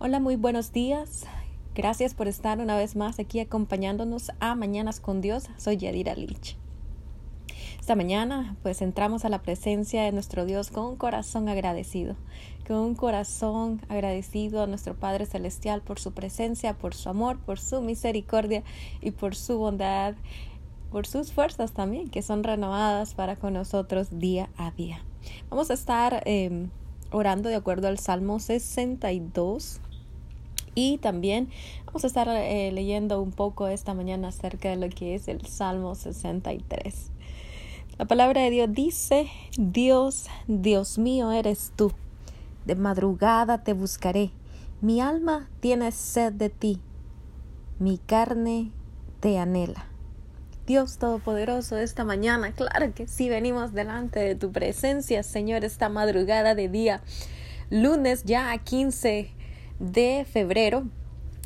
Hola, 0.00 0.20
muy 0.20 0.36
buenos 0.36 0.70
días. 0.70 1.24
Gracias 1.74 2.14
por 2.14 2.28
estar 2.28 2.60
una 2.60 2.76
vez 2.76 2.94
más 2.94 3.18
aquí 3.18 3.40
acompañándonos 3.40 4.30
a 4.38 4.54
Mañanas 4.54 5.00
con 5.00 5.20
Dios. 5.20 5.48
Soy 5.56 5.76
Yadira 5.76 6.14
Lich. 6.14 6.56
Esta 7.80 7.96
mañana 7.96 8.54
pues 8.62 8.80
entramos 8.80 9.24
a 9.24 9.28
la 9.28 9.42
presencia 9.42 10.04
de 10.04 10.12
nuestro 10.12 10.44
Dios 10.44 10.70
con 10.70 10.84
un 10.84 10.94
corazón 10.94 11.48
agradecido, 11.48 12.14
con 12.64 12.76
un 12.76 12.94
corazón 12.94 13.82
agradecido 13.88 14.62
a 14.62 14.68
nuestro 14.68 14.94
Padre 14.94 15.26
Celestial 15.26 15.82
por 15.82 15.98
su 15.98 16.12
presencia, 16.12 16.74
por 16.74 16.94
su 16.94 17.08
amor, 17.08 17.40
por 17.40 17.58
su 17.58 17.82
misericordia 17.82 18.62
y 19.00 19.10
por 19.10 19.34
su 19.34 19.58
bondad, 19.58 20.14
por 20.92 21.08
sus 21.08 21.32
fuerzas 21.32 21.72
también 21.72 22.08
que 22.08 22.22
son 22.22 22.44
renovadas 22.44 23.14
para 23.14 23.34
con 23.34 23.54
nosotros 23.54 24.10
día 24.12 24.48
a 24.58 24.70
día. 24.70 25.00
Vamos 25.50 25.72
a 25.72 25.74
estar 25.74 26.22
em, 26.24 26.70
orando 27.10 27.48
de 27.48 27.56
acuerdo 27.56 27.88
al 27.88 27.98
Salmo 27.98 28.38
62 28.38 29.80
y 30.78 30.98
también 30.98 31.48
vamos 31.86 32.04
a 32.04 32.06
estar 32.06 32.28
eh, 32.28 32.70
leyendo 32.70 33.20
un 33.20 33.32
poco 33.32 33.66
esta 33.66 33.94
mañana 33.94 34.28
acerca 34.28 34.68
de 34.68 34.76
lo 34.76 34.88
que 34.88 35.16
es 35.16 35.26
el 35.26 35.44
Salmo 35.44 35.96
63. 35.96 37.10
La 37.98 38.04
palabra 38.04 38.42
de 38.42 38.50
Dios 38.50 38.68
dice, 38.70 39.28
Dios, 39.56 40.26
Dios 40.46 40.96
mío 40.98 41.32
eres 41.32 41.72
tú. 41.74 41.90
De 42.64 42.76
madrugada 42.76 43.64
te 43.64 43.72
buscaré. 43.72 44.30
Mi 44.80 45.00
alma 45.00 45.50
tiene 45.58 45.90
sed 45.90 46.32
de 46.32 46.48
ti. 46.48 46.80
Mi 47.80 47.98
carne 47.98 48.70
te 49.18 49.36
anhela. 49.36 49.86
Dios 50.64 50.98
Todopoderoso, 50.98 51.76
esta 51.76 52.04
mañana, 52.04 52.52
claro 52.52 52.94
que 52.94 53.08
sí, 53.08 53.28
venimos 53.28 53.72
delante 53.72 54.20
de 54.20 54.36
tu 54.36 54.52
presencia, 54.52 55.24
Señor, 55.24 55.64
esta 55.64 55.88
madrugada 55.88 56.54
de 56.54 56.68
día, 56.68 57.00
lunes 57.68 58.22
ya 58.24 58.52
a 58.52 58.58
15 58.58 59.37
de 59.78 60.24
febrero. 60.30 60.84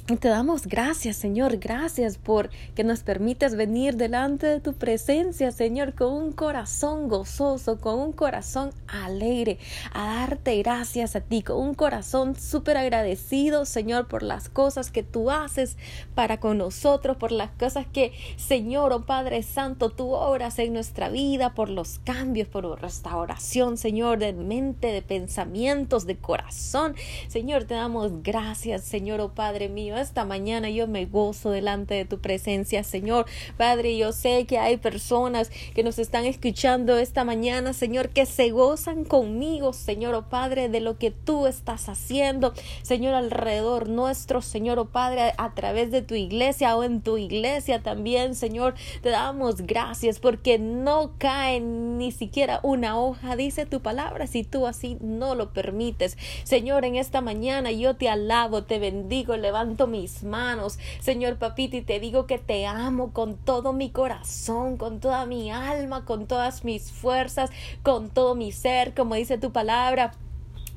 Y 0.09 0.17
te 0.17 0.27
damos 0.27 0.67
gracias, 0.67 1.17
Señor, 1.17 1.59
gracias 1.59 2.19
por 2.19 2.51
que 2.75 2.83
nos 2.83 3.05
permites 3.05 3.55
venir 3.55 3.97
delante 3.97 4.49
de 4.49 4.59
tu 4.59 4.73
presencia, 4.73 5.53
Señor, 5.53 5.95
con 5.95 6.13
un 6.13 6.33
corazón 6.33 7.09
gozoso, 7.09 7.79
con 7.79 8.01
un 8.01 8.13
corazón 8.13 8.73
alegre, 8.89 9.59
a 9.93 10.27
darte 10.27 10.61
gracias 10.61 11.15
a 11.15 11.21
ti, 11.21 11.43
con 11.43 11.59
un 11.59 11.75
corazón 11.75 12.35
súper 12.35 12.79
agradecido, 12.79 13.65
Señor, 13.65 14.09
por 14.09 14.25
las 14.25 14.49
cosas 14.49 14.91
que 14.91 15.05
tú 15.05 15.31
haces 15.31 15.77
para 16.17 16.41
con 16.41 16.59
nosotros, 16.59 17.17
por 17.17 17.31
las 17.31 17.53
cosas 17.53 17.87
que, 17.87 18.13
Señor, 18.37 18.93
oh 18.93 19.07
Padre 19.07 19.45
Santo, 19.45 19.91
tú 19.91 20.11
obras 20.11 20.59
en 20.59 20.73
nuestra 20.73 21.11
vida, 21.11 21.55
por 21.55 21.69
los 21.69 22.01
cambios, 22.01 22.49
por 22.49 22.83
restauración, 22.83 23.77
Señor, 23.77 24.19
de 24.19 24.33
mente, 24.33 24.89
de 24.89 25.03
pensamientos, 25.03 26.07
de 26.07 26.17
corazón. 26.17 26.97
Señor, 27.29 27.65
te 27.65 27.75
damos 27.75 28.25
gracias, 28.25 28.83
Señor, 28.83 29.21
oh 29.21 29.33
Padre 29.33 29.69
mío 29.69 29.92
esta 29.99 30.25
mañana 30.25 30.71
yo 30.71 30.87
me 30.87 31.07
gozo 31.07 31.51
delante 31.51 31.95
de 31.95 32.05
tu 32.05 32.19
presencia, 32.19 32.85
Señor. 32.85 33.27
Padre, 33.57 33.97
yo 33.97 34.13
sé 34.13 34.47
que 34.47 34.59
hay 34.59 34.77
personas 34.77 35.51
que 35.75 35.83
nos 35.83 35.99
están 35.99 36.25
escuchando 36.25 36.99
esta 36.99 37.25
mañana, 37.25 37.73
Señor, 37.73 38.11
que 38.11 38.27
se 38.27 38.51
gozan 38.51 39.05
conmigo, 39.05 39.73
Señor, 39.73 40.15
oh 40.15 40.29
Padre, 40.29 40.69
de 40.69 40.81
lo 40.81 40.99
que 40.99 41.11
tú 41.11 41.47
estás 41.47 41.89
haciendo, 41.89 42.55
Señor, 42.83 43.15
alrededor 43.15 43.89
nuestro, 43.89 44.43
Señor, 44.43 44.79
oh 44.79 44.87
Padre, 44.87 45.33
a 45.39 45.55
través 45.55 45.91
de 45.91 46.03
tu 46.03 46.15
iglesia 46.15 46.77
o 46.77 46.85
en 46.85 47.01
tu 47.01 47.19
iglesia 47.19 47.83
también, 47.83 48.35
Señor. 48.35 48.75
Te 49.03 49.11
damos 49.11 49.63
gracias 49.63 50.19
porque 50.19 50.59
no 50.59 51.13
cae 51.19 51.61
ni 51.61 52.13
siquiera 52.13 52.61
una 52.63 52.99
hoja, 52.99 53.37
dice 53.37 53.67
tu 53.67 53.81
palabra, 53.81 54.27
si 54.27 54.45
tú 54.45 54.67
así 54.67 54.99
no 55.01 55.35
lo 55.35 55.53
permites. 55.53 56.17
Señor, 56.45 56.85
en 56.85 56.97
esta 56.97 57.21
mañana 57.21 57.71
yo 57.71 57.97
te 57.97 58.09
alabo, 58.09 58.65
te 58.65 58.79
bendigo, 58.79 59.37
levanto 59.37 59.82
mis 59.87 60.23
manos, 60.23 60.79
Señor 61.01 61.39
papito, 61.39 61.77
y 61.77 61.83
te 61.83 62.01
digo 62.01 62.27
que 62.27 62.39
te 62.39 62.67
amo 62.67 63.13
con 63.13 63.37
todo 63.37 63.73
mi 63.73 63.91
corazón, 63.91 64.77
con 64.77 65.01
toda 65.01 65.27
mi 65.27 65.51
alma, 65.51 66.05
con 66.05 66.27
todas 66.27 66.65
mis 66.65 66.91
fuerzas, 66.91 67.51
con 67.83 68.11
todo 68.11 68.35
mi 68.35 68.53
ser, 68.53 68.95
como 68.95 69.15
dice 69.15 69.39
tu 69.39 69.53
palabra. 69.53 70.13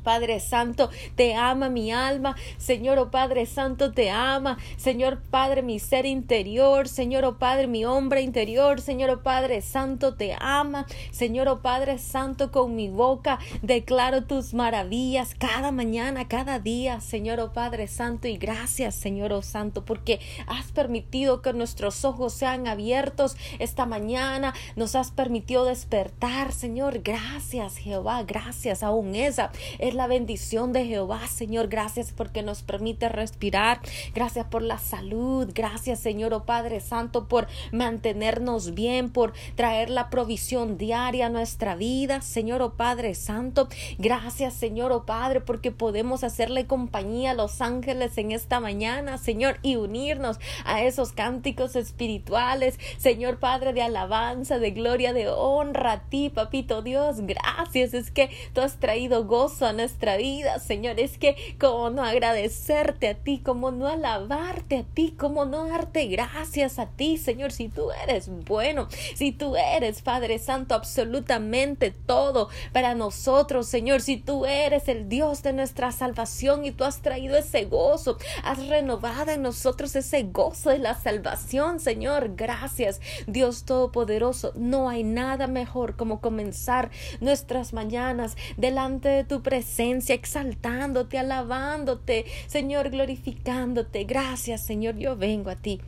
Padre 0.06 0.40
Santo, 0.40 0.90
te 1.16 1.34
ama 1.34 1.68
mi 1.68 1.92
alma. 1.92 2.36
Señor, 2.58 3.00
oh 3.00 3.10
Padre 3.12 3.48
Santo, 3.48 3.92
te 3.92 4.12
ama. 4.12 4.58
Señor 4.78 5.20
Padre, 5.20 5.64
mi 5.64 5.80
ser 5.80 6.06
interior. 6.06 6.88
Señor, 6.88 7.26
oh 7.26 7.40
Padre, 7.40 7.66
mi 7.66 7.86
hombre 7.86 8.22
interior. 8.22 8.80
Señor, 8.80 9.10
oh 9.10 9.24
Padre 9.24 9.62
Santo, 9.62 10.16
te 10.16 10.38
ama. 10.40 10.86
Señor, 11.12 11.48
oh 11.48 11.62
Padre 11.62 11.98
Santo, 11.98 12.52
con 12.52 12.76
mi 12.76 12.90
boca 12.90 13.40
declaro 13.64 14.24
tus 14.24 14.54
maravillas 14.54 15.34
cada 15.34 15.72
mañana, 15.72 16.28
cada 16.28 16.60
día. 16.60 17.02
Señor, 17.02 17.40
oh 17.40 17.52
Padre 17.52 17.88
Santo, 17.88 18.28
y 18.28 18.38
gracias, 18.38 18.94
Señor, 18.94 19.34
oh 19.34 19.42
Santo, 19.42 19.84
porque 19.86 20.20
has 20.46 20.72
permitido 20.72 21.42
que 21.42 21.52
nuestros 21.54 22.06
ojos 22.06 22.34
sean 22.34 22.68
abiertos 22.68 23.36
esta 23.58 23.88
mañana. 23.88 24.54
Nos 24.76 24.96
has 24.96 25.10
permitido 25.10 25.66
despertar, 25.66 26.52
Señor. 26.52 27.02
Gracias, 27.02 27.78
Jehová. 27.78 28.22
Gracias. 28.22 28.84
Aún 28.84 29.16
esa 29.16 29.52
es 29.80 29.95
la 29.96 30.08
bendición 30.08 30.74
de 30.74 30.86
Jehová, 30.86 31.28
Señor. 31.28 31.68
Gracias 31.68 32.14
porque 32.16 32.44
nos 32.44 32.62
permite 32.62 33.10
respirar. 33.10 33.80
Gracias 34.14 34.46
por 34.46 34.62
la 34.62 34.78
salud. 34.78 35.50
Gracias, 35.54 36.00
Señor, 36.00 36.34
oh 36.34 36.46
Padre 36.46 36.82
Santo, 36.82 37.28
por 37.28 37.48
mantenernos 37.72 38.74
bien, 38.74 39.10
por 39.10 39.34
traer 39.56 39.90
la 39.90 40.10
provisión 40.10 40.78
diaria 40.78 41.28
a 41.28 41.30
nuestra 41.30 41.76
vida. 41.76 42.22
Señor, 42.22 42.62
oh 42.62 42.74
Padre 42.74 43.16
Santo. 43.16 43.68
Gracias, 43.98 44.54
Señor, 44.54 44.92
oh 44.92 45.06
Padre, 45.06 45.42
porque 45.42 45.72
podemos 45.72 46.24
hacerle 46.24 46.68
compañía 46.68 47.32
a 47.32 47.36
los 47.36 47.62
ángeles 47.62 48.18
en 48.18 48.32
esta 48.32 48.60
mañana, 48.60 49.18
Señor, 49.18 49.58
y 49.62 49.78
unirnos 49.78 50.40
a 50.66 50.84
esos 50.84 51.12
cánticos 51.12 51.76
espirituales. 51.76 52.78
Señor 52.98 53.40
Padre 53.40 53.74
de 53.74 53.82
alabanza, 53.82 54.60
de 54.60 54.72
gloria, 54.72 55.14
de 55.14 55.30
honra 55.30 55.94
a 55.94 56.00
ti, 56.10 56.30
papito 56.30 56.82
Dios. 56.82 57.22
Gracias. 57.22 57.94
Es 57.94 58.12
que 58.12 58.30
tú 58.54 58.62
has 58.62 58.80
traído 58.80 59.26
gozo 59.26 59.66
a 59.66 59.74
vida, 60.18 60.60
Señor. 60.60 61.00
Es 61.00 61.18
que 61.18 61.36
como 61.60 61.90
no 61.90 62.04
agradecerte 62.04 63.10
a 63.10 63.16
ti, 63.16 63.40
como 63.40 63.72
no 63.72 63.88
alabarte 63.88 64.78
a 64.80 64.84
ti, 64.84 65.14
como 65.18 65.46
no 65.46 65.68
darte 65.68 66.08
gracias 66.08 66.80
a 66.80 66.88
ti, 66.88 67.18
Señor, 67.18 67.52
si 67.52 67.70
tú 67.70 67.92
eres 67.92 68.30
bueno, 68.46 68.88
si 69.16 69.32
tú 69.32 69.56
eres, 69.56 70.02
Padre 70.02 70.40
Santo, 70.40 70.76
absolutamente 70.76 71.92
todo 71.92 72.50
para 72.74 72.96
nosotros, 72.96 73.68
Señor, 73.68 74.02
si 74.02 74.18
tú 74.18 74.46
eres 74.46 74.88
el 74.88 75.10
Dios 75.10 75.44
de 75.44 75.54
nuestra 75.54 75.92
salvación 75.92 76.66
y 76.66 76.72
tú 76.72 76.84
has 76.84 77.02
traído 77.02 77.38
ese 77.38 77.66
gozo, 77.66 78.18
has 78.44 78.68
renovado 78.68 79.32
en 79.32 79.42
nosotros 79.42 79.96
ese 79.96 80.24
gozo 80.24 80.70
de 80.70 80.80
la 80.80 80.96
salvación, 80.96 81.80
Señor. 81.80 82.36
Gracias, 82.36 83.02
Dios 83.28 83.66
Todopoderoso. 83.66 84.54
No 84.56 84.90
hay 84.90 85.04
nada 85.04 85.48
mejor 85.48 85.96
como 85.96 86.22
comenzar 86.22 86.90
nuestras 87.20 87.74
mañanas 87.74 88.36
delante 88.58 89.10
de 89.10 89.24
tu 89.24 89.42
presencia 89.42 89.75
exaltándote, 89.80 91.20
alabándote, 91.20 92.26
Señor, 92.48 92.90
glorificándote. 92.90 94.04
Gracias, 94.04 94.66
Señor, 94.66 94.98
yo 94.98 95.16
vengo 95.16 95.50
a 95.50 95.56
ti. 95.56 95.82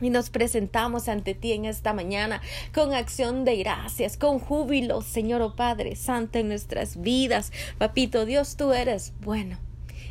Y 0.00 0.10
nos 0.10 0.28
presentamos 0.28 1.08
ante 1.08 1.34
ti 1.34 1.52
en 1.52 1.64
esta 1.64 1.94
mañana 1.94 2.42
con 2.74 2.92
acción 2.92 3.44
de 3.46 3.56
gracias, 3.56 4.18
con 4.18 4.38
júbilo, 4.38 5.00
Señor 5.00 5.40
oh 5.40 5.56
Padre 5.56 5.96
Santo, 5.96 6.38
en 6.38 6.48
nuestras 6.48 7.00
vidas. 7.00 7.50
Papito 7.78 8.26
Dios, 8.26 8.56
tú 8.56 8.72
eres 8.72 9.14
bueno. 9.22 9.65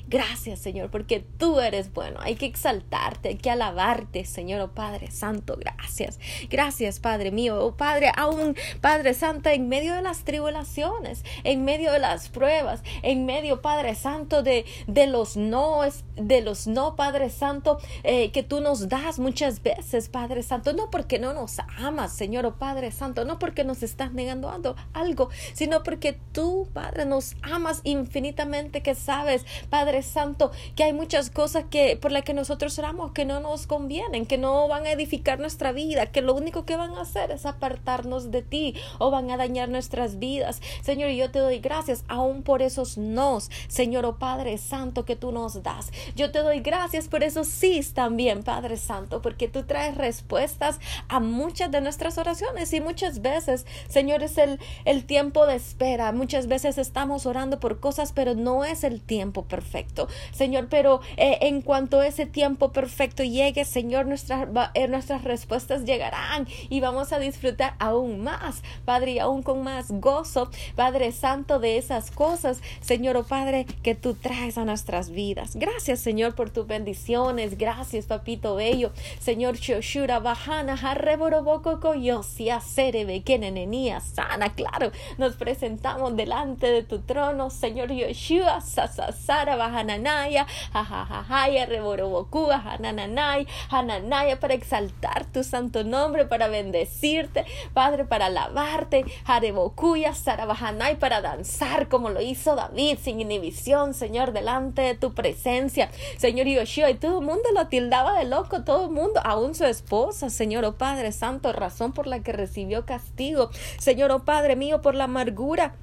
Gracias, 0.08 0.60
Señor, 0.60 0.92
porque 0.92 1.20
tú 1.20 1.60
eres 1.60 1.92
bueno. 1.92 2.20
Hay 2.22 2.36
que 2.36 2.46
exaltarte, 2.46 3.30
hay 3.30 3.38
que 3.38 3.50
alabarte, 3.50 4.24
Señor, 4.26 4.62
oh 4.62 4.72
Padre 4.72 5.10
Santo. 5.10 5.58
Gracias. 5.60 6.20
Gracias, 6.50 7.00
Padre 7.00 7.32
mío. 7.32 7.58
Oh 7.60 7.76
Padre, 7.76 8.12
aún 8.16 8.56
Padre 8.82 9.16
Santo, 9.16 9.50
en 9.50 9.68
medio 9.68 9.96
de 9.96 10.04
las 10.04 10.24
tribulaciones, 10.24 11.24
en 11.44 11.66
medio 11.66 11.92
de 11.92 12.00
las 12.00 12.30
pruebas, 12.30 12.84
en 13.02 13.26
medio, 13.26 13.62
Padre 13.62 13.96
Santo, 13.96 14.44
de, 14.44 14.66
de 14.86 15.08
los 15.08 15.38
no, 15.38 15.82
de 16.16 16.42
los 16.42 16.68
no, 16.68 16.96
Padre 16.96 17.32
Santo, 17.32 17.80
eh, 18.04 18.32
que 18.32 18.44
tú 18.44 18.62
nos 18.62 18.90
das 18.90 19.18
muchas 19.18 19.64
veces, 19.64 20.10
Padre 20.10 20.44
Santo. 20.44 20.74
No 20.74 20.92
porque 20.92 21.18
no 21.18 21.34
nos 21.34 21.58
amas, 21.80 22.14
Señor, 22.14 22.46
oh 22.46 22.56
Padre 22.58 22.92
Santo, 22.92 23.26
no 23.26 23.40
porque 23.40 23.64
nos 23.64 23.82
estás 23.82 24.14
negando 24.14 24.54
algo, 24.94 25.30
sino 25.54 25.82
porque 25.82 26.20
tú, 26.32 26.70
Padre, 26.74 27.06
nos 27.06 27.36
amas 27.42 27.82
infinitamente, 27.84 28.82
que 28.82 28.94
sabes, 28.94 29.46
Padre 29.70 29.95
Santo, 30.02 30.52
que 30.76 30.84
hay 30.84 30.94
muchas 30.94 31.30
cosas 31.30 31.66
que 31.70 31.96
por 31.96 32.12
las 32.12 32.24
que 32.24 32.34
nosotros 32.34 32.78
oramos 32.80 33.12
que 33.12 33.26
no 33.26 33.40
nos 33.40 33.68
convienen, 33.68 34.26
que 34.26 34.38
no 34.38 34.68
van 34.68 34.86
a 34.86 34.92
edificar 34.92 35.40
nuestra 35.40 35.72
vida, 35.72 36.08
que 36.08 36.22
lo 36.22 36.34
único 36.34 36.66
que 36.66 36.78
van 36.78 36.94
a 36.94 37.02
hacer 37.02 37.32
es 37.32 37.46
apartarnos 37.46 38.32
de 38.32 38.42
ti 38.42 38.76
o 39.00 39.12
van 39.12 39.30
a 39.32 39.38
dañar 39.38 39.70
nuestras 39.70 40.18
vidas. 40.20 40.62
Señor, 40.82 41.12
yo 41.12 41.30
te 41.32 41.40
doy 41.40 41.60
gracias 41.60 42.04
aún 42.08 42.42
por 42.42 42.62
esos 42.62 42.98
nos, 42.98 43.52
Señor, 43.68 44.06
oh 44.06 44.18
Padre 44.18 44.58
Santo, 44.58 45.06
que 45.06 45.16
tú 45.16 45.32
nos 45.32 45.62
das. 45.62 45.92
Yo 46.16 46.32
te 46.32 46.40
doy 46.40 46.62
gracias 46.62 47.08
por 47.08 47.24
esos 47.24 47.48
sí 47.48 47.76
también, 47.94 48.44
Padre 48.44 48.78
Santo, 48.78 49.22
porque 49.22 49.48
tú 49.48 49.64
traes 49.64 49.96
respuestas 49.96 50.80
a 51.10 51.20
muchas 51.20 51.72
de 51.72 51.82
nuestras 51.82 52.18
oraciones 52.18 52.72
y 52.74 52.80
muchas 52.80 53.22
veces, 53.22 53.66
Señor, 53.90 54.24
es 54.24 54.38
el, 54.38 54.60
el 54.86 55.06
tiempo 55.06 55.46
de 55.46 55.56
espera. 55.56 56.12
Muchas 56.12 56.48
veces 56.48 56.78
estamos 56.78 57.26
orando 57.26 57.60
por 57.60 57.80
cosas, 57.80 58.14
pero 58.14 58.34
no 58.34 58.64
es 58.64 58.84
el 58.84 59.02
tiempo 59.02 59.44
perfecto. 59.44 59.85
Señor, 60.32 60.68
pero 60.70 61.02
eh, 61.18 61.40
en 61.42 61.62
cuanto 61.62 62.02
ese 62.02 62.26
tiempo 62.26 62.72
perfecto 62.72 63.24
llegue, 63.24 63.66
Señor, 63.66 64.06
nuestras, 64.06 64.48
eh, 64.74 64.88
nuestras 64.88 65.24
respuestas 65.24 65.86
llegarán 65.86 66.48
y 66.70 66.80
vamos 66.80 67.14
a 67.14 67.20
disfrutar 67.20 67.76
aún 67.80 68.24
más, 68.24 68.64
Padre, 68.84 69.14
y 69.14 69.20
aún 69.20 69.44
con 69.44 69.64
más 69.64 69.92
gozo, 69.92 70.50
Padre 70.76 71.12
Santo, 71.12 71.60
de 71.60 71.78
esas 71.78 72.12
cosas, 72.12 72.62
Señor, 72.82 73.18
oh 73.18 73.24
Padre, 73.24 73.66
que 73.84 73.96
tú 73.96 74.14
traes 74.14 74.58
a 74.58 74.66
nuestras 74.66 75.10
vidas. 75.10 75.56
Gracias, 75.56 76.00
Señor, 76.00 76.36
por 76.36 76.50
tus 76.50 76.68
bendiciones. 76.68 77.58
Gracias, 77.58 78.06
Papito 78.06 78.56
Bello. 78.56 78.92
Señor, 79.20 79.58
Shoshura, 79.58 80.20
Bajana, 80.20 80.74
Harreboroboko, 80.74 81.80
Koyosia, 81.80 82.60
Serebe, 82.60 83.22
Kenenenia, 83.24 84.00
Sana, 84.00 84.54
claro, 84.54 84.92
nos 85.18 85.36
presentamos 85.36 86.16
delante 86.16 86.68
de 86.68 86.84
tu 86.84 87.00
trono, 87.00 87.50
Señor 87.50 87.92
Yoshua, 87.92 88.62
Sasasara, 88.62 89.56
Bajananaya, 89.76 90.48
Jajajaya, 90.72 91.66
Reboroboku, 91.66 92.50
Hanananay, 92.52 93.46
Hananaya, 93.70 94.40
para 94.40 94.54
exaltar 94.54 95.26
tu 95.26 95.44
santo 95.44 95.84
nombre, 95.84 96.26
para 96.26 96.48
bendecirte, 96.48 97.46
Padre, 97.74 98.06
para 98.06 98.28
alabarte, 98.28 99.06
Harebokuya, 99.26 100.14
Sarabahanay, 100.14 100.98
para 100.98 101.22
danzar 101.22 101.90
como 101.90 102.10
lo 102.10 102.22
hizo 102.22 102.56
David, 102.56 103.00
sin 103.02 103.20
inhibición, 103.20 103.94
Señor, 103.94 104.32
delante 104.32 104.82
de 104.82 104.96
tu 104.96 105.14
presencia, 105.14 105.90
Señor 106.18 106.48
Yoshua, 106.48 106.90
y 106.90 106.96
todo 106.96 107.20
el 107.20 107.26
mundo 107.26 107.50
lo 107.54 107.68
tildaba 107.68 108.18
de 108.18 108.26
loco, 108.26 108.64
todo 108.64 108.86
el 108.86 108.92
mundo, 108.92 109.20
aún 109.26 109.56
su 109.56 109.66
esposa, 109.66 110.30
Señor, 110.30 110.64
oh 110.64 110.78
Padre 110.78 111.12
Santo, 111.12 111.52
razón 111.52 111.92
por 111.92 112.08
la 112.08 112.22
que 112.22 112.32
recibió 112.32 112.86
castigo, 112.86 113.50
Señor, 113.78 114.12
oh 114.12 114.24
Padre 114.24 114.56
mío, 114.56 114.82
por 114.82 114.96
la 114.96 115.06
amargura 115.06 115.76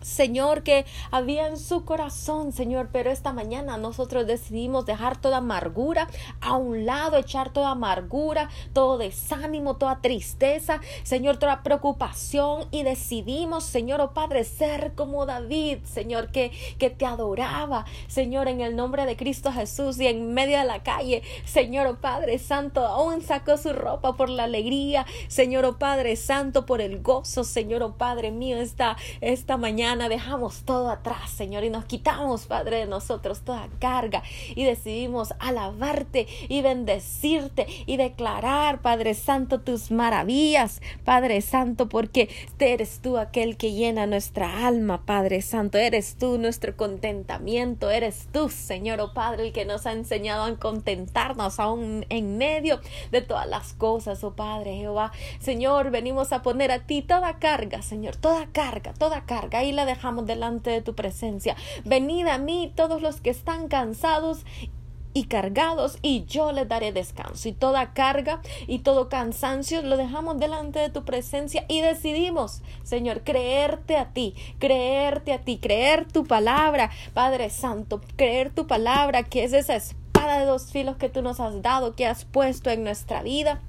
Señor, 0.00 0.62
que 0.62 0.86
había 1.10 1.48
en 1.48 1.58
su 1.58 1.84
corazón, 1.84 2.52
Señor, 2.52 2.90
pero 2.92 3.10
esta 3.10 3.32
mañana 3.32 3.76
nosotros 3.78 4.26
decidimos 4.26 4.86
dejar 4.86 5.20
toda 5.20 5.38
amargura 5.38 6.08
a 6.40 6.56
un 6.56 6.86
lado, 6.86 7.16
echar 7.16 7.50
toda 7.50 7.70
amargura, 7.70 8.48
todo 8.72 8.98
desánimo, 8.98 9.76
toda 9.76 10.00
tristeza, 10.00 10.80
Señor, 11.02 11.38
toda 11.38 11.62
preocupación 11.62 12.66
y 12.70 12.84
decidimos, 12.84 13.64
Señor, 13.64 14.00
oh 14.00 14.12
Padre, 14.12 14.44
ser 14.44 14.92
como 14.94 15.26
David, 15.26 15.78
Señor, 15.84 16.30
que, 16.30 16.52
que 16.78 16.90
te 16.90 17.04
adoraba, 17.04 17.84
Señor, 18.06 18.48
en 18.48 18.60
el 18.60 18.76
nombre 18.76 19.04
de 19.04 19.16
Cristo 19.16 19.52
Jesús 19.52 19.98
y 19.98 20.06
en 20.06 20.32
medio 20.32 20.58
de 20.58 20.64
la 20.64 20.82
calle, 20.82 21.22
Señor, 21.44 21.86
oh 21.86 21.96
Padre 21.96 22.38
Santo, 22.38 22.86
aún 22.86 23.22
sacó 23.22 23.56
su 23.56 23.72
ropa 23.72 24.14
por 24.14 24.30
la 24.30 24.44
alegría, 24.44 25.06
Señor, 25.26 25.64
oh 25.64 25.78
Padre 25.78 26.14
Santo, 26.16 26.66
por 26.66 26.80
el 26.80 27.02
gozo, 27.02 27.42
Señor, 27.42 27.82
oh 27.82 27.94
Padre 27.94 28.30
mío, 28.30 28.58
esta, 28.58 28.96
esta 29.20 29.56
mañana 29.56 29.87
dejamos 29.96 30.64
todo 30.64 30.90
atrás, 30.90 31.30
Señor, 31.30 31.64
y 31.64 31.70
nos 31.70 31.86
quitamos, 31.86 32.46
Padre, 32.46 32.78
de 32.78 32.86
nosotros 32.86 33.40
toda 33.40 33.68
carga 33.78 34.22
y 34.54 34.64
decidimos 34.64 35.32
alabarte 35.38 36.26
y 36.48 36.60
bendecirte 36.60 37.66
y 37.86 37.96
declarar, 37.96 38.82
Padre 38.82 39.14
Santo, 39.14 39.60
tus 39.60 39.90
maravillas, 39.90 40.82
Padre 41.04 41.40
Santo, 41.40 41.88
porque 41.88 42.28
eres 42.58 43.00
tú 43.00 43.16
aquel 43.16 43.56
que 43.56 43.72
llena 43.72 44.06
nuestra 44.06 44.66
alma, 44.66 45.06
Padre 45.06 45.40
Santo, 45.40 45.78
eres 45.78 46.16
tú 46.18 46.38
nuestro 46.38 46.76
contentamiento, 46.76 47.90
eres 47.90 48.28
tú, 48.32 48.50
Señor, 48.50 49.00
oh 49.00 49.14
Padre, 49.14 49.46
el 49.46 49.52
que 49.52 49.64
nos 49.64 49.86
ha 49.86 49.92
enseñado 49.92 50.44
a 50.44 50.56
contentarnos 50.56 51.60
aún 51.60 52.04
en 52.10 52.36
medio 52.36 52.80
de 53.10 53.22
todas 53.22 53.48
las 53.48 53.72
cosas, 53.72 54.22
oh 54.22 54.34
Padre 54.34 54.76
Jehová. 54.76 55.12
Señor, 55.40 55.90
venimos 55.90 56.32
a 56.32 56.42
poner 56.42 56.72
a 56.72 56.80
ti 56.80 57.00
toda 57.00 57.38
carga, 57.38 57.80
Señor, 57.80 58.16
toda 58.16 58.46
carga, 58.52 58.92
toda 58.92 59.24
carga 59.24 59.64
y 59.64 59.77
la 59.78 59.86
dejamos 59.86 60.26
delante 60.26 60.70
de 60.70 60.82
tu 60.82 60.94
presencia. 60.94 61.54
Venid 61.84 62.26
a 62.26 62.38
mí 62.38 62.72
todos 62.74 63.00
los 63.00 63.20
que 63.20 63.30
están 63.30 63.68
cansados 63.68 64.44
y 65.14 65.24
cargados 65.24 65.98
y 66.02 66.24
yo 66.26 66.52
les 66.52 66.68
daré 66.68 66.92
descanso 66.92 67.48
y 67.48 67.52
toda 67.52 67.92
carga 67.92 68.40
y 68.66 68.80
todo 68.80 69.08
cansancio 69.08 69.82
lo 69.82 69.96
dejamos 69.96 70.38
delante 70.38 70.80
de 70.80 70.90
tu 70.90 71.04
presencia 71.04 71.64
y 71.66 71.80
decidimos 71.80 72.62
Señor 72.82 73.22
creerte 73.22 73.96
a 73.96 74.12
ti 74.12 74.34
creerte 74.58 75.32
a 75.32 75.38
ti 75.38 75.58
creer 75.58 76.06
tu 76.06 76.26
palabra 76.26 76.90
Padre 77.14 77.48
Santo 77.48 78.02
creer 78.16 78.50
tu 78.50 78.66
palabra 78.66 79.22
que 79.22 79.44
es 79.44 79.54
esa 79.54 79.76
espada 79.76 80.38
de 80.38 80.44
dos 80.44 80.70
filos 80.72 80.96
que 80.96 81.08
tú 81.08 81.22
nos 81.22 81.40
has 81.40 81.62
dado 81.62 81.96
que 81.96 82.06
has 82.06 82.26
puesto 82.26 82.70
en 82.70 82.84
nuestra 82.84 83.22
vida 83.22 83.62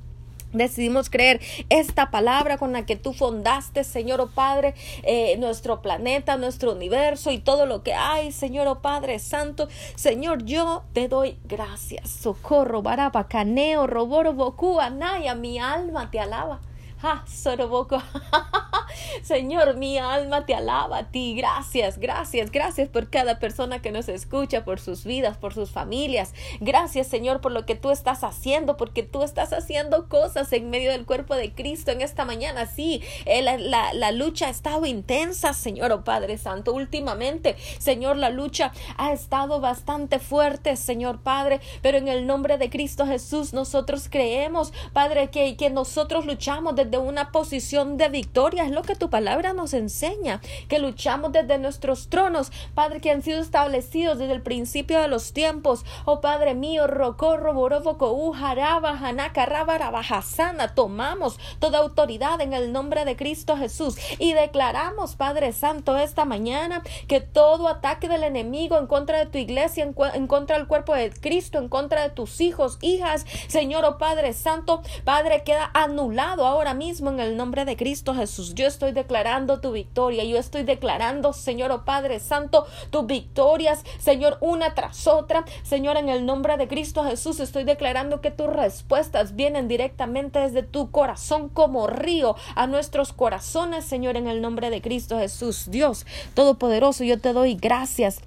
Decidimos 0.53 1.09
creer 1.09 1.39
esta 1.69 2.09
palabra 2.09 2.57
con 2.57 2.73
la 2.73 2.85
que 2.85 2.95
tú 2.95 3.13
fundaste, 3.13 3.83
Señor, 3.83 4.19
oh 4.19 4.29
Padre, 4.29 4.73
eh, 5.03 5.37
nuestro 5.37 5.81
planeta, 5.81 6.37
nuestro 6.37 6.73
universo 6.73 7.31
y 7.31 7.37
todo 7.37 7.65
lo 7.65 7.83
que 7.83 7.93
hay, 7.93 8.31
Señor, 8.31 8.67
oh 8.67 8.81
Padre 8.81 9.19
Santo. 9.19 9.67
Señor, 9.95 10.45
yo 10.45 10.83
te 10.93 11.07
doy 11.07 11.37
gracias. 11.45 12.09
Socorro, 12.09 12.81
baraba, 12.81 13.27
caneo, 13.27 13.85
roboro, 13.85 14.33
boku, 14.33 14.79
anaya, 14.79 15.35
mi 15.35 15.59
alma 15.59 16.09
te 16.09 16.19
alaba. 16.19 16.59
Ah, 17.01 17.23
Soroboco. 17.27 18.01
Señor, 19.23 19.77
mi 19.77 19.97
alma 19.97 20.45
te 20.45 20.53
alaba 20.53 20.97
a 20.97 21.03
ti. 21.11 21.33
Gracias, 21.35 21.97
gracias, 21.97 22.51
gracias 22.51 22.89
por 22.89 23.09
cada 23.09 23.39
persona 23.39 23.81
que 23.81 23.91
nos 23.91 24.09
escucha, 24.09 24.65
por 24.65 24.79
sus 24.81 25.05
vidas, 25.05 25.37
por 25.37 25.53
sus 25.53 25.71
familias. 25.71 26.33
Gracias, 26.59 27.07
Señor, 27.07 27.39
por 27.39 27.53
lo 27.53 27.65
que 27.65 27.75
tú 27.75 27.91
estás 27.91 28.23
haciendo, 28.23 28.75
porque 28.75 29.03
tú 29.03 29.23
estás 29.23 29.53
haciendo 29.53 30.09
cosas 30.09 30.51
en 30.51 30.69
medio 30.69 30.91
del 30.91 31.05
cuerpo 31.05 31.35
de 31.35 31.53
Cristo 31.53 31.91
en 31.91 32.01
esta 32.01 32.25
mañana. 32.25 32.65
Sí, 32.65 33.01
eh, 33.25 33.41
la, 33.41 33.93
la 33.93 34.11
lucha 34.11 34.47
ha 34.47 34.49
estado 34.49 34.85
intensa, 34.85 35.53
Señor, 35.53 35.93
oh 35.93 36.03
Padre 36.03 36.37
Santo. 36.37 36.73
Últimamente, 36.73 37.55
Señor, 37.77 38.17
la 38.17 38.29
lucha 38.29 38.73
ha 38.97 39.13
estado 39.13 39.61
bastante 39.61 40.19
fuerte, 40.19 40.75
Señor 40.75 41.21
Padre, 41.21 41.61
pero 41.81 41.97
en 41.97 42.09
el 42.09 42.27
nombre 42.27 42.57
de 42.57 42.69
Cristo 42.69 43.05
Jesús 43.05 43.53
nosotros 43.53 44.07
creemos, 44.09 44.73
Padre, 44.91 45.29
que, 45.29 45.55
que 45.55 45.69
nosotros 45.69 46.25
luchamos 46.25 46.75
desde 46.75 46.88
de 46.89 46.97
una 46.97 47.31
posición 47.31 47.97
de 47.97 48.09
victoria. 48.09 48.63
Es 48.63 48.71
lo 48.71 48.83
que 48.83 48.95
tu 48.95 49.09
palabra 49.09 49.53
nos 49.53 49.73
enseña, 49.73 50.41
que 50.67 50.79
luchamos 50.79 51.31
desde 51.31 51.57
nuestros 51.57 52.09
tronos, 52.09 52.51
Padre, 52.75 53.01
que 53.01 53.11
han 53.11 53.21
sido 53.21 53.41
establecidos 53.41 54.17
desde 54.17 54.33
el 54.33 54.41
principio 54.41 54.99
de 55.01 55.07
los 55.07 55.33
tiempos. 55.33 55.85
Oh 56.05 56.21
Padre 56.21 56.55
mío, 56.55 56.87
Rocorro, 56.87 57.53
Boroboco, 57.53 58.11
Ujaraba, 58.11 58.91
Hanaka, 58.91 59.45
Rabarabajasana, 59.45 60.75
tomamos 60.75 61.39
toda 61.59 61.79
autoridad 61.79 62.41
en 62.41 62.53
el 62.53 62.71
nombre 62.71 63.05
de 63.05 63.15
Cristo 63.15 63.57
Jesús 63.57 63.95
y 64.17 64.33
declaramos, 64.33 65.15
Padre 65.15 65.53
Santo, 65.53 65.97
esta 65.97 66.25
mañana 66.25 66.83
que 67.07 67.21
todo 67.21 67.67
ataque 67.67 68.07
del 68.07 68.23
enemigo 68.23 68.77
en 68.77 68.87
contra 68.87 69.19
de 69.19 69.25
tu 69.25 69.37
iglesia, 69.37 69.83
en, 69.83 69.95
en 70.13 70.27
contra 70.27 70.57
del 70.57 70.67
cuerpo 70.67 70.93
de 70.93 71.11
Cristo, 71.11 71.59
en 71.59 71.69
contra 71.69 72.03
de 72.03 72.09
tus 72.09 72.41
hijos, 72.41 72.77
hijas, 72.81 73.25
Señor, 73.47 73.85
oh 73.85 73.97
Padre 73.97 74.33
Santo, 74.33 74.81
Padre, 75.03 75.43
queda 75.43 75.69
anulado 75.73 76.45
ahora 76.45 76.73
mismo 76.79 77.11
en 77.11 77.19
el 77.19 77.37
nombre 77.37 77.65
de 77.65 77.77
Cristo 77.77 78.15
Jesús. 78.15 78.55
Yo 78.55 78.65
estoy 78.65 78.91
declarando 78.91 79.61
tu 79.61 79.71
victoria. 79.71 80.23
Yo 80.23 80.37
estoy 80.37 80.63
declarando, 80.63 81.33
Señor, 81.33 81.71
oh 81.71 81.85
Padre 81.85 82.19
Santo, 82.19 82.65
tus 82.89 83.05
victorias, 83.05 83.83
Señor, 83.99 84.39
una 84.41 84.73
tras 84.73 85.05
otra. 85.05 85.45
Señor, 85.61 85.97
en 85.97 86.09
el 86.09 86.25
nombre 86.25 86.57
de 86.57 86.67
Cristo 86.67 87.03
Jesús, 87.03 87.39
estoy 87.39 87.65
declarando 87.65 88.21
que 88.21 88.31
tus 88.31 88.47
respuestas 88.47 89.35
vienen 89.35 89.67
directamente 89.67 90.39
desde 90.39 90.63
tu 90.63 90.89
corazón 90.89 91.49
como 91.49 91.85
río 91.85 92.35
a 92.55 92.65
nuestros 92.65 93.13
corazones, 93.13 93.85
Señor, 93.85 94.17
en 94.17 94.27
el 94.27 94.41
nombre 94.41 94.71
de 94.71 94.81
Cristo 94.81 95.19
Jesús. 95.19 95.67
Dios 95.69 95.99
Todopoderoso, 96.33 97.03
yo 97.03 97.19
te 97.19 97.33
doy 97.33 97.55
gracias. 97.55 98.21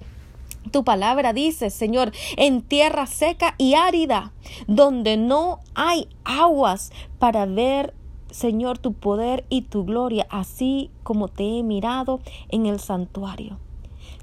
Tu 0.71 0.83
palabra 0.83 1.33
dice, 1.33 1.69
Señor, 1.69 2.11
en 2.37 2.61
tierra 2.61 3.05
seca 3.05 3.55
y 3.57 3.73
árida, 3.73 4.31
donde 4.67 5.17
no 5.17 5.59
hay 5.75 6.07
aguas 6.23 6.91
para 7.19 7.45
ver 7.45 7.93
Señor, 8.33 8.79
tu 8.79 8.93
poder 8.93 9.45
y 9.49 9.61
tu 9.61 9.85
gloria, 9.85 10.25
así 10.31 10.89
como 11.03 11.27
te 11.27 11.43
he 11.43 11.61
mirado 11.61 12.19
en 12.49 12.65
el 12.65 12.79
santuario. 12.79 13.59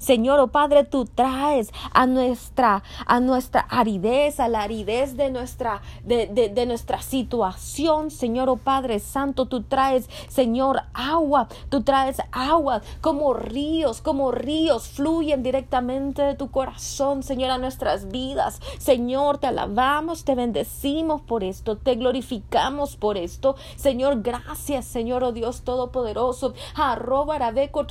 Señor, 0.00 0.40
oh 0.40 0.48
Padre, 0.48 0.84
tú 0.84 1.04
traes 1.04 1.70
a 1.92 2.06
nuestra, 2.06 2.82
a 3.06 3.20
nuestra 3.20 3.60
aridez, 3.68 4.40
a 4.40 4.48
la 4.48 4.62
aridez 4.62 5.14
de 5.18 5.30
nuestra, 5.30 5.82
de, 6.04 6.26
de, 6.26 6.66
nuestra 6.66 7.02
situación, 7.02 8.10
Señor, 8.10 8.48
oh 8.48 8.56
Padre 8.56 8.98
Santo, 8.98 9.44
tú 9.44 9.62
traes, 9.62 10.08
Señor, 10.28 10.84
agua, 10.94 11.48
tú 11.68 11.82
traes 11.82 12.16
agua 12.32 12.80
como 13.02 13.34
ríos, 13.34 14.00
como 14.00 14.32
ríos 14.32 14.88
fluyen 14.88 15.42
directamente 15.42 16.22
de 16.22 16.34
tu 16.34 16.50
corazón, 16.50 17.22
Señor, 17.22 17.50
a 17.50 17.58
nuestras 17.58 18.08
vidas. 18.08 18.60
Señor, 18.78 19.36
te 19.36 19.48
alabamos, 19.48 20.24
te 20.24 20.34
bendecimos 20.34 21.20
por 21.20 21.44
esto, 21.44 21.76
te 21.76 21.96
glorificamos 21.96 22.96
por 22.96 23.18
esto. 23.18 23.56
Señor, 23.76 24.22
gracias, 24.22 24.86
Señor, 24.86 25.24
oh 25.24 25.32
Dios 25.32 25.60
Todopoderoso. 25.60 26.54
Arroba, 26.74 27.38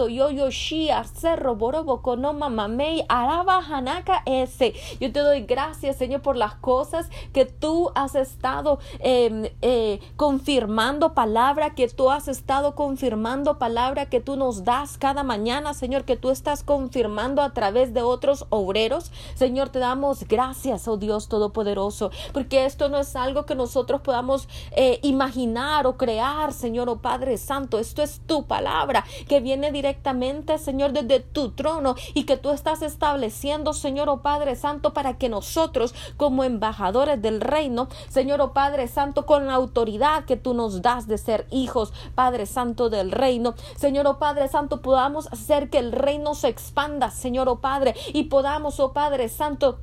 yo, 0.10 0.32
yo, 0.32 0.50
shia, 0.50 1.04
cerro, 1.04 1.56
boro, 1.56 1.86
boko 2.00 2.16
no 2.16 2.34
mamamei 2.34 3.04
araba 3.10 3.60
hanaka 3.60 4.24
ese. 4.26 4.74
Yo 5.00 5.12
te 5.12 5.20
doy 5.20 5.42
gracias, 5.42 5.98
Señor, 5.98 6.22
por 6.22 6.36
las 6.36 6.56
cosas 6.56 7.10
que 7.34 7.46
tú 7.46 7.92
has 7.96 8.16
estado 8.16 8.80
em, 9.00 9.50
eh, 9.62 10.00
confirmando 10.16 11.14
palabra, 11.14 11.76
que 11.76 11.88
tú 11.90 12.10
has 12.10 12.28
estado 12.28 12.76
confirmando 12.76 13.58
palabra 13.58 14.08
que 14.08 14.22
tú 14.22 14.36
nos 14.36 14.64
das 14.64 14.98
cada 14.98 15.24
mañana, 15.24 15.74
Señor, 15.74 16.06
que 16.06 16.16
tú 16.16 16.30
estás 16.30 16.64
confirmando 16.64 17.42
a 17.42 17.54
través 17.54 17.94
de 17.94 18.02
otros 18.02 18.46
obreros. 18.50 19.12
Señor, 19.36 19.70
te 19.70 19.80
damos 19.80 20.28
gracias, 20.28 20.88
oh 20.88 20.98
Dios 20.98 21.28
Todopoderoso, 21.28 22.12
porque 22.34 22.66
esto 22.66 22.90
no 22.90 22.98
es 22.98 23.16
algo 23.16 23.46
que 23.46 23.56
nosotros 23.56 24.02
podamos 24.02 24.48
eh, 24.72 25.00
imaginar 25.04 25.86
o 25.86 25.98
crear, 25.98 26.54
Señor, 26.54 26.90
oh 26.90 26.98
Padre 26.98 27.38
Santo. 27.38 27.80
Esto 27.80 28.02
es 28.02 28.22
tu 28.26 28.46
palabra 28.46 29.04
que 29.28 29.42
viene 29.42 29.72
directamente, 29.72 30.58
Señor, 30.58 30.94
desde 30.94 31.20
tu 31.20 31.50
trono 31.52 31.89
y 32.14 32.24
que 32.24 32.38
tú 32.38 32.52
estás 32.52 32.82
estableciendo, 32.82 33.74
Señor, 33.74 34.10
oh 34.10 34.22
Padre 34.22 34.56
Santo, 34.56 34.94
para 34.94 35.18
que 35.18 35.30
nosotros, 35.30 35.94
como 36.18 36.44
embajadores 36.44 37.22
del 37.22 37.42
reino, 37.42 37.88
Señor, 38.10 38.42
oh 38.42 38.54
Padre 38.54 38.88
Santo, 38.88 39.26
con 39.26 39.48
la 39.48 39.54
autoridad 39.54 40.26
que 40.26 40.38
tú 40.38 40.54
nos 40.54 40.82
das 40.82 41.08
de 41.08 41.18
ser 41.18 41.48
hijos, 41.52 41.94
Padre 42.16 42.46
Santo 42.46 42.90
del 42.90 43.12
reino, 43.12 43.56
Señor, 43.76 44.08
oh 44.08 44.20
Padre 44.20 44.48
Santo, 44.48 44.82
podamos 44.82 45.28
hacer 45.28 45.70
que 45.70 45.80
el 45.80 45.92
reino 45.92 46.36
se 46.36 46.48
expanda, 46.48 47.12
Señor, 47.12 47.50
oh 47.50 47.60
Padre, 47.60 47.96
y 48.14 48.26
podamos, 48.26 48.80
oh 48.80 48.94
Padre 48.94 49.30
Santo, 49.30 49.80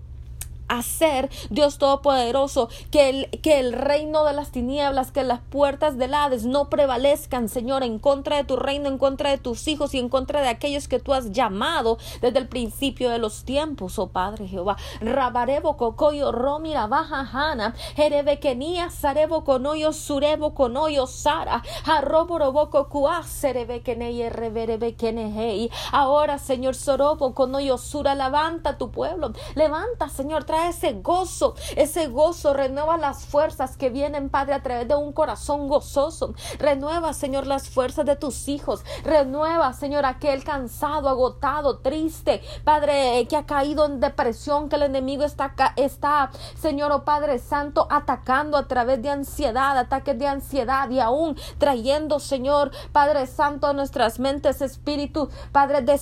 hacer, 0.68 1.30
Dios 1.50 1.78
Todopoderoso, 1.78 2.68
que 2.90 3.08
el, 3.08 3.40
que 3.40 3.58
el 3.60 3.72
reino 3.72 4.24
de 4.24 4.32
las 4.32 4.50
tinieblas, 4.50 5.12
que 5.12 5.22
las 5.22 5.40
puertas 5.40 5.98
del 5.98 6.14
Hades 6.14 6.44
no 6.44 6.68
prevalezcan, 6.68 7.48
Señor, 7.48 7.82
en 7.82 7.98
contra 7.98 8.36
de 8.36 8.44
tu 8.44 8.56
reino, 8.56 8.88
en 8.88 8.98
contra 8.98 9.30
de 9.30 9.38
tus 9.38 9.68
hijos 9.68 9.94
y 9.94 9.98
en 9.98 10.08
contra 10.08 10.40
de 10.40 10.48
aquellos 10.48 10.88
que 10.88 10.98
tú 10.98 11.14
has 11.14 11.32
llamado 11.32 11.98
desde 12.20 12.38
el 12.38 12.48
principio 12.48 13.10
de 13.10 13.18
los 13.18 13.44
tiempos, 13.44 13.98
oh 13.98 14.08
Padre 14.08 14.48
Jehová. 14.48 14.76
Rabarebo 15.00 15.76
cocoyo 15.76 16.32
romira 16.32 16.86
baja 16.86 17.28
hana, 17.32 17.74
jerebequenia 17.96 18.90
sarebo 18.90 19.44
conoyo 19.44 19.92
surebo 19.92 20.54
conoyo 20.54 21.06
sara, 21.06 21.62
reverebequenehei. 24.30 25.70
Ahora, 25.92 26.38
Señor 26.38 26.74
Sorobo 26.74 27.34
conoyo 27.34 27.78
sura, 27.78 28.14
levanta 28.14 28.78
tu 28.78 28.90
pueblo, 28.90 29.32
levanta, 29.54 30.08
Señor, 30.08 30.44
ese 30.56 30.94
gozo, 30.94 31.54
ese 31.76 32.08
gozo, 32.08 32.54
renueva 32.54 32.96
las 32.96 33.24
fuerzas 33.26 33.76
que 33.76 33.90
vienen, 33.90 34.30
Padre, 34.30 34.54
a 34.54 34.62
través 34.62 34.88
de 34.88 34.94
un 34.94 35.12
corazón 35.12 35.68
gozoso. 35.68 36.34
Renueva, 36.58 37.12
Señor, 37.12 37.46
las 37.46 37.68
fuerzas 37.68 38.06
de 38.06 38.16
tus 38.16 38.48
hijos. 38.48 38.84
Renueva, 39.04 39.72
Señor, 39.72 40.06
aquel 40.06 40.44
cansado, 40.44 41.08
agotado, 41.08 41.78
triste, 41.78 42.42
Padre, 42.64 43.26
que 43.28 43.36
ha 43.36 43.46
caído 43.46 43.84
en 43.86 44.00
depresión, 44.00 44.68
que 44.68 44.76
el 44.76 44.82
enemigo 44.82 45.24
está, 45.24 45.54
está 45.76 46.30
Señor, 46.58 46.92
oh 46.92 47.04
Padre 47.04 47.38
Santo, 47.38 47.86
atacando 47.90 48.56
a 48.56 48.66
través 48.66 49.02
de 49.02 49.10
ansiedad, 49.10 49.76
ataques 49.76 50.18
de 50.18 50.26
ansiedad 50.26 50.88
y 50.90 51.00
aún 51.00 51.36
trayendo, 51.58 52.20
Señor, 52.20 52.70
Padre 52.92 53.26
Santo, 53.26 53.66
a 53.66 53.72
nuestras 53.72 54.18
mentes, 54.18 54.62
espíritu, 54.62 55.28
Padre, 55.52 55.82
de 55.82 55.98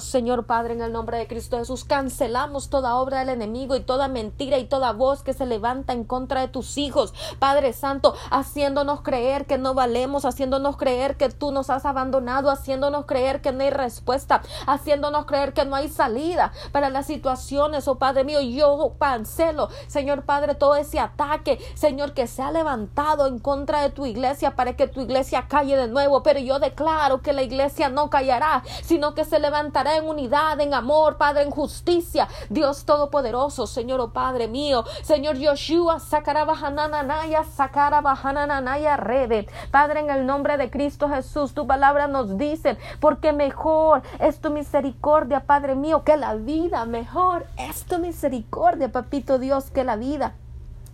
Señor, 0.00 0.46
Padre, 0.46 0.74
en 0.74 0.82
el 0.82 0.92
nombre 0.92 1.18
de 1.18 1.26
Cristo 1.26 1.58
Jesús. 1.58 1.84
Cancelamos 1.84 2.68
toda 2.68 2.96
obra 2.96 3.20
del 3.20 3.30
enemigo 3.30 3.76
y 3.78 3.84
toda 3.84 4.08
mentira 4.08 4.58
y 4.58 4.64
toda 4.64 4.92
voz 4.92 5.22
que 5.22 5.32
se 5.32 5.46
levanta 5.46 5.92
en 5.92 6.04
contra 6.04 6.42
de 6.42 6.48
tus 6.48 6.76
hijos, 6.76 7.14
Padre 7.38 7.72
Santo, 7.72 8.14
haciéndonos 8.30 9.00
creer 9.00 9.46
que 9.46 9.58
no 9.58 9.74
valemos, 9.74 10.24
haciéndonos 10.24 10.76
creer 10.76 11.16
que 11.16 11.30
tú 11.30 11.50
nos 11.50 11.70
has 11.70 11.86
abandonado, 11.86 12.50
haciéndonos 12.50 13.06
creer 13.06 13.40
que 13.40 13.52
no 13.52 13.62
hay 13.62 13.70
respuesta, 13.70 14.42
haciéndonos 14.66 15.24
creer 15.26 15.52
que 15.52 15.64
no 15.64 15.76
hay 15.76 15.88
salida 15.88 16.52
para 16.72 16.90
las 16.90 17.06
situaciones, 17.06 17.88
oh 17.88 17.96
Padre 17.96 18.24
mío, 18.24 18.40
yo 18.40 18.94
cancelo, 18.98 19.68
Señor 19.86 20.24
Padre, 20.24 20.54
todo 20.54 20.76
ese 20.76 21.00
ataque, 21.00 21.58
Señor, 21.74 22.12
que 22.12 22.26
se 22.26 22.42
ha 22.42 22.50
levantado 22.50 23.26
en 23.26 23.38
contra 23.38 23.82
de 23.82 23.90
tu 23.90 24.06
iglesia 24.06 24.56
para 24.56 24.76
que 24.76 24.88
tu 24.88 25.00
iglesia 25.00 25.46
calle 25.48 25.76
de 25.76 25.88
nuevo, 25.88 26.22
pero 26.22 26.40
yo 26.40 26.58
declaro 26.58 27.22
que 27.22 27.32
la 27.32 27.42
iglesia 27.42 27.88
no 27.88 28.10
callará, 28.10 28.62
sino 28.82 29.14
que 29.14 29.24
se 29.24 29.38
levantará 29.38 29.96
en 29.96 30.08
unidad, 30.08 30.60
en 30.60 30.74
amor, 30.74 31.16
Padre, 31.16 31.42
en 31.42 31.50
justicia, 31.50 32.28
Dios 32.48 32.84
Todopoderoso, 32.84 33.66
Señor, 33.68 34.00
oh 34.00 34.12
Padre 34.12 34.48
mío. 34.48 34.84
Señor 35.02 35.36
Yoshua, 35.36 36.00
Sakarabahananaya, 36.00 37.44
Sakarabahananaya, 37.44 38.96
Rebe. 38.96 39.48
Padre, 39.70 40.00
en 40.00 40.10
el 40.10 40.26
nombre 40.26 40.56
de 40.56 40.70
Cristo 40.70 41.08
Jesús, 41.08 41.54
tu 41.54 41.66
palabra 41.66 42.06
nos 42.06 42.38
dice, 42.38 42.78
porque 43.00 43.32
mejor 43.32 44.02
es 44.18 44.40
tu 44.40 44.50
misericordia, 44.50 45.40
Padre 45.40 45.74
mío, 45.74 46.02
que 46.04 46.16
la 46.16 46.34
vida. 46.34 46.84
Mejor 46.84 47.46
es 47.56 47.84
tu 47.84 47.98
misericordia, 47.98 48.90
Papito 48.90 49.38
Dios, 49.38 49.70
que 49.70 49.84
la 49.84 49.96
vida 49.96 50.34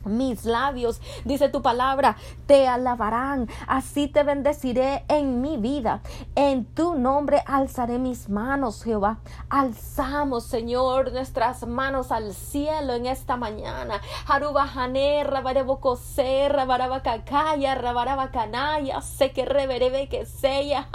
mis 0.07 0.45
labios, 0.45 1.01
dice 1.25 1.49
tu 1.49 1.63
palabra, 1.63 2.17
te 2.47 2.69
alabarán. 2.69 3.49
Así 3.67 4.09
te 4.09 4.23
bendeciré 4.23 5.05
en 5.09 5.41
mi 5.41 5.57
vida. 5.57 6.01
En 6.35 6.65
tu 6.65 6.95
nombre 6.95 7.43
alzaré 7.47 7.99
mis 7.99 8.29
manos, 8.29 8.83
Jehová. 8.83 9.19
Alzamos, 9.49 10.45
Señor, 10.45 11.13
nuestras 11.13 11.67
manos 11.67 12.13
al 12.13 12.35
cielo 12.35 12.95
en 12.95 13.07
esta 13.07 13.37
mañana. 13.37 14.01
Harubajane, 14.27 15.25
rabarebocose, 15.25 16.49
rabarabacacaya, 16.49 17.75
rabarabacanaya, 17.75 19.01
sé 19.01 19.33
que 19.33 19.45
reverebe 19.45 20.09
que 20.09 20.27
sea, 20.27 20.89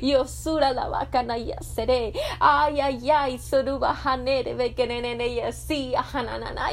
y 0.00 0.14
osura 0.14 0.72
la 0.72 0.88
bacanaya 0.88 1.60
seré. 1.60 2.12
Ay, 2.38 2.80
ay, 2.80 3.10
ay, 3.10 3.38
sorubajane, 3.38 4.74
que 4.74 4.86
nene, 4.86 5.52
sí, 5.52 5.94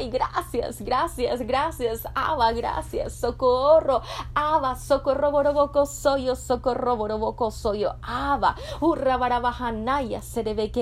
y 0.00 0.10
gracias, 0.10 0.82
gracias 0.82 1.37
gracias, 1.40 2.06
Abba, 2.14 2.52
gracias, 2.52 3.14
socorro, 3.14 4.02
Abba, 4.34 4.76
socorro, 4.76 5.30
boroboco, 5.30 5.86
soyo, 5.86 6.36
socorro, 6.36 6.96
boroboco, 6.96 7.50
soyo, 7.50 7.94
Abba, 8.02 8.56
urra, 8.80 9.16
barabajanaya, 9.16 10.20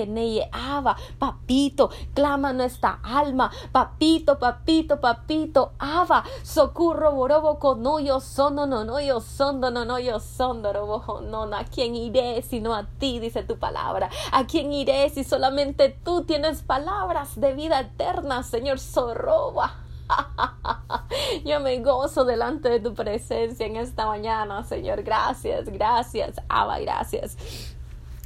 neye, 0.07 0.49
Abba, 0.51 0.95
papito, 1.19 1.89
clama 2.13 2.53
nuestra 2.53 2.99
alma, 3.03 3.51
papito, 3.71 4.37
papito, 4.39 4.99
papito, 4.99 5.73
Abba, 5.79 6.23
socorro, 6.43 7.11
boroboco, 7.11 7.75
no 7.75 7.99
yo 7.99 8.19
sono, 8.19 8.65
no, 8.65 8.83
no 8.83 8.99
yo 8.99 9.19
sondo, 9.19 9.71
no, 9.71 9.85
no 9.85 9.99
yo 9.99 10.19
sondo, 10.19 10.73
robojo, 10.73 11.21
no, 11.21 11.45
no, 11.45 11.57
a 11.57 11.63
quién 11.63 11.95
iré 11.95 12.41
sino 12.41 12.73
a 12.73 12.83
ti, 12.83 13.19
dice 13.19 13.43
tu 13.43 13.57
palabra, 13.57 14.09
a 14.31 14.45
quién 14.45 14.73
iré 14.73 15.09
si 15.09 15.23
solamente 15.23 15.89
tú 16.03 16.23
tienes 16.23 16.61
palabras 16.61 17.39
de 17.39 17.53
vida 17.53 17.79
eterna, 17.79 18.43
Señor, 18.43 18.79
sorroba. 18.79 19.86
Yo 21.45 21.59
me 21.59 21.79
gozo 21.79 22.25
delante 22.25 22.69
de 22.69 22.79
tu 22.79 22.93
presencia 22.93 23.65
en 23.65 23.77
esta 23.77 24.05
mañana, 24.05 24.63
Señor. 24.63 25.03
Gracias, 25.03 25.65
gracias, 25.69 26.41
Abba, 26.47 26.79
gracias. 26.79 27.37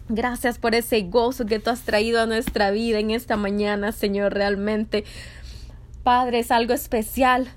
Gracias 0.09 0.57
por 0.57 0.75
ese 0.75 1.01
gozo 1.03 1.45
que 1.45 1.59
tú 1.59 1.69
has 1.69 1.81
traído 1.83 2.21
a 2.21 2.25
nuestra 2.25 2.71
vida 2.71 2.99
en 2.99 3.11
esta 3.11 3.37
mañana, 3.37 3.91
Señor. 3.91 4.33
Realmente, 4.33 5.05
Padre, 6.03 6.39
es 6.39 6.51
algo 6.51 6.73
especial 6.73 7.47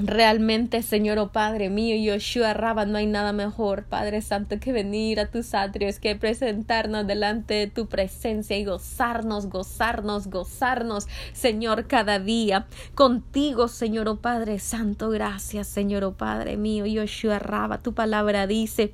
Realmente, 0.00 0.82
Señor, 0.82 1.18
oh 1.18 1.32
Padre 1.32 1.70
mío, 1.70 1.96
Yoshua 1.96 2.54
Rabba, 2.54 2.86
no 2.86 2.98
hay 2.98 3.06
nada 3.06 3.32
mejor, 3.32 3.82
Padre 3.82 4.22
Santo, 4.22 4.60
que 4.60 4.70
venir 4.70 5.18
a 5.18 5.26
tus 5.26 5.54
atrios, 5.54 5.98
que 5.98 6.14
presentarnos 6.14 7.04
delante 7.04 7.54
de 7.54 7.66
tu 7.66 7.88
presencia 7.88 8.56
y 8.56 8.64
gozarnos, 8.64 9.48
gozarnos, 9.48 10.28
gozarnos, 10.28 11.08
Señor, 11.32 11.88
cada 11.88 12.20
día 12.20 12.68
contigo, 12.94 13.66
Señor, 13.66 14.06
oh 14.06 14.20
Padre 14.20 14.60
Santo. 14.60 15.10
Gracias, 15.10 15.66
Señor, 15.66 16.04
oh 16.04 16.12
Padre 16.12 16.56
mío, 16.56 16.86
Yoshua 16.86 17.40
Rabba, 17.40 17.78
tu 17.78 17.92
palabra 17.92 18.46
dice 18.46 18.92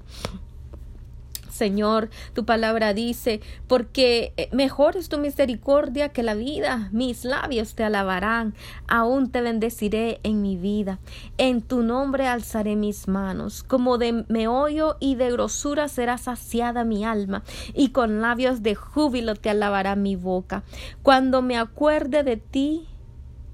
Señor, 1.54 2.10
tu 2.32 2.44
palabra 2.44 2.94
dice, 2.94 3.40
porque 3.68 4.32
eh, 4.36 4.48
mejor 4.50 4.96
es 4.96 5.08
tu 5.08 5.18
misericordia 5.18 6.08
que 6.08 6.24
la 6.24 6.34
vida, 6.34 6.88
mis 6.90 7.24
labios 7.24 7.76
te 7.76 7.84
alabarán, 7.84 8.54
aún 8.88 9.30
te 9.30 9.40
bendeciré 9.40 10.18
en 10.24 10.42
mi 10.42 10.56
vida, 10.56 10.98
en 11.38 11.62
tu 11.62 11.84
nombre 11.84 12.26
alzaré 12.26 12.74
mis 12.74 13.06
manos, 13.06 13.62
como 13.62 13.98
de 13.98 14.24
meollo 14.26 14.96
y 14.98 15.14
de 15.14 15.30
grosura 15.30 15.86
será 15.86 16.18
saciada 16.18 16.82
mi 16.82 17.04
alma, 17.04 17.44
y 17.72 17.90
con 17.90 18.20
labios 18.20 18.64
de 18.64 18.74
júbilo 18.74 19.36
te 19.36 19.50
alabará 19.50 19.94
mi 19.94 20.16
boca. 20.16 20.64
Cuando 21.04 21.40
me 21.40 21.56
acuerde 21.56 22.24
de 22.24 22.36
ti 22.36 22.88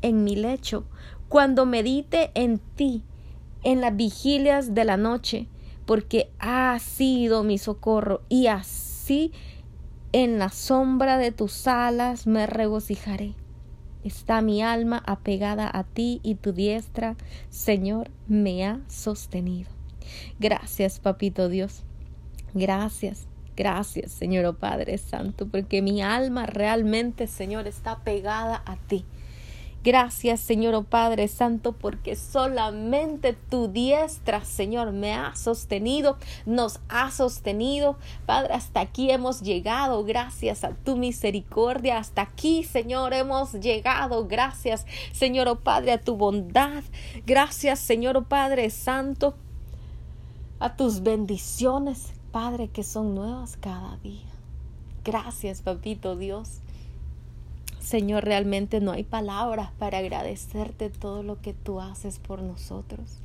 en 0.01 0.25
mi 0.25 0.37
lecho, 0.37 0.85
cuando 1.29 1.67
medite 1.67 2.31
en 2.33 2.61
ti 2.61 3.03
en 3.63 3.83
las 3.83 3.95
vigilias 3.95 4.75
de 4.75 4.87
la 4.87 4.97
noche, 4.97 5.49
porque 5.91 6.31
ha 6.39 6.79
sido 6.79 7.43
mi 7.43 7.59
socorro 7.59 8.23
y 8.29 8.47
así 8.47 9.33
en 10.13 10.39
la 10.39 10.51
sombra 10.51 11.19
de 11.19 11.33
tus 11.33 11.67
alas 11.67 12.29
me 12.29 12.47
regocijaré. 12.47 13.35
Está 14.05 14.41
mi 14.41 14.63
alma 14.63 15.03
apegada 15.05 15.69
a 15.69 15.83
ti 15.83 16.21
y 16.23 16.37
tu 16.37 16.53
diestra, 16.53 17.17
Señor, 17.49 18.09
me 18.29 18.65
ha 18.65 18.79
sostenido. 18.87 19.69
Gracias, 20.39 21.01
papito 21.01 21.49
Dios. 21.49 21.83
Gracias. 22.55 23.27
Gracias, 23.57 24.13
Señor 24.13 24.45
oh 24.45 24.55
Padre 24.55 24.97
Santo, 24.97 25.49
porque 25.49 25.83
mi 25.83 26.03
alma 26.03 26.47
realmente, 26.47 27.27
Señor, 27.27 27.67
está 27.67 27.99
pegada 28.05 28.63
a 28.65 28.77
ti. 28.77 29.05
Gracias, 29.83 30.41
Señor 30.41 30.75
oh 30.75 30.83
Padre 30.83 31.27
Santo, 31.27 31.73
porque 31.73 32.15
solamente 32.15 33.33
tu 33.33 33.69
diestra, 33.69 34.45
Señor, 34.45 34.93
me 34.93 35.15
ha 35.15 35.35
sostenido, 35.35 36.19
nos 36.45 36.81
ha 36.91 37.11
sostenido. 37.11 37.97
Padre, 38.27 38.53
hasta 38.53 38.81
aquí 38.81 39.11
hemos 39.11 39.41
llegado, 39.41 40.05
gracias 40.05 40.65
a 40.65 40.75
tu 40.75 40.97
misericordia. 40.97 41.97
Hasta 41.97 42.21
aquí, 42.21 42.63
Señor, 42.63 43.15
hemos 43.15 43.55
llegado. 43.55 44.27
Gracias, 44.29 44.85
Señor 45.13 45.49
oh 45.49 45.61
Padre, 45.61 45.93
a 45.93 46.01
tu 46.01 46.15
bondad. 46.15 46.85
Gracias, 47.27 47.79
Señor 47.79 48.19
oh 48.19 48.25
Padre 48.25 48.69
Santo, 48.69 49.35
a 50.59 50.77
tus 50.77 51.01
bendiciones, 51.01 52.13
Padre, 52.33 52.69
que 52.69 52.83
son 52.83 53.15
nuevas 53.15 53.57
cada 53.57 53.97
día. 54.03 54.29
Gracias, 55.05 55.63
Papito 55.63 56.17
Dios. 56.17 56.61
Señor, 57.81 58.25
realmente 58.25 58.81
no 58.81 58.93
hay 58.93 59.05
palabras 59.05 59.71
para 59.79 59.99
agradecerte 59.99 60.91
todo 60.91 61.23
lo 61.23 61.41
que 61.41 61.55
tú 61.55 61.81
haces 61.81 62.19
por 62.19 62.43
nosotros. 62.43 63.19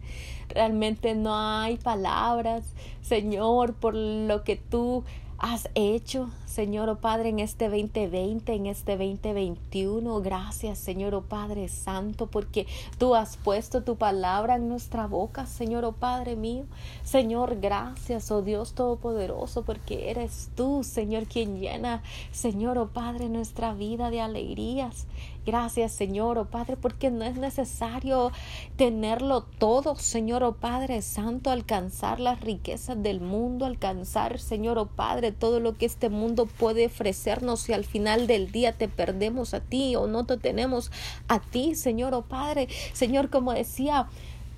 Realmente 0.50 1.14
no 1.14 1.36
hay 1.36 1.78
palabras, 1.78 2.64
Señor, 3.02 3.74
por 3.74 3.94
lo 3.96 4.44
que 4.44 4.56
tú 4.56 5.04
has 5.38 5.70
hecho, 5.76 6.30
Señor, 6.56 6.88
oh 6.88 6.96
Padre, 6.96 7.28
en 7.28 7.40
este 7.40 7.68
2020, 7.68 8.54
en 8.54 8.68
este 8.68 8.94
2021. 8.94 10.22
Gracias, 10.22 10.78
Señor, 10.78 11.14
oh 11.14 11.24
Padre 11.24 11.68
Santo, 11.68 12.28
porque 12.28 12.66
tú 12.98 13.14
has 13.14 13.36
puesto 13.36 13.84
tu 13.84 13.98
palabra 13.98 14.56
en 14.56 14.70
nuestra 14.70 15.06
boca, 15.06 15.48
Señor, 15.48 15.84
oh 15.84 15.92
Padre 15.92 16.38
mío. 16.38 16.64
Señor, 17.04 17.60
gracias, 17.60 18.32
oh 18.32 18.42
Dios 18.42 18.72
Todopoderoso, 18.72 19.64
porque 19.64 20.10
eres 20.10 20.50
tú, 20.56 20.86
Señor, 20.86 21.26
quien 21.26 21.60
llena, 21.60 22.02
Señor, 22.32 22.78
oh 22.78 22.88
Padre, 22.88 23.28
nuestra 23.28 23.74
vida 23.74 24.10
de 24.10 24.22
alegrías. 24.22 25.08
Gracias, 25.46 25.92
Señor, 25.92 26.40
oh 26.40 26.46
Padre, 26.46 26.76
porque 26.76 27.12
no 27.12 27.24
es 27.24 27.36
necesario 27.36 28.32
tenerlo 28.78 29.44
todo, 29.44 29.96
Señor, 29.96 30.42
oh 30.44 30.54
Padre 30.54 31.04
Santo, 31.04 31.52
alcanzar 31.52 32.20
las 32.20 32.42
riquezas 32.42 33.04
del 33.04 33.22
mundo, 33.22 33.66
alcanzar, 33.66 34.40
Señor, 34.40 34.80
oh 34.80 34.88
Padre, 34.88 35.32
todo 35.32 35.60
lo 35.60 35.78
que 35.78 35.86
este 35.86 36.10
mundo 36.10 36.45
puede 36.48 36.88
ofrecernos 36.88 37.62
si 37.62 37.74
al 37.74 37.86
final 37.86 38.28
del 38.28 38.52
día 38.52 38.74
te 38.74 38.88
perdemos 38.88 39.54
a 39.54 39.60
ti 39.60 39.96
o 39.96 40.08
no 40.08 40.26
te 40.26 40.38
tenemos 40.38 40.92
a 41.28 41.40
ti, 41.40 41.76
Señor, 41.76 42.14
oh 42.14 42.24
Padre. 42.24 42.68
Señor, 42.94 43.30
como 43.30 43.54
decía 43.54 44.08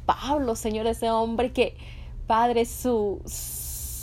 Pablo, 0.05 0.55
Señor, 0.55 0.87
ese 0.87 1.09
hombre 1.11 1.51
que, 1.51 1.75
Padre, 2.27 2.65
su 2.65 3.21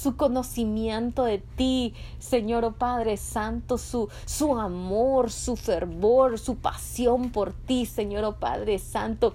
su 0.05 0.19
conocimiento 0.19 1.25
de 1.25 1.39
ti, 1.39 1.95
Señor 2.19 2.67
oh 2.67 2.73
Padre 2.73 3.17
Santo, 3.17 3.79
su, 3.79 4.11
su 4.27 4.59
amor, 4.59 5.33
su 5.33 5.57
fervor, 5.57 6.39
su 6.39 6.57
pasión 6.57 7.31
por 7.31 7.55
ti, 7.55 7.87
Señor 7.87 8.25
oh 8.25 8.35
Padre 8.35 8.79
Santo 8.79 9.35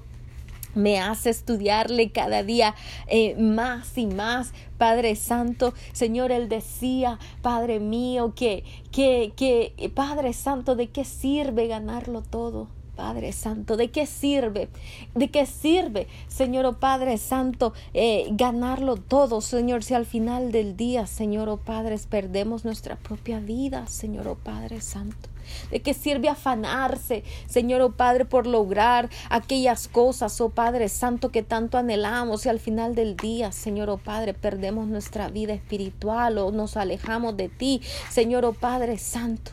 me 0.76 1.00
hace 1.00 1.30
estudiarle 1.30 2.12
cada 2.12 2.44
día 2.44 2.76
eh, 3.08 3.36
más 3.36 3.98
y 3.98 4.08
más. 4.08 4.54
Padre 4.78 5.16
Santo, 5.16 5.74
Señor, 5.92 6.32
Él 6.32 6.48
decía, 6.48 7.20
Padre 7.42 7.80
mío, 7.80 8.34
que, 8.36 8.64
que, 8.92 9.34
que, 9.36 9.92
Padre 9.94 10.34
Santo, 10.34 10.76
¿de 10.76 10.88
qué 10.88 11.04
sirve 11.04 11.68
ganarlo 11.68 12.22
todo? 12.22 12.68
Padre 13.00 13.32
Santo, 13.32 13.78
¿de 13.78 13.92
qué 13.92 14.06
sirve? 14.06 14.68
¿De 15.16 15.32
qué 15.32 15.46
sirve, 15.46 16.10
Señor 16.28 16.66
oh 16.66 16.80
Padre 16.80 17.18
Santo, 17.18 17.72
eh, 17.94 18.28
ganarlo 18.32 18.98
todo, 18.98 19.40
Señor, 19.40 19.86
si 19.86 19.94
al 19.94 20.06
final 20.06 20.52
del 20.52 20.76
día, 20.76 21.08
Señor 21.08 21.48
oh 21.48 21.56
Padre, 21.56 21.96
perdemos 22.10 22.66
nuestra 22.66 22.98
propia 22.98 23.40
vida, 23.40 23.88
Señor 23.88 24.28
oh 24.28 24.36
Padre 24.36 24.82
Santo? 24.82 25.30
¿De 25.72 25.80
qué 25.80 25.94
sirve 25.94 26.28
afanarse, 26.28 27.24
Señor 27.48 27.80
oh 27.80 27.94
Padre, 27.94 28.26
por 28.26 28.46
lograr 28.46 29.10
aquellas 29.30 29.88
cosas, 29.88 30.42
oh 30.42 30.50
Padre 30.50 30.90
Santo, 30.90 31.30
que 31.30 31.42
tanto 31.42 31.78
anhelamos 31.78 32.46
y 32.46 32.50
al 32.50 32.60
final 32.60 32.96
del 32.96 33.16
día, 33.16 33.54
Señor 33.54 33.90
oh 33.90 33.98
Padre, 33.98 34.34
perdemos 34.34 34.90
nuestra 34.90 35.30
vida 35.30 35.54
espiritual 35.54 36.38
o 36.38 36.52
nos 36.52 36.76
alejamos 36.76 37.38
de 37.38 37.48
ti, 37.48 37.82
Señor 38.10 38.44
oh 38.44 38.52
Padre 38.52 38.98
Santo? 38.98 39.52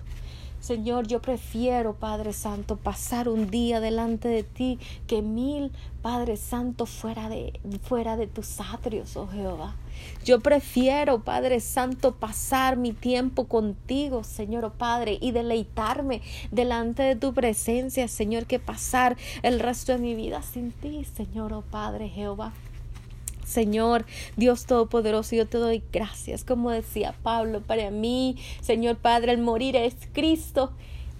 Señor, 0.66 1.06
yo 1.06 1.23
prefiero, 1.23 1.94
Padre 1.94 2.32
Santo, 2.32 2.74
pasar 2.74 3.29
un 3.29 3.52
día 3.52 3.79
delante 3.79 4.26
de 4.26 4.42
ti 4.42 4.81
que 5.07 5.22
mil, 5.22 5.70
Padre 6.02 6.37
Santo, 6.37 6.87
fuera 6.87 7.29
de, 7.29 7.61
fuera 7.83 8.16
de 8.16 8.26
tus 8.26 8.59
atrios, 8.61 9.16
oh 9.16 9.29
Jehová. 9.29 9.76
Yo 10.24 10.40
prefiero, 10.40 11.20
Padre 11.20 11.61
Santo, 11.61 12.16
pasar 12.16 12.76
mi 12.76 12.92
tiempo 12.92 13.44
contigo, 13.44 14.24
Señor 14.24 14.64
oh 14.64 14.72
Padre, 14.72 15.18
y 15.20 15.31
deleitarme 15.31 16.20
delante 16.50 17.05
de 17.05 17.14
tu 17.14 17.33
presencia, 17.33 18.09
Señor, 18.09 18.46
que 18.46 18.59
pasar 18.59 19.16
el 19.44 19.61
resto 19.61 19.92
de 19.92 19.98
mi 19.98 20.16
vida 20.16 20.42
sin 20.42 20.72
ti, 20.72 21.05
Señor 21.05 21.52
oh 21.52 21.62
Padre 21.62 22.09
Jehová. 22.09 22.52
Señor 23.46 24.04
Dios 24.37 24.66
Todopoderoso, 24.66 25.37
yo 25.37 25.46
te 25.46 25.59
doy 25.59 25.82
gracias. 25.92 26.44
Como 26.44 26.70
decía 26.70 27.14
Pablo, 27.22 27.62
para 27.62 27.90
mí, 27.90 28.37
Señor 28.61 28.96
Padre, 28.96 29.32
el 29.32 29.38
morir 29.38 29.76
es 29.76 29.94
Cristo. 30.12 30.72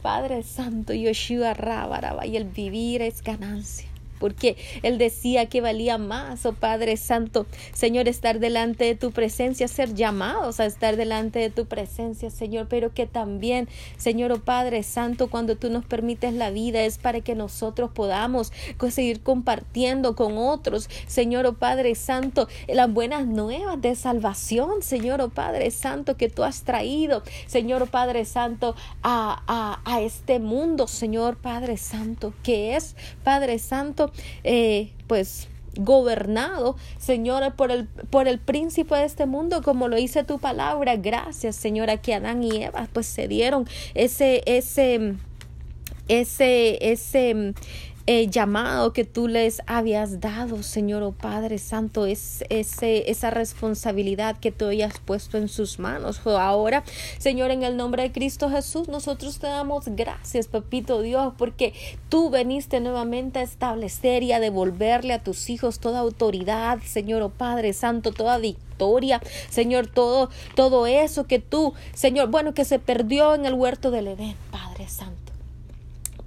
Padre 0.03 0.43
Santo, 0.43 0.93
Yoshua 0.93 1.55
Rabaraba, 1.55 2.27
y 2.27 2.37
el 2.37 2.45
vivir 2.45 3.03
es 3.03 3.23
ganancia 3.23 3.96
porque 4.19 4.57
Él 4.83 4.99
decía 4.99 5.47
que 5.47 5.61
valía 5.61 5.99
más, 5.99 6.47
oh 6.47 6.53
Padre 6.53 6.97
Santo, 6.97 7.47
Señor, 7.73 8.09
estar 8.09 8.39
delante 8.39 8.85
de 8.85 8.95
tu 8.95 9.13
presencia, 9.13 9.69
ser 9.69 9.95
llamados 9.95 10.61
a 10.61 10.67
estar 10.67 10.97
delante 10.97 11.39
de 11.39 11.51
tu 11.51 11.67
presencia, 11.67 12.31
Señor, 12.31 12.67
pero 12.69 12.93
que 12.93 13.07
también, 13.07 13.69
Señor, 13.97 14.33
oh 14.33 14.41
Padre 14.41 14.83
Santo, 14.83 15.29
cuando 15.29 15.57
tú 15.57 15.71
nos 15.71 15.85
permites 15.85 16.33
la 16.33 16.51
vida 16.51 16.83
es 16.83 16.99
para 16.99 17.21
que 17.21 17.35
nosotros 17.35 17.91
podamos 17.93 18.53
seguir 18.91 19.21
compartiendo 19.21 20.17
con 20.17 20.39
otros, 20.39 20.89
Señor, 21.07 21.47
oh 21.47 21.55
Padre 21.55 21.95
Santo, 21.95 22.49
las 22.69 22.93
buenas 22.93 23.27
nuevas 23.27 23.81
de 23.81 23.95
salvación, 23.95 24.83
Señor, 24.83 25.21
oh 25.21 25.29
Padre 25.29 25.71
Santo, 25.71 26.17
que 26.17 26.29
tú 26.29 26.45
has 26.45 26.63
traído, 26.63 27.23
Señor, 27.47 27.83
oh 27.83 27.87
Padre 27.87 28.25
Santo, 28.25 28.75
a, 29.03 29.43
a, 29.47 29.81
a 29.85 30.01
este 30.01 30.39
mundo, 30.39 30.87
Señor, 30.87 31.37
Padre 31.37 31.77
Santo, 31.77 32.33
que 32.43 32.77
es, 32.77 32.97
Padre 33.25 33.59
Santo, 33.59 34.06
eh, 34.45 34.91
pues 35.07 35.49
gobernado, 35.79 36.77
Señor, 36.99 37.55
por 37.55 37.71
el, 37.71 37.87
por 37.87 38.29
el 38.29 38.39
príncipe 38.39 38.95
de 38.97 39.05
este 39.05 39.27
mundo, 39.27 39.63
como 39.63 39.89
lo 39.89 39.97
dice 39.97 40.25
tu 40.25 40.39
palabra. 40.39 40.97
Gracias, 40.97 41.57
Señora, 41.57 41.99
que 41.99 42.15
Adán 42.15 42.43
y 42.43 42.63
Eva 42.63 42.89
pues 42.93 43.07
se 43.07 43.29
dieron 43.29 43.69
ese, 43.95 44.43
ese, 44.47 45.15
ese, 46.09 46.93
ese 46.93 47.55
eh, 48.09 48.29
llamado 48.29 48.93
que 48.93 49.05
tú 49.05 49.27
les 49.27 49.63
habías 49.67 50.21
dado, 50.21 50.63
Señor, 50.63 51.03
oh 51.03 51.13
Padre 51.13 51.59
Santo, 51.59 52.07
es 52.07 52.45
ese, 52.51 53.11
esa 53.11 53.31
responsabilidad 53.31 54.39
que 54.39 54.53
tú 54.53 54.67
hayas 54.67 54.99
puesto 55.05 55.39
en 55.39 55.49
sus 55.49 55.81
manos. 55.81 56.21
Ahora, 56.25 56.85
Señor, 57.19 57.51
en 57.51 57.65
el 57.65 57.77
nombre 57.77 58.05
de 58.05 58.13
Cristo 58.13 58.49
Jesús, 58.49 58.89
nosotros 58.89 59.41
te 59.41 59.49
damos 59.49 59.87
gracias, 59.89 60.47
Papito 60.47 61.03
Dios, 61.03 61.35
porque 61.37 61.73
tú 62.09 62.31
veniste 62.31 62.79
nuevamente 62.79 63.41
a 63.41 63.43
establecer 63.43 64.23
y 64.23 64.33
a 64.33 64.41
devolverle 64.41 65.13
a 65.13 65.23
tus 65.23 65.51
hijos 65.51 65.81
toda 65.81 65.99
autoridad, 65.99 66.79
Señor, 66.85 67.23
oh 67.23 67.31
Padre 67.31 67.73
Santo, 67.73 68.13
toda 68.13 68.39
victoria, 68.39 69.21
Señor, 69.51 69.89
todo, 69.89 70.31
todo 70.55 70.87
eso 70.87 71.27
que 71.27 71.41
tú, 71.41 71.75
Señor, 71.95 72.29
bueno, 72.31 72.55
que 72.55 72.65
se 72.65 72.79
perdió 72.79 73.35
en 73.35 73.47
el 73.47 73.55
huerto 73.55 73.91
del 73.91 74.09
Edén, 74.09 74.37
Padre 74.53 74.87
Santo 74.89 75.26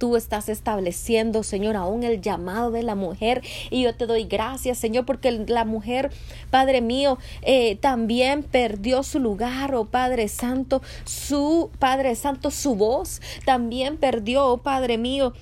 tú 0.00 0.16
estás 0.16 0.48
estableciendo, 0.48 1.44
Señor, 1.44 1.76
aún 1.76 2.02
el 2.02 2.22
llamado 2.22 2.72
de 2.72 2.82
la 2.82 2.96
mujer. 2.96 3.42
Y 3.68 3.82
yo 3.82 3.94
te 3.94 4.06
doy 4.06 4.24
gracias, 4.24 4.78
Señor, 4.78 5.04
porque 5.04 5.30
la 5.30 5.64
mujer, 5.64 6.10
Padre 6.50 6.80
mío, 6.80 7.18
eh, 7.42 7.76
también 7.76 8.42
perdió 8.42 9.02
su 9.04 9.20
lugar, 9.20 9.74
oh 9.74 9.84
Padre 9.84 10.26
Santo, 10.28 10.82
su 11.04 11.70
Padre 11.78 12.16
Santo, 12.16 12.50
su 12.50 12.74
voz 12.74 13.20
también 13.44 13.98
perdió, 13.98 14.46
oh 14.46 14.58
Padre 14.58 14.96
mío 14.96 15.34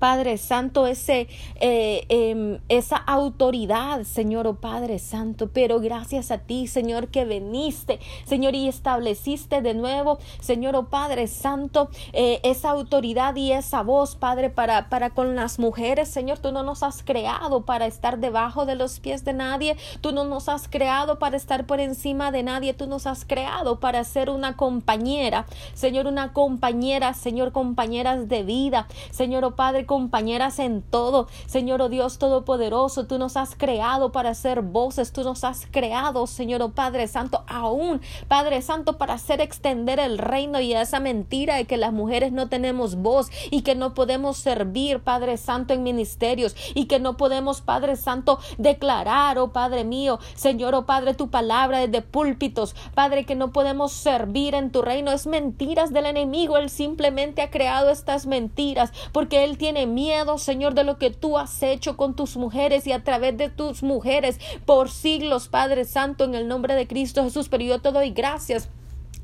Padre 0.00 0.38
Santo, 0.38 0.88
ese, 0.88 1.28
eh, 1.60 2.06
em, 2.08 2.58
esa 2.68 2.96
autoridad, 2.96 4.02
Señor, 4.02 4.48
oh 4.48 4.54
Padre 4.54 4.98
Santo. 4.98 5.50
Pero 5.52 5.78
gracias 5.78 6.32
a 6.32 6.38
ti, 6.38 6.66
Señor, 6.66 7.08
que 7.08 7.24
veniste, 7.24 8.00
Señor, 8.24 8.54
y 8.56 8.66
estableciste 8.66 9.62
de 9.62 9.74
nuevo, 9.74 10.18
Señor, 10.40 10.74
oh 10.74 10.88
Padre 10.88 11.28
Santo, 11.28 11.90
eh, 12.12 12.40
esa 12.42 12.70
autoridad 12.70 13.36
y 13.36 13.52
esa 13.52 13.82
voz, 13.82 14.16
Padre, 14.16 14.50
para, 14.50 14.88
para 14.88 15.10
con 15.10 15.36
las 15.36 15.58
mujeres, 15.58 16.08
Señor. 16.08 16.38
Tú 16.38 16.50
no 16.50 16.62
nos 16.62 16.82
has 16.82 17.02
creado 17.02 17.66
para 17.66 17.86
estar 17.86 18.18
debajo 18.18 18.64
de 18.66 18.74
los 18.74 18.98
pies 19.00 19.24
de 19.24 19.34
nadie. 19.34 19.76
Tú 20.00 20.12
no 20.12 20.24
nos 20.24 20.48
has 20.48 20.66
creado 20.66 21.18
para 21.18 21.36
estar 21.36 21.66
por 21.66 21.78
encima 21.78 22.32
de 22.32 22.42
nadie. 22.42 22.72
Tú 22.72 22.86
nos 22.86 23.06
has 23.06 23.26
creado 23.26 23.80
para 23.80 24.02
ser 24.04 24.30
una 24.30 24.56
compañera, 24.56 25.46
Señor, 25.74 26.06
una 26.06 26.32
compañera, 26.32 27.12
Señor, 27.12 27.52
compañeras 27.52 28.28
de 28.28 28.42
vida, 28.42 28.88
Señor, 29.10 29.44
oh 29.44 29.56
Padre, 29.56 29.86
compañeras 29.90 30.60
en 30.60 30.82
todo. 30.82 31.26
Señor, 31.46 31.82
oh 31.82 31.88
Dios 31.88 32.18
Todopoderoso, 32.18 33.08
tú 33.08 33.18
nos 33.18 33.36
has 33.36 33.56
creado 33.56 34.12
para 34.12 34.34
ser 34.34 34.62
voces, 34.62 35.12
tú 35.12 35.24
nos 35.24 35.42
has 35.42 35.66
creado, 35.68 36.28
Señor, 36.28 36.62
oh 36.62 36.70
Padre 36.70 37.08
Santo, 37.08 37.42
aún, 37.48 38.00
Padre 38.28 38.62
Santo, 38.62 38.98
para 38.98 39.14
hacer 39.14 39.40
extender 39.40 39.98
el 39.98 40.18
reino 40.18 40.60
y 40.60 40.74
esa 40.74 41.00
mentira 41.00 41.56
de 41.56 41.64
que 41.64 41.76
las 41.76 41.92
mujeres 41.92 42.30
no 42.30 42.48
tenemos 42.48 42.94
voz 42.94 43.30
y 43.50 43.62
que 43.62 43.74
no 43.74 43.92
podemos 43.92 44.36
servir, 44.36 45.00
Padre 45.00 45.36
Santo, 45.36 45.74
en 45.74 45.82
ministerios 45.82 46.54
y 46.76 46.84
que 46.84 47.00
no 47.00 47.16
podemos, 47.16 47.60
Padre 47.60 47.96
Santo, 47.96 48.38
declarar, 48.58 49.40
oh 49.40 49.48
Padre 49.48 49.82
mío, 49.82 50.20
Señor, 50.36 50.76
oh 50.76 50.86
Padre, 50.86 51.14
tu 51.14 51.30
palabra 51.30 51.80
desde 51.80 52.00
púlpitos, 52.00 52.76
Padre, 52.94 53.26
que 53.26 53.34
no 53.34 53.50
podemos 53.50 53.90
servir 53.90 54.54
en 54.54 54.70
tu 54.70 54.82
reino. 54.82 55.10
Es 55.10 55.26
mentiras 55.26 55.92
del 55.92 56.06
enemigo. 56.06 56.58
Él 56.58 56.70
simplemente 56.70 57.42
ha 57.42 57.50
creado 57.50 57.90
estas 57.90 58.26
mentiras 58.26 58.92
porque 59.10 59.42
Él 59.42 59.58
tiene 59.58 59.79
miedo, 59.86 60.38
Señor, 60.38 60.74
de 60.74 60.84
lo 60.84 60.98
que 60.98 61.10
tú 61.10 61.38
has 61.38 61.62
hecho 61.62 61.96
con 61.96 62.14
tus 62.14 62.36
mujeres 62.36 62.86
y 62.86 62.92
a 62.92 63.04
través 63.04 63.36
de 63.36 63.48
tus 63.48 63.82
mujeres 63.82 64.38
por 64.66 64.90
siglos, 64.90 65.48
Padre 65.48 65.84
Santo, 65.84 66.24
en 66.24 66.34
el 66.34 66.48
nombre 66.48 66.74
de 66.74 66.86
Cristo 66.86 67.22
Jesús. 67.24 67.48
Pero 67.48 67.64
yo 67.64 67.80
te 67.80 67.92
doy 67.92 68.10
gracias 68.10 68.68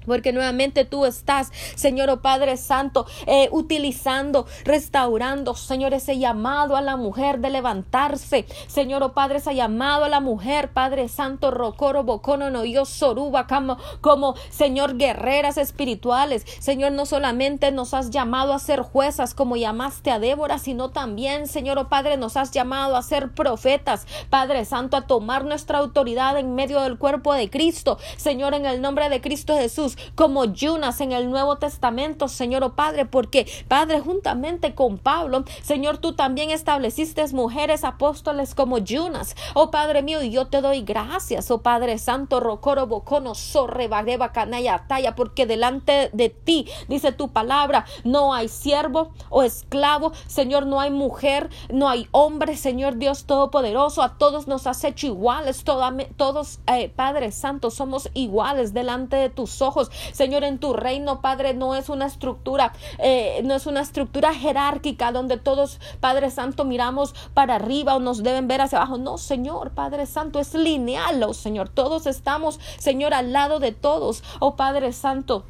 porque 0.07 0.33
nuevamente 0.33 0.85
tú 0.85 1.07
estás, 1.07 1.53
Señor 1.75 2.11
oh 2.11 2.21
Padre 2.21 2.57
Santo, 2.57 3.07
eh, 3.27 3.49
utilizando, 3.53 4.47
restaurando, 4.65 5.55
Señor, 5.55 5.95
ese 5.95 6.19
llamado 6.19 6.77
a 6.77 6.81
la 6.81 6.97
mujer 6.97 7.41
de 7.41 7.51
levantarse. 7.51 8.47
Señor 8.67 9.03
oh 9.03 9.13
Padre, 9.13 9.39
ese 9.39 9.55
llamado 9.55 10.05
a 10.05 10.09
la 10.09 10.21
mujer, 10.21 10.71
Padre 10.73 11.09
Santo, 11.09 11.51
Rocoro, 11.51 12.05
Bocono, 12.05 12.51
no 12.51 12.65
yo, 12.65 12.85
Soruba, 12.85 13.47
como, 13.47 13.77
como, 14.01 14.35
Señor, 14.51 14.97
guerreras 14.97 15.59
espirituales. 15.59 16.45
Señor, 16.61 16.93
no 16.93 17.07
solamente 17.07 17.73
nos 17.73 17.95
has 17.95 18.11
llamado 18.11 18.53
a 18.53 18.59
ser 18.59 18.81
juezas 18.81 19.35
como 19.35 19.57
llamaste 19.57 20.11
a 20.11 20.19
Débora, 20.19 20.59
sino 20.59 20.91
también, 20.91 21.47
Señor 21.47 21.79
oh 21.79 21.89
Padre, 21.89 22.17
nos 22.17 22.37
has 22.37 22.51
llamado 22.51 22.97
a 22.97 23.03
ser 23.03 23.33
profetas. 23.33 24.07
Padre 24.31 24.65
Santo, 24.65 24.97
a 24.97 25.07
tomar 25.07 25.45
nuestra 25.45 25.79
autoridad 25.79 26.39
en 26.39 26.55
medio 26.55 26.81
del 26.81 26.99
cuerpo 26.99 27.35
de 27.35 27.51
Cristo. 27.51 27.99
Señor, 28.17 28.55
en 28.55 28.67
el 28.67 28.81
nombre 28.81 29.09
de 29.09 29.21
Cristo 29.21 29.57
Jesús 29.57 29.96
como 30.15 30.45
Yunas 30.45 31.01
en 31.01 31.13
el 31.13 31.31
Nuevo 31.31 31.57
Testamento, 31.57 32.29
Señor 32.29 32.63
oh 32.65 32.75
Padre, 32.75 33.07
porque 33.07 33.47
Padre, 33.69 34.01
juntamente 34.01 34.75
con 34.75 34.99
Pablo, 34.99 35.45
Señor, 35.63 35.99
tú 35.99 36.15
también 36.15 36.51
estableciste 36.51 37.27
mujeres 37.33 37.85
apóstoles 37.85 38.55
como 38.55 38.79
Yunas. 38.79 39.37
Oh 39.55 39.71
Padre 39.71 40.03
mío, 40.03 40.23
y 40.23 40.31
yo 40.31 40.47
te 40.47 40.61
doy 40.61 40.83
gracias, 40.83 41.51
oh 41.51 41.63
Padre 41.63 41.99
Santo, 41.99 42.41
Rocoro 42.41 42.87
Bocono, 42.87 43.35
Sorre, 43.35 43.89
Bareba, 43.89 44.33
Canaya, 44.33 44.85
Talla, 44.87 45.15
porque 45.15 45.47
delante 45.47 46.11
de 46.13 46.29
ti, 46.29 46.69
dice 46.89 47.13
tu 47.13 47.29
palabra, 47.29 47.87
no 48.05 48.35
hay 48.35 48.49
siervo 48.49 49.13
o 49.31 49.43
esclavo, 49.43 50.13
Señor, 50.27 50.67
no 50.67 50.81
hay 50.81 50.91
mujer, 50.91 51.51
no 51.73 51.89
hay 51.89 52.09
hombre, 52.13 52.57
Señor 52.57 52.97
Dios 52.97 53.25
Todopoderoso, 53.25 54.03
a 54.03 54.19
todos 54.19 54.47
nos 54.47 54.67
has 54.67 54.85
hecho 54.85 55.07
iguales, 55.07 55.65
todos, 55.65 56.61
eh, 56.67 56.89
Padre 56.95 57.33
Santo, 57.33 57.71
somos 57.71 58.11
iguales 58.15 58.75
delante 58.75 59.17
de 59.17 59.31
tus 59.31 59.63
ojos. 59.63 59.86
Señor, 60.13 60.45
en 60.45 60.59
tu 60.59 60.73
reino, 60.73 61.21
Padre, 61.21 61.55
no 61.55 61.75
es 61.75 61.89
una 61.89 62.07
estructura, 62.07 62.73
eh, 62.99 63.41
no 63.45 63.55
es 63.55 63.67
una 63.67 63.81
estructura 63.81 64.35
jerárquica 64.35 65.13
donde 65.13 65.37
todos, 65.37 65.81
Padre 66.01 66.31
Santo, 66.31 66.65
miramos 66.65 67.15
para 67.35 67.57
arriba 67.57 67.97
o 67.97 68.01
nos 68.01 68.23
deben 68.23 68.49
ver 68.49 68.61
hacia 68.61 68.79
abajo. 68.79 68.99
No, 68.99 69.19
Señor, 69.19 69.71
Padre 69.71 70.07
Santo, 70.07 70.39
es 70.39 70.55
lineal, 70.55 71.23
oh 71.23 71.35
Señor. 71.35 71.69
Todos 71.69 72.07
estamos, 72.07 72.61
Señor, 72.79 73.15
al 73.15 73.33
lado 73.33 73.61
de 73.61 73.73
todos, 73.73 74.23
oh 74.41 74.57
Padre 74.57 74.93
Santo. 74.93 75.45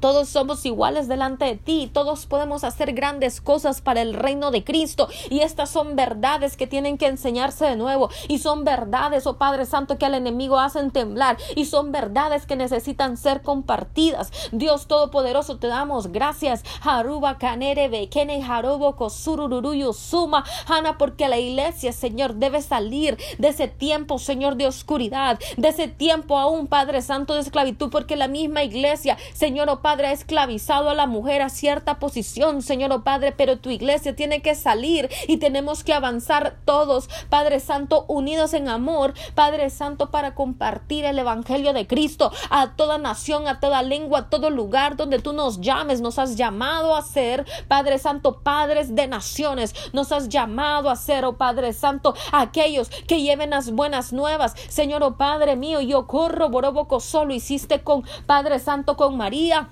Todos 0.00 0.28
somos 0.28 0.64
iguales 0.64 1.08
delante 1.08 1.44
de 1.44 1.56
ti, 1.56 1.90
todos 1.92 2.26
podemos 2.26 2.62
hacer 2.62 2.92
grandes 2.92 3.40
cosas 3.40 3.80
para 3.80 4.00
el 4.00 4.14
reino 4.14 4.50
de 4.50 4.62
Cristo. 4.62 5.08
Y 5.30 5.40
estas 5.40 5.70
son 5.70 5.96
verdades 5.96 6.56
que 6.56 6.66
tienen 6.66 6.98
que 6.98 7.06
enseñarse 7.06 7.64
de 7.64 7.76
nuevo. 7.76 8.10
Y 8.28 8.38
son 8.38 8.64
verdades, 8.64 9.26
oh 9.26 9.38
Padre 9.38 9.66
Santo, 9.66 9.98
que 9.98 10.06
al 10.06 10.14
enemigo 10.14 10.58
hacen 10.58 10.90
temblar. 10.90 11.36
Y 11.56 11.64
son 11.64 11.90
verdades 11.92 12.46
que 12.46 12.56
necesitan 12.56 13.16
ser 13.16 13.42
compartidas. 13.42 14.30
Dios 14.52 14.86
Todopoderoso, 14.86 15.58
te 15.58 15.66
damos 15.66 16.12
gracias. 16.12 16.64
Haruba 16.82 17.38
Kanere 17.38 17.88
Bekene 17.88 18.42
Harubo 18.42 18.96
Kosururuyu 18.96 19.92
Suma 19.92 20.44
Hana, 20.66 20.96
porque 20.98 21.28
la 21.28 21.38
iglesia, 21.38 21.92
Señor, 21.92 22.34
debe 22.34 22.62
salir 22.62 23.18
de 23.38 23.48
ese 23.48 23.68
tiempo, 23.68 24.18
Señor, 24.18 24.56
de 24.56 24.66
oscuridad, 24.66 25.38
de 25.56 25.68
ese 25.68 25.88
tiempo 25.88 26.38
aún, 26.38 26.66
Padre 26.66 27.02
Santo, 27.02 27.34
de 27.34 27.40
esclavitud, 27.40 27.90
porque 27.90 28.16
la 28.16 28.28
misma 28.28 28.62
iglesia, 28.62 29.16
Señor, 29.34 29.68
oh 29.68 29.80
Padre, 29.80 29.87
ha 29.88 30.12
esclavizado 30.12 30.90
a 30.90 30.94
la 30.94 31.06
mujer 31.06 31.42
a 31.42 31.48
cierta 31.48 31.98
posición, 31.98 32.62
Señor, 32.62 32.92
oh 32.92 33.04
Padre, 33.04 33.32
pero 33.32 33.58
tu 33.58 33.70
iglesia 33.70 34.14
tiene 34.14 34.42
que 34.42 34.54
salir 34.54 35.08
y 35.26 35.38
tenemos 35.38 35.82
que 35.82 35.94
avanzar 35.94 36.58
todos, 36.64 37.08
Padre 37.30 37.58
Santo, 37.60 38.04
unidos 38.08 38.52
en 38.52 38.68
amor, 38.68 39.14
Padre 39.34 39.70
Santo, 39.70 40.10
para 40.10 40.34
compartir 40.34 41.04
el 41.04 41.18
Evangelio 41.18 41.72
de 41.72 41.86
Cristo 41.86 42.30
a 42.50 42.74
toda 42.76 42.98
nación, 42.98 43.48
a 43.48 43.60
toda 43.60 43.82
lengua, 43.82 44.20
a 44.20 44.30
todo 44.30 44.50
lugar 44.50 44.96
donde 44.96 45.20
tú 45.20 45.32
nos 45.32 45.60
llames, 45.60 46.00
nos 46.00 46.18
has 46.18 46.36
llamado 46.36 46.94
a 46.94 47.02
ser, 47.02 47.46
Padre 47.66 47.98
Santo, 47.98 48.40
padres 48.40 48.94
de 48.94 49.06
naciones, 49.06 49.74
nos 49.92 50.12
has 50.12 50.28
llamado 50.28 50.90
a 50.90 50.96
ser, 50.96 51.24
oh 51.24 51.38
Padre 51.38 51.72
Santo, 51.72 52.14
aquellos 52.32 52.90
que 53.06 53.22
lleven 53.22 53.50
las 53.50 53.70
buenas 53.70 54.12
nuevas, 54.12 54.54
Señor, 54.68 55.02
oh 55.02 55.16
Padre 55.16 55.56
mío, 55.56 55.80
yo 55.80 56.06
corro, 56.06 56.50
boroboco, 56.50 57.00
solo 57.00 57.32
hiciste 57.32 57.82
con 57.82 58.04
Padre 58.26 58.58
Santo, 58.58 58.96
con 58.96 59.16
María, 59.16 59.70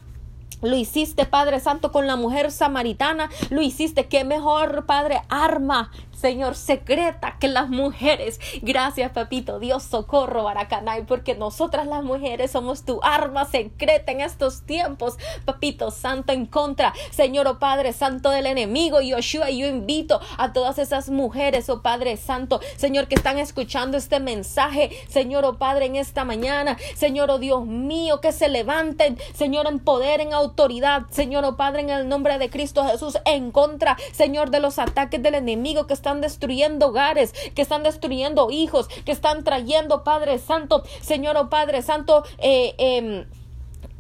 lo 0.62 0.77
hiciste, 0.77 1.27
Padre 1.27 1.61
Santo, 1.61 1.92
con 1.92 2.07
la 2.07 2.16
mujer 2.16 2.51
samaritana. 2.51 3.31
Lo 3.51 3.62
hiciste. 3.62 4.07
Qué 4.07 4.25
mejor, 4.25 4.87
Padre, 4.87 5.23
arma 5.29 5.90
Señor, 6.16 6.57
secreta 6.57 7.37
que 7.38 7.48
las 7.48 7.68
mujeres. 7.68 8.40
Gracias, 8.62 9.12
papito 9.12 9.59
Dios, 9.59 9.83
socorro, 9.83 10.44
Baracanay, 10.44 11.05
porque 11.05 11.35
nosotras 11.35 11.87
las 11.87 12.02
mujeres 12.02 12.50
somos 12.50 12.85
tu 12.85 13.00
arma 13.02 13.44
secreta 13.44 14.12
en 14.12 14.22
estos 14.22 14.62
tiempos, 14.62 15.16
papito 15.44 15.90
santo, 15.90 16.33
en 16.33 16.46
contra, 16.46 16.94
Señor, 17.11 17.46
oh 17.46 17.59
Padre 17.59 17.92
Santo 17.92 18.31
del 18.31 18.46
enemigo, 18.46 19.00
Yoshua, 19.00 19.50
yo 19.50 19.66
invito 19.66 20.20
a 20.38 20.52
todas 20.52 20.79
esas 20.79 21.11
mujeres, 21.11 21.68
oh 21.68 21.83
Padre 21.83 22.16
Santo, 22.16 22.61
Señor, 22.76 23.09
que 23.09 23.14
están 23.14 23.38
escuchando 23.38 23.96
este 23.96 24.18
mensaje, 24.20 24.90
Señor, 25.09 25.44
oh 25.44 25.59
Padre, 25.59 25.87
en 25.87 25.96
esta 25.96 26.24
mañana, 26.24 26.76
Señor, 26.94 27.31
oh 27.31 27.38
Dios 27.38 27.66
mío, 27.66 28.20
que 28.20 28.33
se 28.33 28.48
levanten, 28.48 29.18
Señor, 29.35 29.66
en 29.66 29.79
poder, 29.79 30.20
en 30.20 30.33
autoridad, 30.33 31.02
Señor, 31.11 31.44
oh 31.44 31.57
Padre, 31.57 31.83
en 31.83 31.90
el 31.90 32.09
nombre 32.09 32.38
de 32.38 32.50
Cristo 32.50 32.85
Jesús, 32.85 33.18
en 33.24 33.50
contra, 33.50 33.96
Señor, 34.12 34.50
de 34.50 34.61
los 34.61 34.79
ataques 34.79 35.22
del 35.22 35.35
enemigo 35.35 35.87
que 35.87 35.94
está 35.94 36.06
están 36.07 36.21
destruyendo 36.21 36.87
hogares, 36.87 37.33
que 37.57 37.62
están 37.62 37.83
destruyendo 37.83 38.49
hijos, 38.53 38.87
que 39.05 39.11
están 39.11 39.42
trayendo, 39.42 40.05
Padre 40.05 40.38
Santo, 40.38 40.85
Señor 41.01 41.37
o 41.37 41.40
oh 41.40 41.49
Padre 41.49 41.83
Santo, 41.83 42.23
eh, 42.38 42.77
em, 42.79 43.27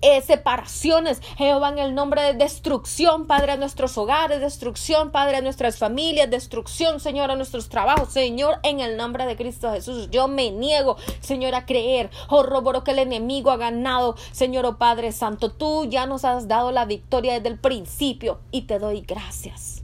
eh, 0.02 0.22
separaciones, 0.22 1.20
Jehová, 1.36 1.70
en 1.70 1.78
el 1.78 1.96
nombre 1.96 2.22
de 2.22 2.34
destrucción, 2.34 3.26
Padre, 3.26 3.52
a 3.52 3.56
nuestros 3.56 3.98
hogares, 3.98 4.40
destrucción, 4.40 5.10
Padre, 5.10 5.38
a 5.38 5.40
nuestras 5.40 5.78
familias, 5.78 6.30
destrucción, 6.30 7.00
Señor, 7.00 7.32
a 7.32 7.34
nuestros 7.34 7.68
trabajos, 7.68 8.12
Señor, 8.12 8.60
en 8.62 8.78
el 8.78 8.96
nombre 8.96 9.26
de 9.26 9.34
Cristo 9.34 9.72
Jesús. 9.72 10.08
Yo 10.12 10.28
me 10.28 10.52
niego, 10.52 10.96
Señor, 11.18 11.56
a 11.56 11.66
creer, 11.66 12.10
oh, 12.28 12.44
roboro 12.44 12.84
que 12.84 12.92
el 12.92 13.00
enemigo 13.00 13.50
ha 13.50 13.56
ganado, 13.56 14.14
Señor, 14.30 14.64
oh 14.64 14.78
Padre 14.78 15.10
Santo, 15.10 15.50
tú 15.50 15.86
ya 15.86 16.06
nos 16.06 16.24
has 16.24 16.46
dado 16.46 16.70
la 16.70 16.84
victoria 16.84 17.34
desde 17.34 17.48
el 17.48 17.58
principio 17.58 18.38
y 18.52 18.62
te 18.62 18.78
doy 18.78 19.00
gracias. 19.00 19.75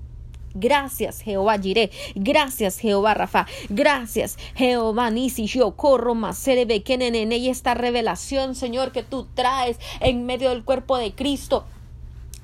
Gracias, 0.55 1.21
Jehová 1.21 1.59
Jiré. 1.59 1.91
Gracias, 2.15 2.79
Jehová 2.79 3.15
Rafa. 3.15 3.47
Gracias, 3.69 4.39
Jehová 4.55 5.11
Nisi. 5.11 5.47
Yo 5.47 5.73
corro 5.73 6.15
más 6.15 6.39
esta 7.49 7.75
revelación, 7.75 8.55
Señor, 8.55 8.93
que 8.93 9.03
tú 9.03 9.27
traes 9.35 9.79
en 10.01 10.27
medio 10.27 10.51
del 10.51 10.65
cuerpo 10.65 10.97
de 10.99 11.13
Cristo 11.13 11.65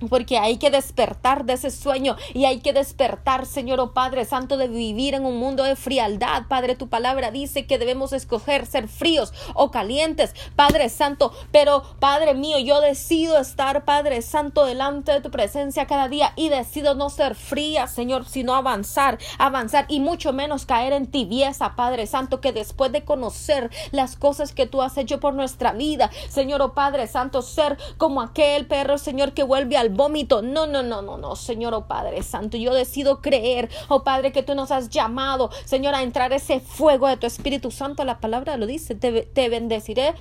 porque 0.09 0.39
hay 0.39 0.59
que 0.59 0.71
despertar 0.71 1.45
de 1.45 1.55
ese 1.55 1.71
sueño 1.71 2.17
y 2.35 2.45
hay 2.45 2.61
que 2.61 2.73
despertar, 2.73 3.47
Señor 3.47 3.81
oh 3.81 3.93
Padre 3.93 4.25
Santo, 4.25 4.57
de 4.57 4.69
vivir 4.69 5.15
en 5.15 5.25
un 5.25 5.39
mundo 5.39 5.65
de 5.65 5.77
frialdad. 5.77 6.45
Padre, 6.49 6.77
tu 6.77 6.89
palabra 6.89 7.31
dice 7.31 7.67
que 7.67 7.79
debemos 7.79 8.13
escoger 8.13 8.67
ser 8.67 8.89
fríos 8.89 9.33
o 9.55 9.71
calientes, 9.71 10.35
Padre 10.57 10.89
Santo. 10.89 11.33
Pero, 11.53 11.83
Padre 11.99 12.35
mío, 12.35 12.59
yo 12.59 12.81
decido 12.81 13.39
estar, 13.39 13.85
Padre 13.85 14.23
Santo, 14.23 14.65
delante 14.65 15.13
de 15.13 15.21
tu 15.21 15.31
presencia 15.31 15.87
cada 15.87 16.09
día 16.09 16.33
y 16.37 16.49
decido 16.49 16.95
no 16.95 17.11
ser 17.11 17.35
fría, 17.35 17.87
Señor, 17.87 18.27
sino 18.27 18.55
avanzar, 18.55 19.19
avanzar 19.39 19.87
y 19.89 20.01
mucho 20.01 20.33
menos 20.33 20.67
caer 20.67 20.93
en 20.93 21.07
tibieza, 21.07 21.75
Padre 21.77 22.07
Santo, 22.07 22.41
que 22.41 22.53
después 22.53 22.93
de 22.93 23.05
conocer 23.05 23.71
las 23.91 24.17
cosas 24.17 24.53
que 24.53 24.67
tú 24.67 24.83
has 24.83 24.97
hecho 24.97 25.21
por 25.21 25.35
nuestra 25.35 25.73
vida, 25.73 26.11
Señor, 26.29 26.63
oh 26.63 26.75
Padre 26.75 27.07
Santo, 27.07 27.43
ser 27.43 27.79
como 27.97 28.21
aquel 28.21 28.67
perro, 28.67 28.99
Señor, 28.99 29.33
que 29.33 29.43
vuelve 29.43 29.77
al 29.77 29.88
vómito. 29.89 30.43
No, 30.43 30.67
no, 30.67 30.83
no, 30.83 31.03
no, 31.03 31.19
no, 31.19 31.37
Señor, 31.37 31.75
oh 31.75 31.87
Padre 31.87 32.23
Santo, 32.23 32.57
yo 32.57 32.75
decido 32.75 33.21
creer, 33.21 33.69
oh 33.89 34.05
Padre, 34.05 34.33
que 34.33 34.43
tú 34.43 34.55
nos 34.55 34.71
has 34.71 34.89
llamado, 34.89 35.51
Señor, 35.65 35.95
a 35.95 36.03
entrar 36.03 36.33
ese 36.33 36.61
fuego 36.61 37.09
de 37.09 37.17
tu 37.17 37.27
Espíritu 37.27 37.71
Santo. 37.71 38.05
La 38.05 38.21
palabra 38.21 38.57
lo 38.57 38.67
dice, 38.67 38.95
te, 38.95 39.23
te 39.23 39.49
bendeciré. 39.49 40.15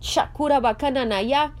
Shakura 0.00 0.60
Bakananaya 0.60 1.54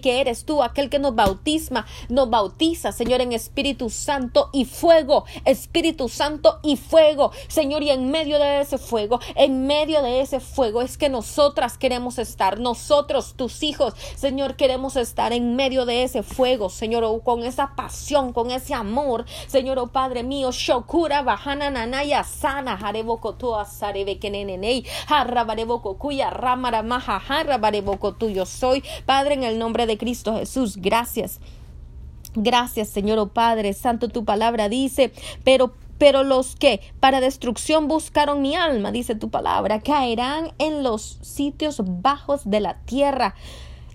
que 0.00 0.20
eres 0.20 0.44
tú, 0.44 0.62
aquel 0.62 0.90
que 0.90 0.98
nos 0.98 1.14
bautisma, 1.14 1.86
nos 2.08 2.30
bautiza, 2.30 2.92
Señor, 2.92 3.20
en 3.20 3.32
Espíritu 3.32 3.90
Santo 3.90 4.50
y 4.52 4.64
fuego, 4.64 5.24
Espíritu 5.44 6.08
Santo 6.08 6.58
y 6.62 6.76
fuego, 6.76 7.32
Señor, 7.48 7.82
y 7.82 7.90
en 7.90 8.10
medio 8.10 8.38
de 8.38 8.60
ese 8.60 8.78
fuego, 8.78 9.20
en 9.34 9.66
medio 9.66 10.02
de 10.02 10.20
ese 10.20 10.40
fuego 10.40 10.82
es 10.82 10.96
que 10.98 11.08
nosotras 11.08 11.78
queremos 11.78 12.18
estar, 12.18 12.58
nosotros, 12.58 13.34
tus 13.36 13.62
hijos, 13.62 13.94
Señor, 14.16 14.56
queremos 14.56 14.96
estar 14.96 15.32
en 15.32 15.56
medio 15.56 15.86
de 15.86 16.02
ese 16.02 16.22
fuego, 16.22 16.70
Señor, 16.70 17.06
con 17.22 17.44
esa 17.44 17.74
pasión, 17.76 18.32
con 18.32 18.50
ese 18.50 18.74
amor, 18.74 19.24
Señor, 19.46 19.78
oh 19.78 19.88
Padre 19.88 20.22
mío, 20.22 20.50
Shokura, 20.52 21.22
Bahana, 21.22 21.70
Nanaya, 21.70 22.24
Sana, 22.24 22.74
Harebokotoa, 22.74 23.64
Sarebekenenei, 23.64 24.84
Harrabarebokokuya, 25.08 26.30
Tuyo 28.14 28.46
soy. 28.46 28.82
Padre, 29.04 29.34
en 29.34 29.42
el 29.44 29.58
nombre 29.58 29.86
de 29.86 29.98
Cristo 29.98 30.36
Jesús, 30.36 30.76
gracias. 30.76 31.40
Gracias, 32.34 32.88
Señor, 32.88 33.18
oh 33.18 33.28
Padre 33.28 33.72
Santo, 33.72 34.08
tu 34.08 34.24
palabra 34.24 34.68
dice, 34.68 35.12
pero 35.42 35.72
pero 35.98 36.24
los 36.24 36.56
que 36.56 36.80
para 37.00 37.20
destrucción 37.20 37.88
buscaron 37.88 38.42
mi 38.42 38.54
alma, 38.54 38.92
dice 38.92 39.14
tu 39.14 39.30
palabra, 39.30 39.80
caerán 39.80 40.52
en 40.58 40.82
los 40.82 41.18
sitios 41.22 41.80
bajos 41.84 42.42
de 42.44 42.60
la 42.60 42.74
tierra. 42.84 43.34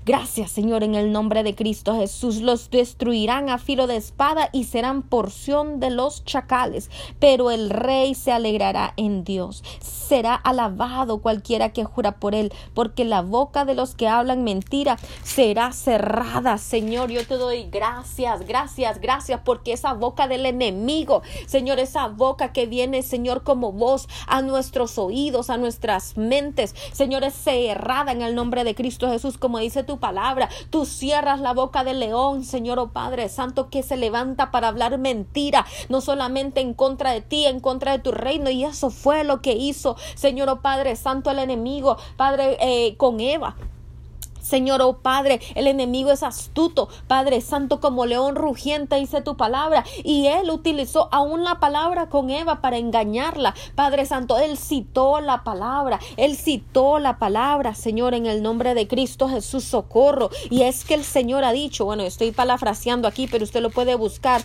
Gracias, 0.04 0.50
Señor, 0.50 0.84
en 0.84 0.96
el 0.96 1.12
nombre 1.12 1.44
de 1.44 1.54
Cristo 1.54 1.96
Jesús. 1.96 2.42
Los 2.42 2.72
destruirán 2.72 3.50
a 3.50 3.60
filo 3.60 3.86
de 3.86 3.98
espada 3.98 4.50
y 4.52 4.64
serán 4.64 5.04
porción 5.04 5.80
de 5.80 5.92
los 5.92 6.26
chacales. 6.26 6.90
Pero 7.20 7.52
el 7.52 7.70
rey 7.70 8.16
se 8.16 8.32
alegrará 8.32 8.96
en 8.98 9.24
Dios. 9.24 9.64
Será 9.80 10.34
alabado 10.34 11.20
cualquiera 11.22 11.70
que 11.70 11.86
jura 11.86 12.14
por 12.14 12.34
él, 12.34 12.52
porque 12.74 13.06
la 13.06 13.22
boca 13.22 13.64
de 13.64 13.76
los 13.76 13.94
que 13.94 14.08
hablan 14.08 14.44
mentira 14.44 14.98
será 15.24 15.72
cerrada. 15.72 16.58
Señor, 16.58 17.12
yo 17.12 17.26
te 17.26 17.36
doy 17.36 17.70
gracias, 17.72 18.46
gracias, 18.48 19.00
gracias, 19.00 19.40
porque 19.46 19.72
esa 19.72 19.94
boca 19.94 20.28
del 20.28 20.48
enemigo, 20.48 21.22
Señor, 21.46 21.80
esa 21.80 22.08
boca 22.08 22.54
que 22.54 22.66
viene, 22.66 23.04
Señor, 23.04 23.44
como 23.44 23.72
voz 23.72 24.10
a 24.28 24.42
nuestros 24.42 24.98
oídos, 24.98 25.50
a 25.50 25.58
nuestras 25.58 26.18
mentes, 26.18 26.76
Señor, 26.92 27.24
es 27.24 27.36
cerrada 27.36 28.12
en 28.12 28.24
el 28.24 28.36
nombre 28.36 28.64
de 28.64 28.76
Cristo 28.76 29.08
Jesús, 29.10 29.38
como 29.38 29.60
dice 29.60 29.84
tu 29.84 29.91
palabra. 30.00 30.50
Tú 30.70 30.86
cierras 30.86 31.40
la 31.40 31.54
boca 31.54 31.84
del 31.84 32.00
león, 32.00 32.44
Señor 32.44 32.80
oh 32.80 32.90
Padre 32.90 33.30
Santo, 33.30 33.70
que 33.70 33.84
se 33.84 33.98
levanta 33.98 34.52
para 34.52 34.68
hablar 34.68 34.98
mentira, 34.98 35.66
no 35.90 36.02
solamente 36.02 36.62
en 36.62 36.74
contra 36.74 37.12
de 37.12 37.22
ti, 37.22 37.46
en 37.46 37.60
contra 37.60 37.92
de 37.92 38.00
tu 38.00 38.12
reino. 38.12 38.50
Y 38.50 38.64
eso 38.64 38.90
fue 38.90 39.24
lo 39.24 39.42
que 39.42 39.54
hizo, 39.54 39.96
Señor 40.16 40.50
oh 40.50 40.62
Padre 40.62 40.96
Santo, 40.96 41.32
el 41.32 41.40
enemigo, 41.40 41.98
Padre, 42.18 42.58
eh, 42.60 42.96
con 42.98 43.20
Eva. 43.20 43.56
Señor, 44.52 44.82
oh 44.82 44.98
Padre, 44.98 45.40
el 45.56 45.66
enemigo 45.66 46.12
es 46.12 46.24
astuto, 46.24 46.90
Padre 47.08 47.40
Santo, 47.40 47.80
como 47.80 48.06
león 48.06 48.36
rugiente, 48.36 48.98
dice 48.98 49.22
tu 49.22 49.38
palabra, 49.38 49.86
y 50.04 50.28
él 50.28 50.50
utilizó 50.50 51.08
aún 51.14 51.46
la 51.46 51.62
palabra 51.62 52.10
con 52.10 52.30
Eva 52.30 52.60
para 52.60 52.76
engañarla. 52.76 53.56
Padre 53.76 54.06
Santo, 54.06 54.38
él 54.40 54.58
citó 54.58 55.22
la 55.22 55.46
palabra, 55.46 56.02
él 56.18 56.36
citó 56.36 57.00
la 57.00 57.18
palabra, 57.18 57.76
Señor, 57.76 58.14
en 58.14 58.26
el 58.26 58.44
nombre 58.44 58.74
de 58.74 58.90
Cristo 58.90 59.30
Jesús, 59.30 59.64
socorro. 59.64 60.30
Y 60.50 60.64
es 60.64 60.84
que 60.84 60.96
el 60.96 61.06
Señor 61.06 61.46
ha 61.46 61.54
dicho, 61.54 61.86
bueno, 61.86 62.04
estoy 62.04 62.32
palafraseando 62.32 63.08
aquí, 63.08 63.28
pero 63.28 63.46
usted 63.46 63.62
lo 63.62 63.70
puede 63.70 63.96
buscar 63.96 64.42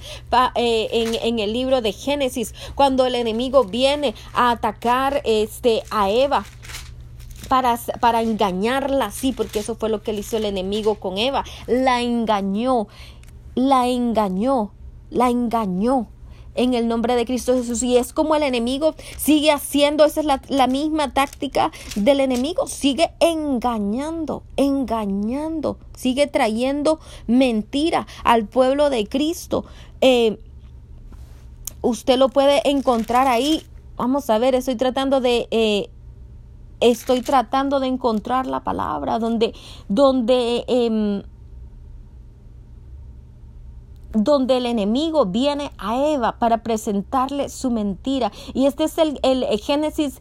eh, 0.54 0.88
en, 0.92 1.16
en 1.16 1.40
el 1.40 1.52
libro 1.52 1.82
de 1.82 1.90
Génesis, 1.90 2.54
cuando 2.76 3.06
el 3.06 3.16
enemigo 3.16 3.64
viene 3.64 4.14
a 4.34 4.52
atacar 4.52 5.20
este, 5.24 5.82
a 5.90 6.10
Eva 6.10 6.44
para, 7.48 7.78
para 8.00 8.22
engañarla, 8.22 9.10
sí, 9.10 9.32
porque 9.32 9.60
eso 9.60 9.74
fue 9.74 9.88
lo 9.88 10.02
que 10.02 10.12
le 10.12 10.20
hizo 10.20 10.36
el 10.36 10.44
enemigo 10.44 10.96
con 10.96 11.18
Eva. 11.18 11.44
La 11.66 12.02
engañó, 12.02 12.88
la 13.54 13.86
engañó, 13.86 14.72
la 15.10 15.30
engañó 15.30 16.08
en 16.56 16.74
el 16.74 16.88
nombre 16.88 17.14
de 17.14 17.24
Cristo 17.24 17.54
Jesús. 17.54 17.82
Y 17.82 17.96
es 17.96 18.12
como 18.12 18.34
el 18.34 18.42
enemigo 18.42 18.94
sigue 19.16 19.52
haciendo, 19.52 20.04
esa 20.04 20.20
es 20.20 20.26
la, 20.48 20.66
misma 20.66 21.12
táctica 21.12 21.70
del 21.94 22.20
enemigo, 22.20 22.66
sigue 22.66 23.10
engañando, 23.20 24.42
engañando, 24.56 25.78
sigue 25.96 26.26
trayendo 26.26 26.98
mentira 27.26 28.06
al 28.24 28.46
pueblo 28.46 28.90
de 28.90 29.06
Cristo. 29.06 29.64
Eh, 30.00 30.38
usted 31.82 32.18
lo 32.18 32.28
puede 32.28 32.68
encontrar 32.68 33.28
ahí. 33.28 33.62
Vamos 33.96 34.28
a 34.28 34.38
ver, 34.38 34.54
estoy 34.54 34.76
tratando 34.76 35.20
de 35.20 35.48
eh, 35.50 35.88
estoy 36.80 37.22
tratando 37.22 37.80
de 37.80 37.86
encontrar 37.86 38.46
la 38.46 38.60
palabra 38.60 39.18
donde, 39.18 39.54
donde, 39.88 40.64
em, 40.68 41.22
donde 44.12 44.56
el 44.56 44.66
enemigo 44.66 45.26
viene 45.26 45.72
a 45.78 45.96
Eva 45.98 46.38
para 46.38 46.62
presentarle 46.62 47.48
su 47.48 47.70
mentira. 47.70 48.32
Y 48.54 48.66
este 48.66 48.84
es 48.84 48.98
el, 48.98 49.18
el 49.22 49.44
Génesis 49.60 50.20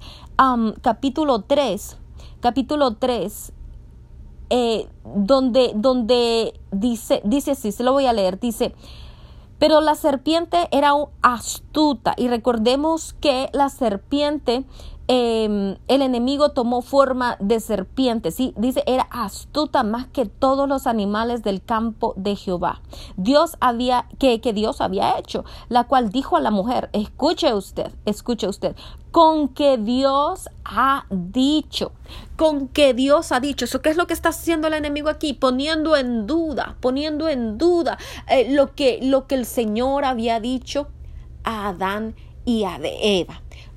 capítulo 0.82 1.42
3, 1.42 1.98
capítulo 2.42 2.96
3, 2.96 3.54
eh, 4.52 4.88
donde, 5.16 5.72
donde 5.76 6.60
dice, 6.72 7.22
dice 7.24 7.52
así, 7.52 7.72
se 7.72 7.84
lo 7.84 7.94
voy 7.94 8.06
a 8.06 8.14
leer, 8.14 8.40
dice, 8.40 8.76
pero 9.58 9.82
la 9.82 9.96
serpiente 9.96 10.68
era 10.72 10.94
astuta 11.24 12.14
y 12.16 12.28
recordemos 12.28 13.14
que 13.14 13.50
la 13.54 13.70
serpiente 13.70 14.64
Em, 15.08 15.78
el 15.88 16.02
enemigo 16.02 16.50
tomó 16.50 16.82
forma 16.82 17.38
de 17.40 17.60
serpiente, 17.60 18.32
¿sí? 18.32 18.56
Dice, 18.58 18.84
era 18.88 19.04
astuta 19.12 19.84
más 19.84 20.08
que 20.08 20.26
todos 20.26 20.68
los 20.68 20.88
animales 20.88 21.44
del 21.44 21.62
campo 21.62 22.16
de 22.18 22.36
Jehová. 22.36 22.82
Dios 23.16 23.56
había, 23.60 24.08
que, 24.18 24.42
que 24.42 24.52
Dios 24.52 24.82
había 24.82 25.20
hecho, 25.20 25.46
la 25.70 25.84
cual 25.84 26.10
dijo 26.10 26.38
a 26.38 26.42
la 26.42 26.50
mujer, 26.50 26.90
escuche 26.92 27.54
usted, 27.54 27.92
escuche 28.06 28.48
usted, 28.48 28.76
con 29.12 29.50
que 29.50 29.78
Dios 29.78 30.50
ha 30.64 31.06
dicho, 31.12 31.92
con 32.36 32.68
que 32.68 32.96
Dios 32.96 33.32
ha 33.32 33.40
dicho. 33.40 33.66
¿Eso 33.66 33.84
qué 33.84 33.92
es 33.92 33.98
lo 33.98 34.08
que 34.08 34.14
está 34.16 34.30
haciendo 34.30 34.68
el 34.68 34.74
enemigo 34.74 35.10
aquí? 35.10 35.34
Poniendo 35.34 35.96
en 35.96 36.26
duda, 36.26 36.78
poniendo 36.80 37.30
en 37.30 37.60
duda 37.60 38.00
eh, 38.28 38.52
lo, 38.56 38.74
que, 38.74 39.00
lo 39.04 39.28
que 39.28 39.36
el 39.36 39.46
Señor 39.46 40.04
había 40.04 40.40
dicho 40.40 40.88
a 41.44 41.70
Adán 41.70 42.16
y 42.44 42.64
a 42.64 42.80
Eva 42.82 43.45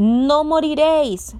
no 0.00 0.44
moriréis, 0.44 1.36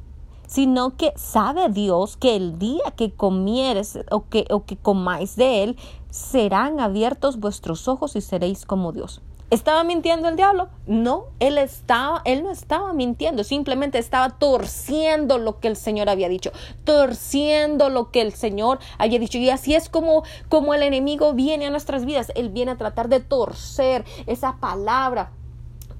sino 0.46 0.94
que 0.98 1.14
sabe 1.16 1.70
Dios 1.70 2.18
que 2.18 2.36
el 2.36 2.58
día 2.58 2.92
que 2.94 3.10
comieres 3.10 3.98
o 4.10 4.28
que, 4.28 4.44
o 4.50 4.66
que 4.66 4.76
comáis 4.76 5.36
de 5.36 5.62
él, 5.62 5.76
serán 6.10 6.78
abiertos 6.78 7.38
vuestros 7.38 7.88
ojos 7.88 8.16
y 8.16 8.20
seréis 8.20 8.66
como 8.66 8.92
Dios. 8.92 9.22
¿Estaba 9.48 9.82
mintiendo 9.82 10.28
el 10.28 10.36
diablo? 10.36 10.68
No, 10.86 11.24
él 11.40 11.56
estaba, 11.56 12.20
él 12.26 12.42
no 12.42 12.50
estaba 12.50 12.92
mintiendo, 12.92 13.44
simplemente 13.44 13.98
estaba 13.98 14.28
torciendo 14.28 15.38
lo 15.38 15.58
que 15.58 15.68
el 15.68 15.76
Señor 15.76 16.10
había 16.10 16.28
dicho, 16.28 16.52
torciendo 16.84 17.88
lo 17.88 18.10
que 18.10 18.20
el 18.20 18.32
Señor 18.32 18.78
había 18.98 19.18
dicho. 19.18 19.38
Y 19.38 19.48
así 19.48 19.74
es 19.74 19.88
como, 19.88 20.22
como 20.50 20.74
el 20.74 20.82
enemigo 20.82 21.32
viene 21.32 21.66
a 21.66 21.70
nuestras 21.70 22.04
vidas, 22.04 22.30
él 22.34 22.50
viene 22.50 22.72
a 22.72 22.76
tratar 22.76 23.08
de 23.08 23.20
torcer 23.20 24.04
esa 24.26 24.58
palabra 24.60 25.32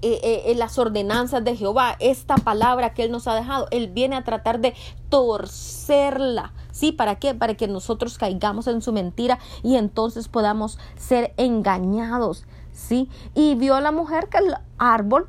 eh, 0.02 0.44
eh, 0.46 0.54
las 0.54 0.78
ordenanzas 0.78 1.44
de 1.44 1.56
Jehová, 1.56 1.96
esta 1.98 2.36
palabra 2.36 2.94
que 2.94 3.04
Él 3.04 3.10
nos 3.10 3.28
ha 3.28 3.34
dejado, 3.34 3.68
Él 3.70 3.88
viene 3.88 4.16
a 4.16 4.24
tratar 4.24 4.60
de 4.60 4.74
torcerla. 5.08 6.52
¿Sí? 6.72 6.92
¿Para 6.92 7.16
qué? 7.16 7.34
Para 7.34 7.54
que 7.54 7.68
nosotros 7.68 8.16
caigamos 8.16 8.66
en 8.66 8.80
su 8.80 8.92
mentira 8.92 9.38
y 9.62 9.76
entonces 9.76 10.28
podamos 10.28 10.78
ser 10.96 11.34
engañados. 11.36 12.46
¿Sí? 12.72 13.10
Y 13.34 13.56
vio 13.56 13.74
a 13.74 13.80
la 13.80 13.92
mujer 13.92 14.28
que 14.28 14.38
el 14.38 14.54
árbol 14.78 15.28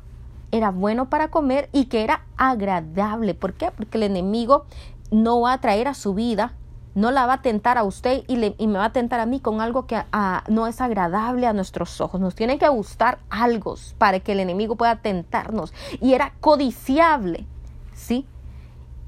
era 0.52 0.70
bueno 0.70 1.10
para 1.10 1.30
comer 1.30 1.68
y 1.72 1.86
que 1.86 2.02
era 2.02 2.24
agradable. 2.36 3.34
¿Por 3.34 3.54
qué? 3.54 3.70
Porque 3.72 3.98
el 3.98 4.04
enemigo 4.04 4.64
no 5.10 5.40
va 5.40 5.54
a 5.54 5.60
traer 5.60 5.88
a 5.88 5.94
su 5.94 6.14
vida 6.14 6.54
no 6.94 7.10
la 7.10 7.26
va 7.26 7.34
a 7.34 7.42
tentar 7.42 7.78
a 7.78 7.84
usted 7.84 8.24
y, 8.28 8.36
le, 8.36 8.54
y 8.58 8.66
me 8.66 8.78
va 8.78 8.86
a 8.86 8.92
tentar 8.92 9.20
a 9.20 9.26
mí 9.26 9.40
con 9.40 9.60
algo 9.60 9.86
que 9.86 10.02
ah, 10.12 10.44
no 10.48 10.66
es 10.66 10.80
agradable 10.80 11.46
a 11.46 11.52
nuestros 11.52 12.00
ojos. 12.00 12.20
Nos 12.20 12.34
tiene 12.34 12.58
que 12.58 12.68
gustar 12.68 13.18
algo 13.30 13.76
para 13.98 14.20
que 14.20 14.32
el 14.32 14.40
enemigo 14.40 14.76
pueda 14.76 14.96
tentarnos. 14.96 15.72
Y 16.00 16.14
era 16.14 16.34
codiciable, 16.40 17.46
¿sí? 17.94 18.26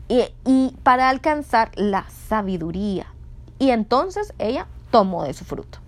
Y, 0.08 0.24
y 0.44 0.76
para 0.82 1.08
alcanzar 1.08 1.70
la 1.74 2.06
sabiduría. 2.28 3.06
Y 3.58 3.70
entonces 3.70 4.32
ella 4.38 4.66
tomó 4.90 5.24
de 5.24 5.34
su 5.34 5.44
fruto. 5.44 5.78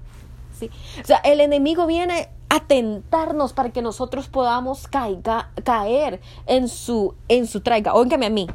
¿sí? 0.59 0.71
O 1.03 1.07
sea, 1.07 1.19
el 1.19 1.41
enemigo 1.41 1.87
viene 1.87 2.29
a 2.49 2.61
tentarnos 2.61 3.53
para 3.53 3.71
que 3.71 3.83
nosotros 3.83 4.29
podamos 4.29 4.87
caer 4.89 6.21
en 6.47 6.69
su, 6.69 7.15
en 7.29 7.47
su 7.47 7.61
traiga. 7.61 7.95
Óigame 7.95 8.27
a 8.27 8.31
mí, 8.31 8.47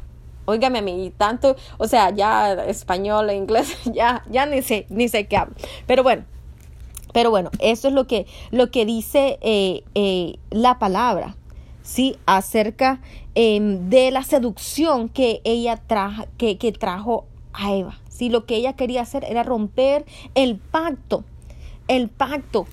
óigame 0.44 0.80
a 0.80 0.82
mí, 0.82 1.12
tanto, 1.16 1.56
o 1.78 1.86
sea, 1.86 2.10
ya 2.10 2.52
español 2.64 3.30
inglés, 3.30 3.76
ya, 3.92 4.24
ya 4.30 4.46
ni 4.46 4.62
sé, 4.62 4.86
ni 4.88 5.08
sé 5.08 5.26
qué 5.26 5.36
hablo. 5.36 5.54
Pero 5.86 6.02
bueno, 6.02 6.24
pero 7.12 7.30
bueno, 7.30 7.50
eso 7.58 7.88
es 7.88 7.94
lo 7.94 8.06
que, 8.06 8.26
lo 8.50 8.70
que 8.70 8.86
dice 8.86 9.38
eh, 9.42 9.84
eh, 9.94 10.36
la 10.50 10.78
palabra, 10.78 11.36
¿sí? 11.82 12.16
Acerca 12.26 13.00
em, 13.34 13.90
de 13.90 14.10
la 14.10 14.22
seducción 14.22 15.08
que 15.08 15.40
ella 15.44 15.76
trajo, 15.76 16.24
que, 16.38 16.56
que 16.56 16.72
trajo 16.72 17.26
a 17.52 17.74
Eva. 17.74 17.98
¿sí? 18.08 18.28
Lo 18.28 18.46
que 18.46 18.56
ella 18.56 18.74
quería 18.74 19.02
hacer 19.02 19.24
era 19.24 19.42
romper 19.42 20.04
el 20.34 20.56
pacto, 20.56 21.24
el 21.88 22.08
pacto 22.08 22.66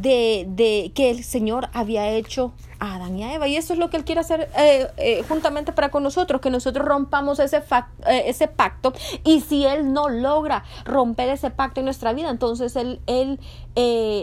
de, 0.00 0.46
de, 0.48 0.92
que 0.94 1.10
el 1.10 1.24
Señor 1.24 1.68
había 1.72 2.10
hecho 2.10 2.52
a 2.78 2.96
Adán 2.96 3.18
y 3.18 3.24
a 3.24 3.34
Eva. 3.34 3.48
Y 3.48 3.56
eso 3.56 3.72
es 3.72 3.78
lo 3.78 3.90
que 3.90 3.96
Él 3.96 4.04
quiere 4.04 4.20
hacer 4.20 4.50
eh, 4.56 4.88
eh, 4.96 5.24
juntamente 5.28 5.72
para 5.72 5.90
con 5.90 6.02
nosotros, 6.02 6.40
que 6.40 6.50
nosotros 6.50 6.86
rompamos 6.86 7.38
ese, 7.38 7.58
eh, 8.06 8.24
ese 8.26 8.48
pacto. 8.48 8.92
Y 9.24 9.40
si 9.40 9.64
Él 9.64 9.92
no 9.92 10.08
logra 10.08 10.64
romper 10.84 11.28
ese 11.28 11.50
pacto 11.50 11.80
en 11.80 11.86
nuestra 11.86 12.12
vida, 12.12 12.30
entonces 12.30 12.76
Él, 12.76 13.00
él 13.06 13.38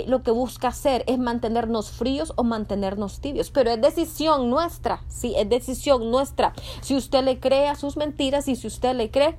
lo 0.08 0.24
que 0.24 0.32
busca 0.32 0.70
hacer 0.70 1.04
es 1.08 1.18
mantenernos 1.18 1.92
fríos 1.92 2.34
o 2.36 2.44
mantenernos 2.44 3.20
tibios. 3.20 3.52
Pero 3.52 3.72
es 3.72 3.82
decisión 3.82 4.50
nuestra, 4.50 5.02
sí, 5.08 5.34
es 5.38 5.50
decisión 5.50 6.10
nuestra. 6.10 6.54
Si 6.82 6.96
usted 6.96 7.24
le 7.24 7.40
cree 7.40 7.68
a 7.68 7.76
sus 7.76 7.98
mentiras 7.98 8.48
y 8.48 8.56
si 8.56 8.68
usted 8.68 8.96
le 8.96 9.10
cree 9.10 9.38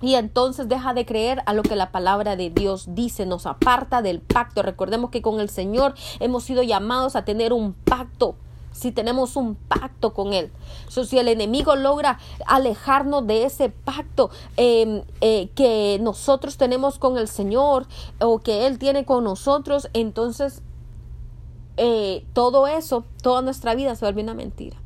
y 0.00 0.14
entonces 0.14 0.68
deja 0.68 0.94
de 0.94 1.04
creer 1.04 1.42
a 1.46 1.54
lo 1.54 1.62
que 1.62 1.76
la 1.76 1.90
palabra 1.90 2.36
de 2.36 2.50
Dios 2.50 2.94
dice, 2.94 3.26
nos 3.26 3.46
aparta 3.46 4.02
del 4.02 4.20
pacto. 4.20 4.62
Recordemos 4.62 5.10
que 5.10 5.22
con 5.22 5.40
el 5.40 5.48
Señor 5.48 5.94
hemos 6.20 6.44
sido 6.44 6.62
llamados 6.62 7.16
a 7.16 7.24
tener 7.24 7.52
un 7.52 7.72
pacto. 7.72 8.36
Si 8.72 8.92
tenemos 8.92 9.34
un 9.34 9.56
pacto 9.56 10.14
con 10.14 10.32
Él. 10.34 10.52
si 10.88 11.18
el 11.18 11.26
enemigo 11.26 11.74
logra 11.74 12.20
alejarnos 12.46 13.26
de 13.26 13.44
ese 13.44 13.70
pacto 13.70 14.30
em, 14.56 15.02
eh, 15.20 15.48
que 15.56 15.98
nosotros 16.00 16.56
tenemos 16.58 16.98
con 16.98 17.18
el 17.18 17.26
Señor 17.26 17.88
o 18.20 18.38
que 18.38 18.68
Él 18.68 18.78
tiene 18.78 19.04
con 19.04 19.24
nosotros, 19.24 19.88
entonces 19.94 20.62
eh, 21.76 22.24
todo 22.34 22.68
eso, 22.68 23.04
toda 23.20 23.42
nuestra 23.42 23.74
vida 23.74 23.96
se 23.96 24.04
vuelve 24.04 24.22
una 24.22 24.34
mentira. 24.34 24.76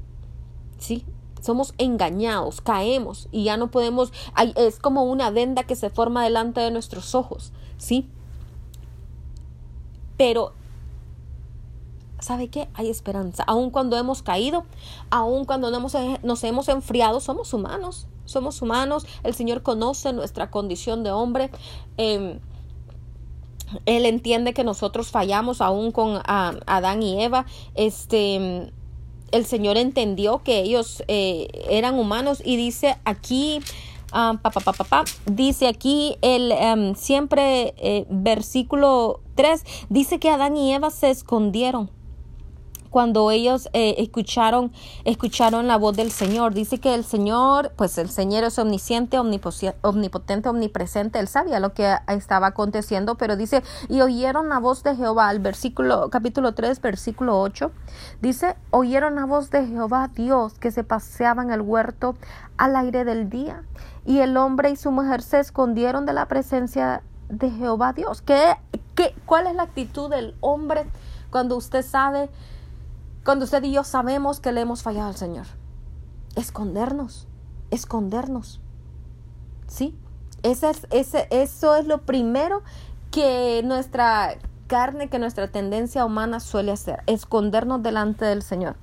¿Sí? 0.78 1.04
Somos 1.42 1.74
engañados, 1.76 2.60
caemos 2.60 3.28
y 3.32 3.44
ya 3.44 3.56
no 3.56 3.70
podemos, 3.70 4.12
es 4.56 4.78
como 4.78 5.04
una 5.04 5.30
venda 5.30 5.64
que 5.64 5.76
se 5.76 5.90
forma 5.90 6.24
delante 6.24 6.60
de 6.60 6.70
nuestros 6.70 7.14
ojos, 7.14 7.52
¿sí? 7.76 8.08
Pero, 10.16 10.52
¿sabe 12.20 12.48
qué? 12.48 12.68
Hay 12.74 12.88
esperanza. 12.88 13.42
Aun 13.42 13.70
cuando 13.70 13.98
hemos 13.98 14.22
caído, 14.22 14.64
aun 15.10 15.44
cuando 15.44 15.70
no 15.70 15.78
hemos, 15.78 15.96
nos 16.22 16.44
hemos 16.44 16.68
enfriado, 16.68 17.20
somos 17.20 17.52
humanos, 17.52 18.06
somos 18.24 18.62
humanos, 18.62 19.04
el 19.24 19.34
Señor 19.34 19.62
conoce 19.62 20.12
nuestra 20.12 20.50
condición 20.50 21.02
de 21.02 21.10
hombre. 21.10 21.50
Em, 21.96 22.38
él 23.86 24.06
entiende 24.06 24.54
que 24.54 24.64
nosotros 24.64 25.10
fallamos 25.10 25.60
aún 25.60 25.92
con 25.92 26.20
Adán 26.24 27.02
y 27.02 27.22
Eva. 27.22 27.46
Este, 27.74 28.72
el 29.32 29.46
Señor 29.46 29.76
entendió 29.76 30.42
que 30.42 30.60
ellos 30.60 31.02
eh, 31.08 31.48
eran 31.68 31.98
humanos 31.98 32.42
y 32.44 32.56
dice 32.56 32.96
aquí, 33.04 33.60
uh, 34.12 34.36
pa, 34.38 34.50
pa, 34.50 35.04
dice 35.26 35.66
aquí 35.66 36.16
el 36.22 36.52
em, 36.52 36.94
siempre 36.94 37.74
eh, 37.78 38.06
versículo 38.08 39.20
3, 39.34 39.64
dice 39.88 40.18
que 40.18 40.30
Adán 40.30 40.56
y 40.56 40.72
Eva 40.72 40.90
se 40.90 41.10
escondieron 41.10 41.90
cuando 42.92 43.30
ellos 43.30 43.70
eh, 43.72 43.96
escucharon, 43.98 44.70
escucharon 45.04 45.66
la 45.66 45.78
voz 45.78 45.96
del 45.96 46.10
Señor. 46.10 46.52
Dice 46.52 46.78
que 46.78 46.94
el 46.94 47.04
Señor, 47.04 47.72
pues 47.74 47.96
el 47.96 48.10
Señor 48.10 48.44
es 48.44 48.58
omnisciente, 48.58 49.18
omnipotente, 49.18 50.48
omnipresente. 50.48 51.18
Él 51.18 51.26
sabía 51.26 51.58
lo 51.58 51.72
que 51.72 51.96
estaba 52.06 52.48
aconteciendo, 52.48 53.16
pero 53.16 53.34
dice, 53.36 53.62
y 53.88 54.02
oyeron 54.02 54.50
la 54.50 54.58
voz 54.58 54.84
de 54.84 54.94
Jehová, 54.94 55.30
el 55.32 55.40
versículo, 55.40 56.10
capítulo 56.10 56.52
3, 56.52 56.82
versículo 56.82 57.40
8. 57.40 57.72
Dice, 58.20 58.56
oyeron 58.70 59.16
la 59.16 59.24
voz 59.24 59.50
de 59.50 59.66
Jehová 59.66 60.10
Dios 60.14 60.58
que 60.58 60.70
se 60.70 60.84
paseaba 60.84 61.42
en 61.42 61.50
el 61.50 61.62
huerto 61.62 62.14
al 62.58 62.76
aire 62.76 63.06
del 63.06 63.30
día. 63.30 63.64
Y 64.04 64.18
el 64.18 64.36
hombre 64.36 64.70
y 64.70 64.76
su 64.76 64.90
mujer 64.90 65.22
se 65.22 65.40
escondieron 65.40 66.04
de 66.04 66.12
la 66.12 66.28
presencia 66.28 67.02
de 67.30 67.50
Jehová 67.50 67.94
Dios. 67.94 68.20
¿Qué, 68.20 68.56
qué, 68.94 69.14
¿Cuál 69.24 69.46
es 69.46 69.54
la 69.54 69.62
actitud 69.62 70.10
del 70.10 70.36
hombre 70.40 70.84
cuando 71.30 71.56
usted 71.56 71.82
sabe 71.82 72.28
cuando 73.24 73.44
usted 73.44 73.62
y 73.64 73.72
yo 73.72 73.84
sabemos 73.84 74.40
que 74.40 74.52
le 74.52 74.60
hemos 74.60 74.82
fallado 74.82 75.08
al 75.08 75.16
Señor. 75.16 75.46
Escondernos, 76.34 77.28
escondernos. 77.70 78.60
¿Sí? 79.66 79.96
Ese 80.42 80.70
es, 80.70 81.14
eso 81.30 81.76
es 81.76 81.86
lo 81.86 82.02
primero 82.02 82.62
que 83.10 83.62
nuestra 83.64 84.36
carne, 84.66 85.08
que 85.08 85.18
nuestra 85.18 85.48
tendencia 85.48 86.04
humana 86.04 86.40
suele 86.40 86.72
hacer, 86.72 87.02
escondernos 87.06 87.82
delante 87.82 88.24
del 88.24 88.42
Señor. 88.42 88.76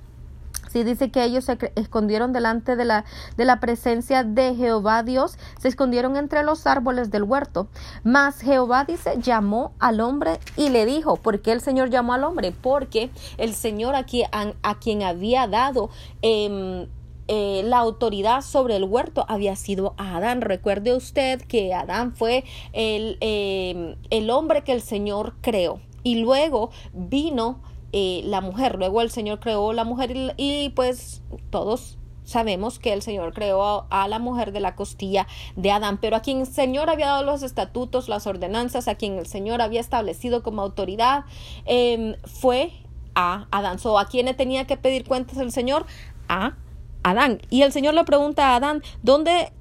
Sí, 0.70 0.84
dice 0.84 1.10
que 1.10 1.24
ellos 1.24 1.44
se 1.44 1.58
escondieron 1.74 2.32
delante 2.32 2.76
de 2.76 2.84
la, 2.84 3.04
de 3.36 3.44
la 3.44 3.58
presencia 3.58 4.22
de 4.22 4.54
Jehová 4.54 5.02
Dios, 5.02 5.36
se 5.58 5.66
escondieron 5.66 6.16
entre 6.16 6.44
los 6.44 6.64
árboles 6.64 7.10
del 7.10 7.24
huerto. 7.24 7.66
Mas 8.04 8.40
Jehová 8.40 8.84
dice, 8.84 9.18
llamó 9.20 9.72
al 9.80 10.00
hombre 10.00 10.38
y 10.56 10.68
le 10.68 10.86
dijo, 10.86 11.16
¿por 11.16 11.42
qué 11.42 11.50
el 11.50 11.60
Señor 11.60 11.90
llamó 11.90 12.12
al 12.12 12.22
hombre? 12.22 12.52
Porque 12.52 13.10
el 13.36 13.54
Señor 13.54 13.96
a 13.96 14.04
quien, 14.04 14.28
a, 14.30 14.78
quien 14.78 15.02
había 15.02 15.48
dado 15.48 15.90
em, 16.22 16.86
eh, 17.26 17.62
la 17.64 17.78
autoridad 17.78 18.42
sobre 18.42 18.76
el 18.76 18.84
huerto 18.84 19.24
había 19.26 19.56
sido 19.56 19.94
Adán. 19.96 20.40
Recuerde 20.40 20.94
usted 20.94 21.42
que 21.42 21.74
Adán 21.74 22.14
fue 22.14 22.44
el, 22.72 23.18
em, 23.20 23.96
el 24.10 24.30
hombre 24.30 24.62
que 24.62 24.72
el 24.72 24.82
Señor 24.82 25.34
creó. 25.40 25.80
Y 26.04 26.20
luego 26.20 26.70
vino 26.92 27.60
eh, 27.92 28.22
la 28.24 28.40
mujer. 28.40 28.76
Luego 28.76 29.02
el 29.02 29.10
Señor 29.10 29.40
creó 29.40 29.72
la 29.72 29.84
mujer 29.84 30.34
y, 30.36 30.68
pues 30.70 31.22
todos 31.50 31.98
sabemos 32.22 32.78
que 32.78 32.92
el 32.92 33.02
Señor 33.02 33.32
creó 33.32 33.86
a, 33.90 34.06
la 34.06 34.20
mujer 34.20 34.52
de 34.52 34.60
la 34.60 34.76
costilla 34.76 35.26
de 35.56 35.72
Adán, 35.72 35.98
pero 36.00 36.14
a 36.14 36.20
quien 36.20 36.40
el 36.40 36.46
Señor 36.46 36.88
había 36.88 37.06
dado 37.06 37.24
los 37.24 37.42
estatutos, 37.42 38.08
las 38.08 38.28
ordenanzas, 38.28 38.86
a 38.86 38.94
quien 38.94 39.18
el 39.18 39.26
Señor 39.26 39.60
había 39.60 39.80
establecido 39.80 40.44
como 40.44 40.62
autoridad, 40.62 41.24
em, 41.64 42.14
fue 42.24 42.72
a 43.16 43.48
Adán. 43.50 43.80
So, 43.80 43.98
¿A 43.98 44.06
quién 44.06 44.26
le 44.26 44.34
tenía 44.34 44.66
que 44.68 44.76
pedir 44.76 45.04
cuentas 45.04 45.38
el 45.38 45.50
Señor? 45.50 45.84
A 46.28 46.54
Adán. 47.02 47.40
Y 47.50 47.62
el 47.62 47.72
Señor 47.72 47.94
le 47.94 48.04
pregunta 48.04 48.50
a 48.50 48.56
Adán, 48.56 48.82
¿dónde, 49.02 49.52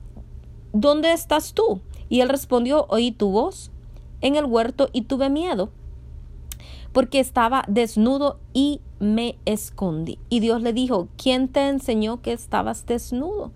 dónde 0.72 1.13
estás 1.13 1.54
tú? 1.54 1.82
Y 2.10 2.22
él 2.22 2.30
respondió, 2.30 2.86
oí 2.89 3.12
tu 3.12 3.32
voz 3.32 3.72
en 4.22 4.36
el 4.36 4.46
huerto 4.46 4.89
y 4.94 5.04
tuve 5.04 5.30
miedo 5.30 5.72
porque 6.91 7.19
estaba 7.19 7.63
desnudo 7.67 8.39
y 8.54 8.82
me 8.99 9.38
escondí. 9.45 10.19
Y 10.30 10.39
Dios 10.39 10.62
le 10.62 10.73
dijo, 10.73 11.08
¿quién 11.17 11.47
te 11.47 11.67
enseñó 11.67 12.21
que 12.21 12.34
estabas 12.34 12.86
desnudo? 12.86 13.52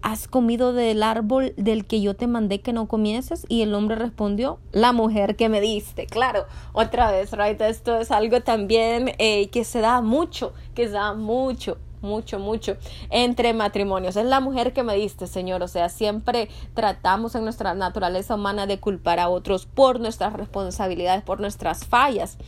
¿Has 0.00 0.28
comido 0.28 0.72
del 0.72 1.02
árbol 1.02 1.54
del 1.56 1.84
que 1.84 2.00
yo 2.00 2.14
te 2.14 2.28
mandé 2.28 2.60
que 2.60 2.72
no 2.72 2.86
comieses? 2.86 3.44
Y 3.48 3.62
el 3.62 3.74
hombre 3.74 3.96
respondió, 3.96 4.60
la 4.70 4.92
mujer 4.92 5.34
que 5.34 5.48
me 5.48 5.60
diste. 5.60 6.06
Claro, 6.06 6.46
otra 6.72 7.10
vez, 7.10 7.32
right? 7.32 7.60
Esto 7.60 7.96
es 7.98 8.12
algo 8.12 8.40
también 8.40 9.12
eh, 9.18 9.48
que 9.48 9.64
se 9.64 9.80
da 9.80 10.00
mucho, 10.00 10.52
que 10.74 10.86
se 10.86 10.92
da 10.92 11.14
mucho 11.14 11.78
mucho, 12.00 12.38
mucho 12.38 12.76
entre 13.10 13.52
matrimonios. 13.54 14.16
Es 14.16 14.24
la 14.24 14.40
mujer 14.40 14.72
que 14.72 14.82
me 14.82 14.94
diste, 14.94 15.26
Señor. 15.26 15.62
O 15.62 15.68
sea, 15.68 15.88
siempre 15.88 16.48
tratamos 16.74 17.34
en 17.34 17.44
nuestra 17.44 17.74
naturaleza 17.74 18.34
humana 18.34 18.66
de 18.66 18.80
culpar 18.80 19.20
a 19.20 19.28
otros 19.28 19.66
por 19.66 20.00
nuestras 20.00 20.32
responsabilidades, 20.32 21.22
por 21.22 21.40
nuestras 21.40 21.84
fallas 21.86 22.38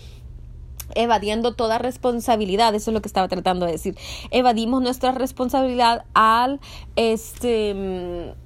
evadiendo 0.96 1.54
toda 1.54 1.78
responsabilidad, 1.78 2.74
eso 2.74 2.90
es 2.90 2.94
lo 2.94 3.00
que 3.00 3.06
estaba 3.06 3.28
tratando 3.28 3.64
de 3.64 3.72
decir. 3.72 3.96
Evadimos 4.32 4.82
nuestra 4.82 5.12
responsabilidad 5.12 6.04
al 6.14 6.58
este 6.96 7.74
mm, 7.74 8.40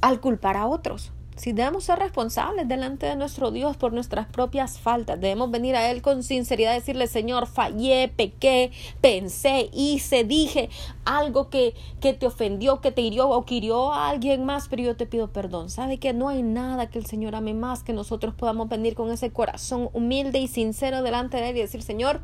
al 0.00 0.20
culpar 0.20 0.56
a 0.56 0.66
otros. 0.66 1.13
Si 1.36 1.52
debemos 1.52 1.82
ser 1.84 1.98
responsables 1.98 2.68
delante 2.68 3.06
de 3.06 3.16
nuestro 3.16 3.50
Dios 3.50 3.76
por 3.76 3.92
nuestras 3.92 4.26
propias 4.26 4.78
faltas, 4.78 5.20
debemos 5.20 5.50
venir 5.50 5.74
a 5.74 5.90
Él 5.90 6.00
con 6.00 6.22
sinceridad 6.22 6.72
decirle, 6.74 7.08
Señor, 7.08 7.48
fallé, 7.48 8.06
pequé, 8.08 8.70
pensé, 9.00 9.68
hice, 9.72 10.22
dije 10.22 10.70
algo 11.04 11.50
que, 11.50 11.74
que 12.00 12.12
te 12.12 12.26
ofendió, 12.26 12.80
que 12.80 12.92
te 12.92 13.02
hirió 13.02 13.28
o 13.28 13.44
que 13.44 13.56
hirió 13.56 13.92
a 13.92 14.10
alguien 14.10 14.44
más, 14.44 14.68
pero 14.68 14.82
yo 14.84 14.96
te 14.96 15.06
pido 15.06 15.32
perdón. 15.32 15.70
Sabe 15.70 15.98
que 15.98 16.12
no 16.12 16.28
hay 16.28 16.44
nada 16.44 16.88
que 16.88 17.00
el 17.00 17.06
Señor 17.06 17.34
ame 17.34 17.52
más 17.52 17.82
que 17.82 17.92
nosotros 17.92 18.32
podamos 18.34 18.68
venir 18.68 18.94
con 18.94 19.10
ese 19.10 19.32
corazón 19.32 19.90
humilde 19.92 20.38
y 20.38 20.46
sincero 20.46 21.02
delante 21.02 21.38
de 21.38 21.50
Él 21.50 21.56
y 21.56 21.60
decir, 21.62 21.82
Señor, 21.82 22.20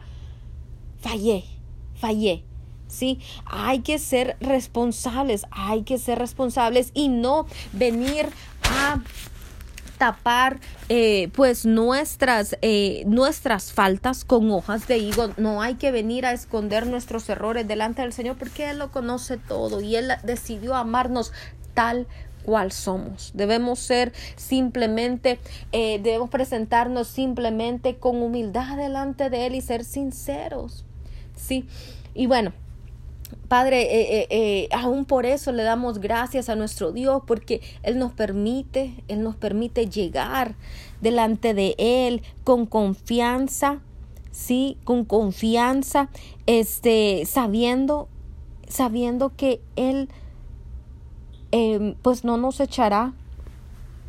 fallé, 1.01 1.43
fallé, 1.95 2.45
¿sí? 2.87 3.18
Hay 3.47 3.80
que 3.80 3.99
ser 3.99 4.37
responsables, 4.41 5.47
hay 5.51 5.82
que 5.82 5.99
ser 5.99 6.18
responsables 6.18 6.91
y 6.95 7.09
no 7.09 7.47
venir 7.72 8.28
tapar 10.01 10.59
eh, 10.89 11.29
pues 11.35 11.66
nuestras, 11.66 12.57
eh, 12.62 13.03
nuestras 13.07 13.71
faltas 13.71 14.25
con 14.25 14.51
hojas 14.51 14.89
de 14.89 14.97
higo. 14.97 15.29
No 15.37 15.61
hay 15.61 15.75
que 15.75 15.93
venir 15.93 16.25
a 16.25 16.33
esconder 16.33 16.87
nuestros 16.87 17.29
errores 17.29 17.68
delante 17.68 18.01
del 18.01 18.14
Señor 18.14 18.37
porque 18.39 18.71
Él 18.71 18.79
lo 18.79 18.91
conoce 18.91 19.37
todo 19.37 19.83
y 19.83 19.97
Él 19.97 20.11
decidió 20.23 20.75
amarnos 20.75 21.33
tal 21.75 22.07
cual 22.45 22.73
somos. 22.73 23.33
Debemos 23.35 23.79
ser 23.79 24.14
simplemente, 24.37 25.39
eh, 25.73 26.01
debemos 26.03 26.31
presentarnos 26.31 27.07
simplemente 27.07 27.97
con 27.97 28.23
humildad 28.23 28.79
delante 28.79 29.29
de 29.29 29.47
Él 29.47 29.55
y 29.55 29.61
ser 29.61 29.85
sinceros. 29.85 30.87
Sí. 31.37 31.68
Y 32.14 32.27
bueno, 32.27 32.55
Padre, 33.51 33.82
eh, 33.82 34.26
eh, 34.30 34.68
aún 34.72 35.05
por 35.05 35.26
eso 35.26 35.53
le 35.53 35.62
damos 35.62 35.98
gracias 35.98 36.48
a 36.48 36.55
nuestro 36.55 36.92
Dios, 36.92 37.22
porque 37.26 37.61
Él 37.82 37.98
nos 37.98 38.12
permite, 38.12 38.94
Él 39.09 39.22
nos 39.22 39.36
permite 39.36 39.86
llegar 39.86 40.55
delante 41.03 41.53
de 41.53 41.74
Él 41.76 42.22
con 42.44 42.64
confianza, 42.64 43.80
sí, 44.30 44.78
con 44.84 45.05
confianza, 45.05 46.09
este, 46.46 47.24
sabiendo, 47.26 48.09
sabiendo 48.68 49.36
que 49.36 49.61
Él 49.76 50.09
Em, 51.53 51.94
pues 52.01 52.22
no 52.22 52.36
nos 52.36 52.61
echará 52.61 53.12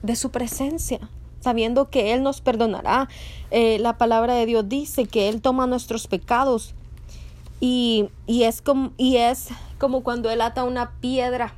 de 0.03 0.15
su 0.15 0.29
presencia, 0.29 0.99
sabiendo 1.39 1.89
que 1.89 2.13
Él 2.13 2.21
nos 2.21 2.39
perdonará. 2.39 3.09
Eh, 3.49 3.79
la 3.79 3.97
palabra 3.97 4.35
de 4.35 4.45
Dios 4.45 4.69
dice 4.69 5.05
que 5.05 5.27
Él 5.27 5.41
toma 5.41 5.65
nuestros 5.65 6.07
pecados 6.07 6.75
y, 7.61 8.09
y, 8.25 8.43
es, 8.43 8.61
como, 8.61 8.91
y 8.97 9.17
es 9.17 9.49
como 9.77 10.03
cuando 10.03 10.29
Él 10.29 10.41
ata 10.41 10.65
una 10.65 10.91
piedra. 10.99 11.53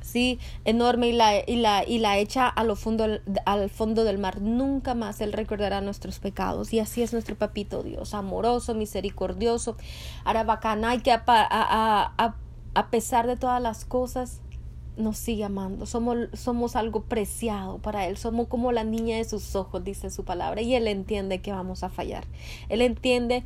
Sí, 0.00 0.38
enorme 0.64 1.08
y 1.08 1.12
la, 1.12 1.38
y 1.44 1.56
la, 1.56 1.82
y 1.84 1.98
la 1.98 2.18
echa 2.18 2.46
a 2.46 2.62
lo 2.62 2.76
fondo, 2.76 3.04
al 3.46 3.70
fondo 3.70 4.04
del 4.04 4.18
mar. 4.18 4.40
Nunca 4.40 4.94
más 4.94 5.20
Él 5.20 5.32
recordará 5.32 5.80
nuestros 5.80 6.20
pecados. 6.20 6.72
Y 6.72 6.78
así 6.78 7.02
es 7.02 7.12
nuestro 7.12 7.34
papito 7.34 7.82
Dios, 7.82 8.14
amoroso, 8.14 8.74
misericordioso, 8.74 9.76
arabacanay, 10.24 11.02
que 11.02 11.10
a, 11.10 11.24
a, 11.26 12.34
a 12.74 12.90
pesar 12.90 13.26
de 13.26 13.36
todas 13.36 13.60
las 13.60 13.84
cosas, 13.84 14.40
nos 14.96 15.16
sigue 15.16 15.44
amando. 15.44 15.86
Somos, 15.86 16.16
somos 16.34 16.76
algo 16.76 17.02
preciado 17.02 17.78
para 17.78 18.06
Él. 18.06 18.16
Somos 18.16 18.48
como 18.48 18.72
la 18.72 18.84
niña 18.84 19.16
de 19.16 19.24
sus 19.24 19.56
ojos, 19.56 19.82
dice 19.82 20.10
su 20.10 20.24
palabra. 20.24 20.60
Y 20.62 20.74
Él 20.74 20.86
entiende 20.86 21.40
que 21.40 21.52
vamos 21.52 21.82
a 21.82 21.88
fallar. 21.88 22.24
Él 22.68 22.82
entiende 22.82 23.44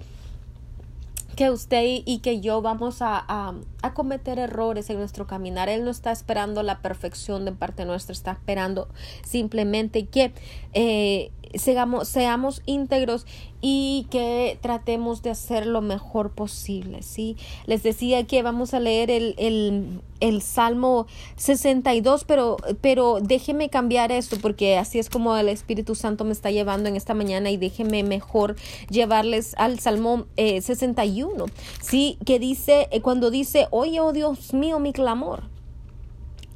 que 1.39 1.51
usted 1.51 2.03
y 2.05 2.18
que 2.18 2.41
yo 2.41 2.62
vamos 2.62 3.01
a, 3.01 3.24
a, 3.28 3.95
cometer 3.95 4.41
errores 4.41 4.91
en 4.91 4.99
nuestro 4.99 5.28
caminar. 5.28 5.68
Él 5.68 5.84
no 5.84 5.93
está 5.93 6.11
esperando 6.11 6.64
la 6.64 6.82
perfección 6.82 7.45
de 7.45 7.53
parte 7.53 7.84
nuestra, 7.84 8.12
está 8.12 8.32
esperando 8.32 8.89
simplemente 9.22 10.07
que 10.07 10.32
eh, 10.72 11.30
seamos, 11.55 12.09
seamos 12.09 12.62
íntegros 12.66 13.26
y 13.61 14.07
que 14.11 14.59
tratemos 14.61 15.22
de 15.22 15.30
hacer 15.30 15.66
lo 15.66 15.80
mejor 15.80 16.30
posible, 16.30 17.03
¿sí? 17.03 17.36
Les 17.66 17.82
decía 17.82 18.24
que 18.26 18.42
vamos 18.42 18.74
a 18.74 18.80
leer 18.80 19.11
el, 19.11 19.34
el, 19.36 20.01
el 20.20 20.42
Salmo 20.42 21.07
62, 21.36 22.24
pero, 22.24 22.57
pero 22.80 23.18
déjeme 23.20 23.68
cambiar 23.68 24.12
esto 24.12 24.36
porque 24.40 24.78
así 24.78 24.99
es 24.99 25.11
como 25.11 25.36
el 25.36 25.49
Espíritu 25.49 25.94
Santo 25.94 26.24
me 26.24 26.32
está 26.32 26.51
llevando 26.51 26.88
en 26.88 26.96
esta 26.96 27.14
mañana 27.14 27.51
y 27.51 27.57
déjeme 27.57 28.03
mejor 28.05 28.55
llevarles 28.90 29.55
al 29.59 29.80
Salmo 29.80 30.26
61, 30.36 31.44
eh, 31.44 31.49
¿sí? 31.80 32.18
Que 32.24 32.38
dice, 32.38 32.88
eh, 32.92 33.01
cuando 33.01 33.30
dice, 33.30 33.66
oye, 33.70 34.01
oh 34.01 34.12
Dios 34.12 34.55
mío, 34.55 34.78
mi 34.78 34.92
clamor 34.92 35.44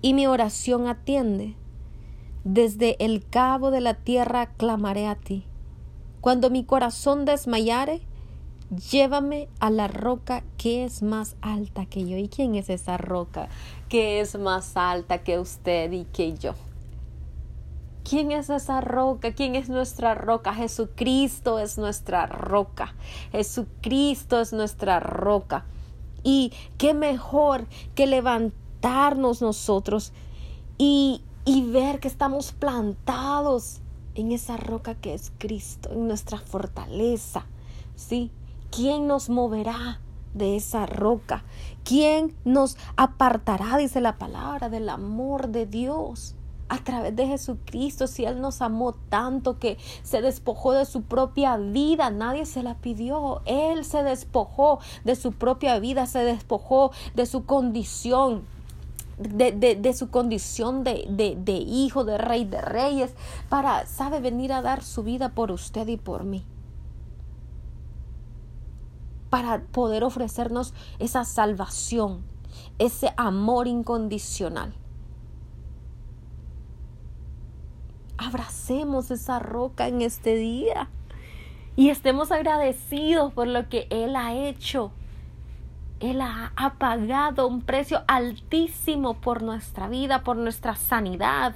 y 0.02 0.14
mi 0.14 0.26
oración 0.26 0.86
atiende 0.86 1.56
desde 2.44 3.02
el 3.04 3.26
cabo 3.28 3.70
de 3.70 3.80
la 3.80 3.94
tierra 3.94 4.46
clamaré 4.56 5.06
a 5.06 5.14
ti. 5.14 5.44
Cuando 6.20 6.50
mi 6.50 6.64
corazón 6.64 7.24
desmayare, 7.24 8.02
llévame 8.90 9.48
a 9.60 9.70
la 9.70 9.88
roca 9.88 10.42
que 10.56 10.84
es 10.84 11.02
más 11.02 11.36
alta 11.40 11.86
que 11.86 12.08
yo. 12.08 12.16
¿Y 12.16 12.28
quién 12.28 12.54
es 12.54 12.70
esa 12.70 12.96
roca 12.96 13.48
que 13.88 14.20
es 14.20 14.38
más 14.38 14.76
alta 14.76 15.18
que 15.18 15.38
usted 15.38 15.92
y 15.92 16.04
que 16.04 16.36
yo? 16.36 16.54
¿Quién 18.08 18.32
es 18.32 18.50
esa 18.50 18.80
roca? 18.80 19.32
¿Quién 19.32 19.54
es 19.54 19.68
nuestra 19.68 20.14
roca? 20.14 20.54
Jesucristo 20.54 21.58
es 21.58 21.78
nuestra 21.78 22.26
roca. 22.26 22.94
Jesucristo 23.30 24.40
es 24.40 24.52
nuestra 24.52 24.98
roca. 25.00 25.64
Y 26.24 26.52
qué 26.78 26.94
mejor 26.94 27.66
que 27.94 28.06
levantarnos 28.06 29.42
nosotros 29.42 30.12
y, 30.78 31.22
y 31.44 31.70
ver 31.70 32.00
que 32.00 32.08
estamos 32.08 32.52
plantados 32.52 33.80
en 34.14 34.32
esa 34.32 34.56
roca 34.56 34.94
que 34.94 35.14
es 35.14 35.32
Cristo, 35.38 35.90
en 35.92 36.06
nuestra 36.06 36.38
fortaleza. 36.38 37.46
¿Sí? 37.96 38.30
¿Quién 38.70 39.06
nos 39.06 39.28
moverá 39.28 40.00
de 40.34 40.56
esa 40.56 40.86
roca? 40.86 41.44
¿Quién 41.84 42.34
nos 42.44 42.76
apartará, 42.96 43.76
dice 43.76 44.00
la 44.00 44.18
palabra, 44.18 44.68
del 44.68 44.88
amor 44.88 45.48
de 45.48 45.66
Dios? 45.66 46.34
a 46.68 46.78
través 46.78 47.14
de 47.14 47.26
Jesucristo, 47.26 48.06
si 48.06 48.24
Él 48.24 48.40
nos 48.40 48.62
amó 48.62 48.94
tanto 49.10 49.58
que 49.58 49.76
se 50.02 50.22
despojó 50.22 50.72
de 50.72 50.86
su 50.86 51.02
propia 51.02 51.58
vida, 51.58 52.08
nadie 52.08 52.46
se 52.46 52.62
la 52.62 52.76
pidió, 52.76 53.42
Él 53.44 53.84
se 53.84 54.02
despojó 54.02 54.78
de 55.04 55.14
su 55.14 55.32
propia 55.32 55.78
vida, 55.80 56.06
se 56.06 56.20
despojó 56.20 56.90
de 57.14 57.26
su 57.26 57.44
condición 57.44 58.46
de, 59.22 59.94
su 59.94 60.10
condición 60.10 60.84
de, 60.84 61.06
de, 61.08 61.52
hijo, 61.52 62.04
de 62.04 62.18
rey 62.18 62.44
de 62.44 62.60
reyes, 62.60 63.14
para, 63.48 63.86
sabe, 63.86 64.20
venir 64.20 64.52
a 64.52 64.62
dar 64.62 64.82
su 64.82 65.02
vida 65.02 65.30
por 65.30 65.50
usted 65.50 65.86
y 65.88 65.96
por 65.96 66.24
mí. 66.24 66.44
Para 69.30 69.62
poder 69.62 70.04
ofrecernos 70.04 70.74
esa 70.98 71.24
salvación, 71.24 72.22
ese 72.78 73.12
amor 73.16 73.66
incondicional. 73.66 74.74
Abracemos 78.18 79.10
esa 79.10 79.38
roca 79.38 79.88
en 79.88 80.02
este 80.02 80.36
día 80.36 80.90
y 81.74 81.88
estemos 81.88 82.30
agradecidos 82.30 83.32
por 83.32 83.46
lo 83.46 83.68
que 83.68 83.86
Él 83.90 84.14
ha 84.16 84.34
hecho 84.34 84.92
él 86.02 86.20
ha, 86.20 86.52
pagado 86.78 87.46
un 87.46 87.62
precio 87.62 88.02
altísimo 88.08 89.14
por 89.14 89.42
nuestra 89.42 89.88
vida, 89.88 90.24
por 90.24 90.36
nuestra 90.36 90.74
sanidad, 90.74 91.54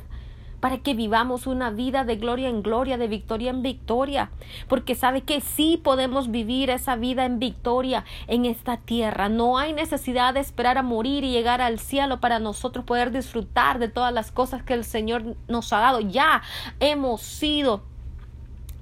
para 0.61 0.79
que 0.79 0.95
vivamos 0.95 1.49
una 1.49 1.71
vida 1.71 2.05
de 2.05 2.15
gloria 2.15 2.49
en 2.49 2.63
gloria, 2.63 2.97
de 2.97 3.09
victoria 3.09 3.51
en 3.51 3.63
victoria, 3.63 4.31
porque 4.69 4.95
sabe 4.95 5.23
que 5.23 5.41
sí 5.41 5.81
podemos 5.83 6.31
vivir 6.31 6.71
esa 6.71 6.95
vida 6.95 7.25
en 7.25 7.41
victoria 7.41 8.05
en 8.29 8.45
esta 8.45 8.77
tierra. 8.77 9.29
No 9.29 9.59
hay 9.59 9.73
necesidad 9.73 10.35
de 10.35 10.41
esperar 10.41 10.79
a 10.79 10.83
morir 10.83 11.25
y 11.25 11.33
llegar 11.33 11.61
al 11.61 11.81
cielo 11.81 12.21
para 12.21 12.39
nosotros 12.39 12.85
poder 12.85 13.11
disfrutar 13.11 13.81
de 13.81 13.89
todas 13.89 14.13
las 14.13 14.31
cosas 14.31 14.63
que 14.63 14.75
el 14.75 14.85
Señor 14.85 15.37
nos 15.49 15.73
ha 15.73 15.81
dado. 15.81 16.01
Ya 16.01 16.43
hemos 16.79 17.21
sido 17.21 17.83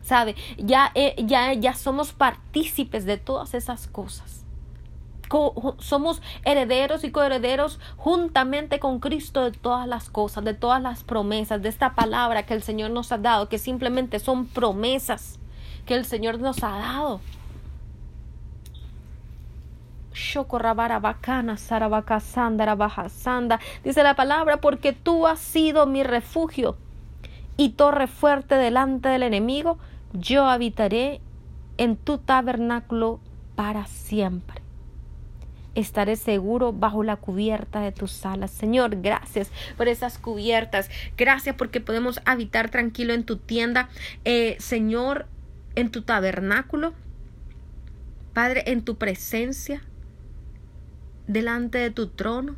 sabe, 0.03 0.37
ya, 0.59 0.93
eh, 0.95 1.15
ya, 1.25 1.55
ya 1.55 1.73
somos 1.73 2.13
partícipes 2.13 3.07
de 3.07 3.17
todas 3.17 3.55
esas 3.55 3.87
cosas 3.87 4.44
somos 5.79 6.23
herederos 6.45 7.05
y 7.05 7.11
coherederos 7.11 7.79
juntamente 7.97 8.79
con 8.79 9.01
Cristo 9.01 9.45
de 9.45 9.53
todas 9.53 9.87
las 9.87 10.11
cosas, 10.11 10.45
de 10.45 10.55
todas 10.55 10.81
las 10.81 11.05
promesas, 11.05 11.63
de 11.63 11.69
esta 11.69 11.95
palabra 11.95 12.47
que 12.47 12.55
el 12.55 12.63
Señor 12.63 12.91
nos 12.91 13.13
ha 13.13 13.19
dado, 13.19 13.49
que 13.49 13.59
simplemente 13.59 14.19
son 14.19 14.47
promesas 14.47 15.39
que 15.87 15.95
el 15.95 16.05
Señor 16.05 16.39
nos 16.39 16.63
ha 16.63 16.79
dado. 16.79 17.21
Dice 23.83 24.03
la 24.03 24.15
palabra, 24.15 24.59
porque 24.59 24.93
tú 24.93 25.27
has 25.27 25.41
sido 25.41 25.87
mi 25.87 26.05
refugio 26.05 26.77
y 27.57 27.71
torre 27.71 28.07
fuerte 28.07 28.55
delante 28.55 29.09
del 29.09 29.25
enemigo, 29.25 29.79
yo 30.13 30.47
habitaré 30.47 31.21
en 31.79 31.97
tu 31.97 32.19
tabernáculo 32.19 33.19
para 33.57 33.87
siempre 33.87 34.64
estaré 35.75 36.17
seguro 36.17 36.73
bajo 36.73 37.03
la 37.03 37.17
cubierta 37.17 37.81
de 37.81 37.93
tus 37.93 38.25
alas. 38.25 38.51
Señor, 38.51 39.01
gracias 39.01 39.51
por 39.77 39.89
esas 39.89 40.19
cubiertas. 40.19 40.91
Gracias 41.17 41.57
porque 41.57 41.81
podemos 41.81 42.21
habitar 42.25 42.71
tranquilo 42.71 43.13
en 43.13 43.25
tu 43.25 43.37
tienda. 43.37 43.89
Eh, 44.25 44.57
Señor, 44.59 45.27
en 45.75 45.91
tu 45.91 46.03
tabernáculo. 46.03 46.95
Padre, 48.33 48.65
en 48.67 48.85
tu 48.85 48.97
presencia. 48.97 49.83
Delante 51.27 51.79
de 51.79 51.91
tu 51.91 52.09
trono. 52.09 52.57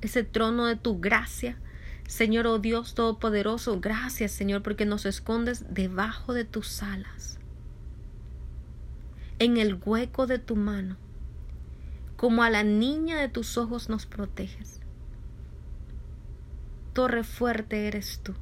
Ese 0.00 0.22
trono 0.22 0.66
de 0.66 0.76
tu 0.76 1.00
gracia. 1.00 1.58
Señor, 2.06 2.46
oh 2.46 2.60
Dios 2.60 2.94
Todopoderoso, 2.94 3.80
gracias 3.80 4.30
Señor 4.30 4.62
porque 4.62 4.86
nos 4.86 5.06
escondes 5.06 5.74
debajo 5.74 6.34
de 6.34 6.44
tus 6.44 6.84
alas, 6.84 7.40
en 9.40 9.56
el 9.56 9.74
hueco 9.84 10.28
de 10.28 10.38
tu 10.38 10.54
mano 10.54 10.96
como 12.16 12.42
a 12.42 12.50
la 12.50 12.62
niña 12.62 13.20
de 13.20 13.28
tus 13.28 13.58
ojos 13.58 13.88
nos 13.88 14.06
proteges. 14.06 14.80
Torre 16.92 17.24
fuerte 17.24 17.86
eres 17.88 18.20
tú. 18.22 18.34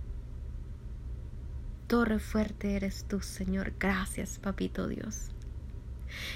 torre 1.89 2.18
fuerte 2.18 2.77
eres 2.77 3.05
tú, 3.05 3.20
Señor. 3.20 3.75
Gracias, 3.79 4.39
Papito 4.39 4.89
Dios. 4.89 5.31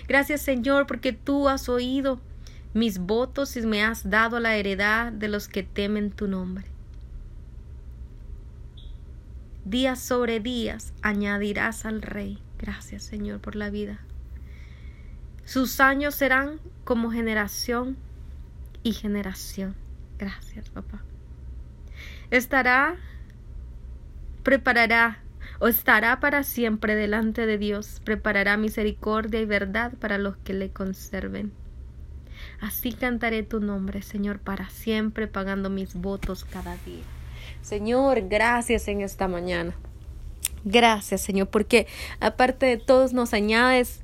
Gracias, 0.08 0.42
Señor, 0.42 0.86
porque 0.86 1.12
tú 1.12 1.48
has 1.48 1.68
oído 1.68 2.20
mis 2.74 2.98
votos 2.98 3.56
y 3.56 3.62
me 3.62 3.82
has 3.82 4.10
dado 4.10 4.40
la 4.40 4.56
heredad 4.56 5.12
de 5.12 5.28
los 5.28 5.48
que 5.48 5.62
temen 5.62 6.10
tu 6.10 6.28
nombre. 6.28 6.66
Días 9.64 10.00
sobre 10.00 10.40
días 10.40 10.92
añadirás 11.02 11.84
al 11.84 12.02
Rey. 12.02 12.38
Gracias, 12.58 13.02
Señor, 13.02 13.40
por 13.40 13.54
la 13.54 13.70
vida. 13.70 14.00
Sus 15.48 15.80
años 15.80 16.14
serán 16.14 16.60
como 16.84 17.10
generación 17.10 17.96
y 18.82 18.92
generación. 18.92 19.74
Gracias, 20.18 20.68
papá. 20.68 21.00
Estará, 22.30 22.96
preparará 24.42 25.22
o 25.58 25.68
estará 25.68 26.20
para 26.20 26.42
siempre 26.42 26.96
delante 26.96 27.46
de 27.46 27.56
Dios, 27.56 28.02
preparará 28.04 28.58
misericordia 28.58 29.40
y 29.40 29.46
verdad 29.46 29.94
para 29.98 30.18
los 30.18 30.36
que 30.36 30.52
le 30.52 30.68
conserven. 30.68 31.50
Así 32.60 32.92
cantaré 32.92 33.42
tu 33.42 33.58
nombre, 33.58 34.02
Señor, 34.02 34.40
para 34.40 34.68
siempre, 34.68 35.28
pagando 35.28 35.70
mis 35.70 35.94
votos 35.94 36.44
cada 36.44 36.76
día. 36.84 37.04
Señor, 37.62 38.28
gracias 38.28 38.86
en 38.86 39.00
esta 39.00 39.28
mañana. 39.28 39.74
Gracias, 40.64 41.22
Señor, 41.22 41.48
porque 41.48 41.86
aparte 42.20 42.66
de 42.66 42.76
todos 42.76 43.14
nos 43.14 43.32
añades 43.32 44.02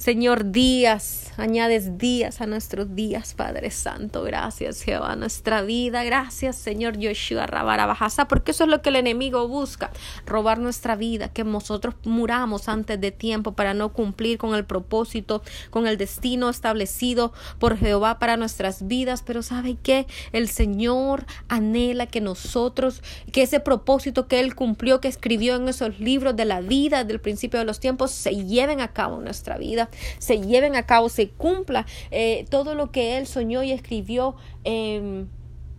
Señor, 0.00 0.50
días, 0.50 1.30
añades 1.36 1.98
días 1.98 2.40
a 2.40 2.46
nuestros 2.46 2.94
días, 2.94 3.34
Padre 3.34 3.70
Santo. 3.70 4.22
Gracias, 4.22 4.80
Jehová, 4.80 5.14
nuestra 5.14 5.60
vida. 5.60 6.02
Gracias, 6.04 6.56
Señor 6.56 6.96
Yoshua 6.96 7.46
Rabarabajasa, 7.46 8.26
porque 8.26 8.52
eso 8.52 8.64
es 8.64 8.70
lo 8.70 8.80
que 8.80 8.88
el 8.88 8.96
enemigo 8.96 9.46
busca, 9.46 9.90
robar 10.24 10.58
nuestra 10.58 10.96
vida, 10.96 11.28
que 11.28 11.44
nosotros 11.44 11.96
muramos 12.04 12.70
antes 12.70 12.98
de 12.98 13.10
tiempo 13.10 13.52
para 13.52 13.74
no 13.74 13.92
cumplir 13.92 14.38
con 14.38 14.54
el 14.54 14.64
propósito, 14.64 15.42
con 15.68 15.86
el 15.86 15.98
destino 15.98 16.48
establecido 16.48 17.34
por 17.58 17.76
Jehová 17.76 18.18
para 18.18 18.38
nuestras 18.38 18.88
vidas. 18.88 19.22
Pero 19.22 19.42
¿sabe 19.42 19.76
qué? 19.82 20.06
El 20.32 20.48
Señor 20.48 21.26
anhela 21.48 22.06
que 22.06 22.22
nosotros, 22.22 23.02
que 23.32 23.42
ese 23.42 23.60
propósito 23.60 24.28
que 24.28 24.40
Él 24.40 24.54
cumplió, 24.54 25.02
que 25.02 25.08
escribió 25.08 25.56
en 25.56 25.68
esos 25.68 26.00
libros 26.00 26.36
de 26.36 26.46
la 26.46 26.62
vida 26.62 27.04
del 27.04 27.20
principio 27.20 27.58
de 27.58 27.66
los 27.66 27.80
tiempos, 27.80 28.12
se 28.12 28.46
lleven 28.46 28.80
a 28.80 28.94
cabo 28.94 29.18
en 29.18 29.24
nuestra 29.24 29.58
vida 29.58 29.89
se 30.18 30.40
lleven 30.40 30.76
a 30.76 30.86
cabo, 30.86 31.08
se 31.08 31.28
cumpla 31.28 31.86
eh, 32.10 32.44
todo 32.50 32.74
lo 32.74 32.90
que 32.90 33.18
Él 33.18 33.26
soñó 33.26 33.62
y 33.62 33.72
escribió 33.72 34.36
em, 34.64 35.28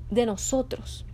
de 0.09 0.26
nosotros. 0.26 1.05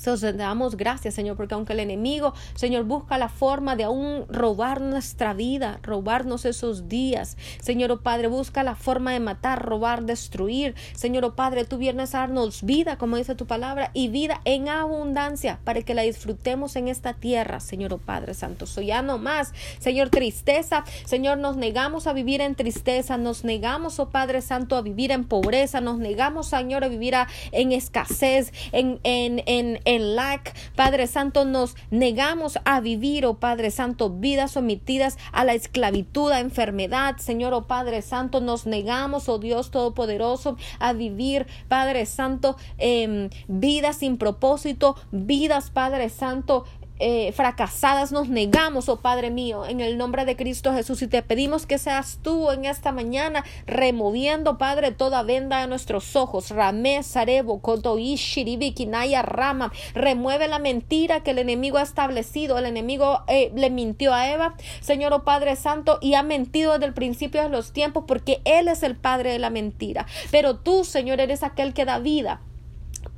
Entonces, 0.00 0.34
damos 0.34 0.78
gracias, 0.78 1.12
Señor, 1.12 1.36
porque 1.36 1.52
aunque 1.52 1.74
el 1.74 1.80
enemigo, 1.80 2.32
Señor, 2.54 2.84
busca 2.84 3.18
la 3.18 3.28
forma 3.28 3.76
de 3.76 3.84
aún 3.84 4.24
robar 4.30 4.80
nuestra 4.80 5.34
vida, 5.34 5.78
robarnos 5.82 6.46
esos 6.46 6.88
días, 6.88 7.36
Señor, 7.60 7.92
oh 7.92 8.00
Padre, 8.00 8.28
busca 8.28 8.62
la 8.62 8.76
forma 8.76 9.12
de 9.12 9.20
matar, 9.20 9.62
robar, 9.62 10.04
destruir. 10.04 10.74
Señor, 10.94 11.26
oh 11.26 11.34
Padre, 11.34 11.66
tú 11.66 11.76
vienes 11.76 12.14
a 12.14 12.20
darnos 12.20 12.62
vida, 12.62 12.96
como 12.96 13.16
dice 13.16 13.34
tu 13.34 13.46
palabra, 13.46 13.90
y 13.92 14.08
vida 14.08 14.40
en 14.46 14.70
abundancia 14.70 15.60
para 15.64 15.82
que 15.82 15.92
la 15.92 16.00
disfrutemos 16.00 16.76
en 16.76 16.88
esta 16.88 17.12
tierra, 17.12 17.60
Señor, 17.60 17.92
oh 17.92 17.98
Padre 17.98 18.32
Santo. 18.32 18.64
Soy 18.64 18.86
ya 18.86 19.02
no 19.02 19.18
más, 19.18 19.52
Señor, 19.80 20.08
tristeza, 20.08 20.82
Señor, 21.04 21.36
nos 21.36 21.58
negamos 21.58 22.06
a 22.06 22.14
vivir 22.14 22.40
en 22.40 22.54
tristeza, 22.54 23.18
nos 23.18 23.44
negamos, 23.44 24.00
oh 24.00 24.08
Padre 24.08 24.40
Santo, 24.40 24.76
a 24.76 24.80
vivir 24.80 25.12
en 25.12 25.24
pobreza, 25.24 25.82
nos 25.82 25.98
negamos, 25.98 26.46
Señor, 26.48 26.84
a 26.84 26.88
vivir 26.88 27.10
en 27.52 27.72
escasez, 27.72 28.54
en, 28.72 28.98
en, 29.02 29.42
en 29.44 29.80
en 29.90 30.14
lack. 30.14 30.54
Padre 30.76 31.08
Santo, 31.08 31.44
nos 31.44 31.74
negamos 31.90 32.58
a 32.64 32.80
vivir, 32.80 33.26
oh 33.26 33.34
Padre 33.34 33.72
Santo, 33.72 34.08
vidas 34.08 34.52
sometidas 34.52 35.18
a 35.32 35.44
la 35.44 35.54
esclavitud, 35.54 36.30
a 36.30 36.38
enfermedad. 36.38 37.16
Señor, 37.16 37.54
oh 37.54 37.66
Padre 37.66 38.00
Santo, 38.00 38.40
nos 38.40 38.66
negamos, 38.66 39.28
oh 39.28 39.38
Dios 39.38 39.72
Todopoderoso, 39.72 40.56
a 40.78 40.92
vivir, 40.92 41.48
Padre 41.66 42.06
Santo, 42.06 42.56
eh, 42.78 43.30
vidas 43.48 43.96
sin 43.96 44.16
propósito, 44.16 44.94
vidas, 45.10 45.70
Padre 45.70 46.08
Santo, 46.08 46.66
eh, 47.00 47.32
fracasadas 47.32 48.12
nos 48.12 48.28
negamos, 48.28 48.88
oh 48.88 49.00
Padre 49.00 49.30
mío, 49.30 49.64
en 49.66 49.80
el 49.80 49.98
nombre 49.98 50.24
de 50.24 50.36
Cristo 50.36 50.72
Jesús. 50.72 51.02
Y 51.02 51.08
te 51.08 51.22
pedimos 51.22 51.66
que 51.66 51.78
seas 51.78 52.18
tú 52.22 52.50
en 52.50 52.64
esta 52.66 52.92
mañana 52.92 53.44
removiendo, 53.66 54.58
Padre, 54.58 54.92
toda 54.92 55.22
venda 55.22 55.60
de 55.60 55.66
nuestros 55.66 56.14
ojos. 56.14 56.50
Ramé, 56.50 57.02
Sarebo, 57.02 57.60
Kinaya, 58.74 59.22
Rama. 59.22 59.72
Remueve 59.94 60.48
la 60.48 60.58
mentira 60.58 61.22
que 61.22 61.30
el 61.30 61.38
enemigo 61.38 61.78
ha 61.78 61.82
establecido. 61.82 62.58
El 62.58 62.66
enemigo 62.66 63.22
eh, 63.28 63.50
le 63.54 63.70
mintió 63.70 64.12
a 64.12 64.30
Eva, 64.30 64.54
Señor, 64.80 65.12
oh 65.12 65.24
Padre 65.24 65.56
Santo, 65.56 65.98
y 66.00 66.14
ha 66.14 66.22
mentido 66.22 66.74
desde 66.74 66.86
el 66.86 66.94
principio 66.94 67.42
de 67.42 67.48
los 67.48 67.72
tiempos 67.72 68.04
porque 68.06 68.40
Él 68.44 68.68
es 68.68 68.82
el 68.82 68.96
Padre 68.96 69.32
de 69.32 69.38
la 69.38 69.50
mentira. 69.50 70.06
Pero 70.30 70.58
tú, 70.58 70.84
Señor, 70.84 71.20
eres 71.20 71.42
aquel 71.42 71.72
que 71.74 71.84
da 71.84 71.98
vida. 71.98 72.40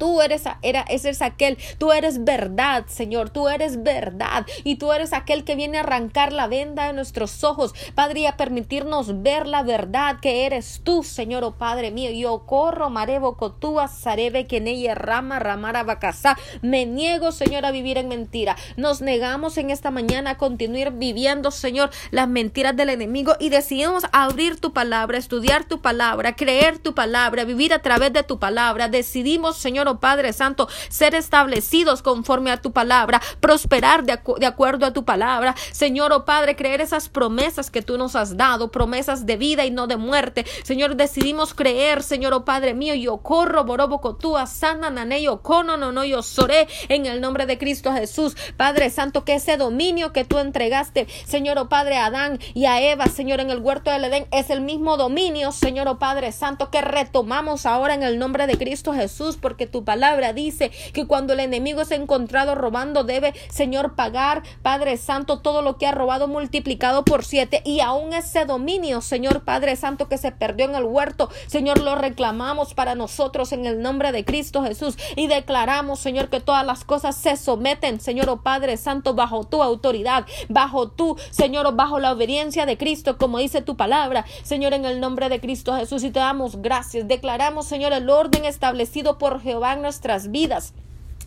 Tú 0.02 0.20
eres, 0.20 0.42
era, 0.62 0.84
aquel, 1.20 1.58
tú 1.78 1.92
eres 1.92 2.24
verdad, 2.24 2.86
Señor, 2.88 3.30
tú 3.30 3.46
eres 3.48 3.84
verdad 3.84 4.44
y 4.64 4.74
tú 4.74 4.92
eres 4.92 5.12
aquel 5.12 5.44
que 5.44 5.54
viene 5.54 5.78
a 5.78 5.82
arrancar 5.82 6.32
la 6.32 6.48
venda 6.48 6.88
de 6.88 6.92
nuestros 6.92 7.44
ojos, 7.44 7.72
Padre, 7.94 8.18
y 8.18 8.26
a 8.26 8.36
permitirnos 8.36 9.22
ver 9.22 9.46
la 9.46 9.62
verdad 9.62 10.18
que 10.18 10.44
eres 10.44 10.80
tú, 10.82 11.04
Señor, 11.04 11.44
oh 11.44 11.52
Padre 11.52 11.92
mío. 11.92 12.10
Yo 12.10 12.46
corro, 12.46 12.90
marebo, 12.90 13.36
cotúa, 13.36 13.86
sarebe, 13.86 14.44
ella 14.50 14.96
rama, 14.96 15.38
ramara, 15.38 15.84
bacasá. 15.84 16.36
Me 16.62 16.84
niego, 16.84 17.30
Señor, 17.30 17.64
a 17.64 17.70
vivir 17.70 17.96
en 17.96 18.08
mentira. 18.08 18.56
Nos 18.76 19.02
negamos 19.02 19.56
en 19.56 19.70
esta 19.70 19.92
mañana 19.92 20.30
a 20.30 20.36
continuar 20.36 20.94
viviendo, 20.94 21.52
Señor, 21.52 21.90
las 22.10 22.26
mentiras 22.26 22.74
del 22.74 22.88
enemigo 22.88 23.36
y 23.38 23.50
decidimos 23.50 24.02
abrir 24.10 24.58
tu 24.58 24.72
palabra, 24.72 25.16
estudiar 25.16 25.62
tu 25.62 25.80
palabra, 25.80 26.34
creer 26.34 26.80
tu 26.80 26.92
palabra, 26.92 27.44
vivir 27.44 27.72
a 27.72 27.82
través 27.82 28.12
de 28.12 28.24
tu 28.24 28.40
palabra. 28.40 28.88
Decidimos, 28.88 29.58
Señor, 29.58 29.91
Padre 30.00 30.32
Santo, 30.32 30.68
ser 30.88 31.14
establecidos 31.14 32.02
conforme 32.02 32.50
a 32.50 32.60
tu 32.60 32.72
palabra, 32.72 33.20
prosperar 33.40 34.04
de, 34.04 34.12
acuerdo 34.46 34.86
a 34.86 34.92
tu 34.92 35.04
palabra. 35.04 35.54
Señor, 35.72 36.12
oh 36.12 36.24
Padre, 36.24 36.56
creer 36.56 36.80
esas 36.80 37.08
promesas 37.08 37.70
que 37.70 37.82
tú 37.82 37.98
nos 37.98 38.16
has 38.16 38.36
dado, 38.36 38.70
promesas 38.70 39.26
de 39.26 39.36
vida 39.36 39.64
y 39.64 39.70
no 39.70 39.86
de 39.86 39.96
muerte. 39.96 40.44
Señor, 40.62 40.96
decidimos 40.96 41.54
creer, 41.54 42.02
Señor, 42.02 42.32
oh 42.32 42.44
Padre 42.44 42.74
mío, 42.74 42.94
yo 42.94 43.18
corro, 43.18 43.64
borobo, 43.64 44.00
tú, 44.16 44.36
sana, 44.46 44.90
naneyo, 44.90 45.42
cono, 45.42 45.76
no, 45.76 45.92
no, 45.92 46.04
yo 46.04 46.22
soré 46.22 46.68
en 46.88 47.06
el 47.06 47.20
nombre 47.20 47.46
de 47.46 47.58
Cristo 47.58 47.92
Jesús. 47.92 48.36
Padre 48.56 48.90
Santo, 48.90 49.24
que 49.24 49.34
ese 49.34 49.56
dominio 49.56 50.12
que 50.12 50.24
tú 50.24 50.38
entregaste, 50.38 51.06
Señor, 51.26 51.58
oh 51.58 51.68
Padre, 51.68 51.98
a 51.98 52.06
Adán 52.06 52.38
y 52.54 52.66
a 52.66 52.80
Eva, 52.80 53.06
Señor, 53.06 53.40
en 53.40 53.50
el 53.50 53.60
huerto 53.60 53.90
del 53.90 54.04
Edén, 54.04 54.26
es 54.30 54.50
el 54.50 54.60
mismo 54.60 54.96
dominio, 54.96 55.52
Señor, 55.52 55.88
oh 55.88 55.98
Padre 55.98 56.32
Santo, 56.32 56.70
que 56.70 56.80
retomamos 56.80 57.66
ahora 57.66 57.94
en 57.94 58.02
el 58.02 58.18
nombre 58.18 58.46
de 58.46 58.58
Cristo 58.58 58.92
Jesús, 58.92 59.36
porque 59.40 59.66
tu 59.66 59.81
palabra 59.84 60.32
dice 60.32 60.70
que 60.92 61.06
cuando 61.06 61.32
el 61.32 61.40
enemigo 61.40 61.80
es 61.80 61.90
encontrado 61.90 62.54
robando, 62.54 63.04
debe, 63.04 63.34
Señor, 63.48 63.94
pagar, 63.94 64.42
Padre 64.62 64.96
Santo, 64.96 65.40
todo 65.40 65.62
lo 65.62 65.78
que 65.78 65.86
ha 65.86 65.92
robado 65.92 66.28
multiplicado 66.28 67.04
por 67.04 67.24
siete. 67.24 67.62
Y 67.64 67.80
aún 67.80 68.12
ese 68.12 68.44
dominio, 68.44 69.00
Señor 69.00 69.44
Padre 69.44 69.76
Santo, 69.76 70.08
que 70.08 70.18
se 70.18 70.32
perdió 70.32 70.66
en 70.66 70.74
el 70.74 70.84
huerto, 70.84 71.28
Señor, 71.46 71.80
lo 71.80 71.94
reclamamos 71.94 72.74
para 72.74 72.94
nosotros 72.94 73.52
en 73.52 73.66
el 73.66 73.80
nombre 73.82 74.12
de 74.12 74.24
Cristo 74.24 74.62
Jesús. 74.62 74.96
Y 75.16 75.26
declaramos, 75.26 76.00
Señor, 76.00 76.28
que 76.28 76.40
todas 76.40 76.66
las 76.66 76.84
cosas 76.84 77.16
se 77.16 77.36
someten, 77.36 78.00
Señor, 78.00 78.28
oh 78.28 78.42
Padre 78.42 78.76
Santo, 78.76 79.14
bajo 79.14 79.44
tu 79.44 79.62
autoridad, 79.62 80.26
bajo 80.48 80.88
tu, 80.88 81.16
Señor, 81.30 81.74
bajo 81.74 81.98
la 81.98 82.12
obediencia 82.12 82.66
de 82.66 82.76
Cristo, 82.76 83.18
como 83.18 83.38
dice 83.38 83.62
tu 83.62 83.76
palabra, 83.76 84.24
Señor, 84.42 84.74
en 84.74 84.84
el 84.84 85.00
nombre 85.00 85.28
de 85.28 85.40
Cristo 85.40 85.74
Jesús. 85.76 86.02
Y 86.04 86.10
te 86.10 86.20
damos 86.20 86.60
gracias. 86.60 87.08
Declaramos, 87.08 87.66
Señor, 87.66 87.92
el 87.92 88.10
orden 88.10 88.44
establecido 88.44 89.18
por 89.18 89.40
Jehová 89.40 89.61
en 89.70 89.82
nuestras 89.82 90.30
vidas. 90.30 90.74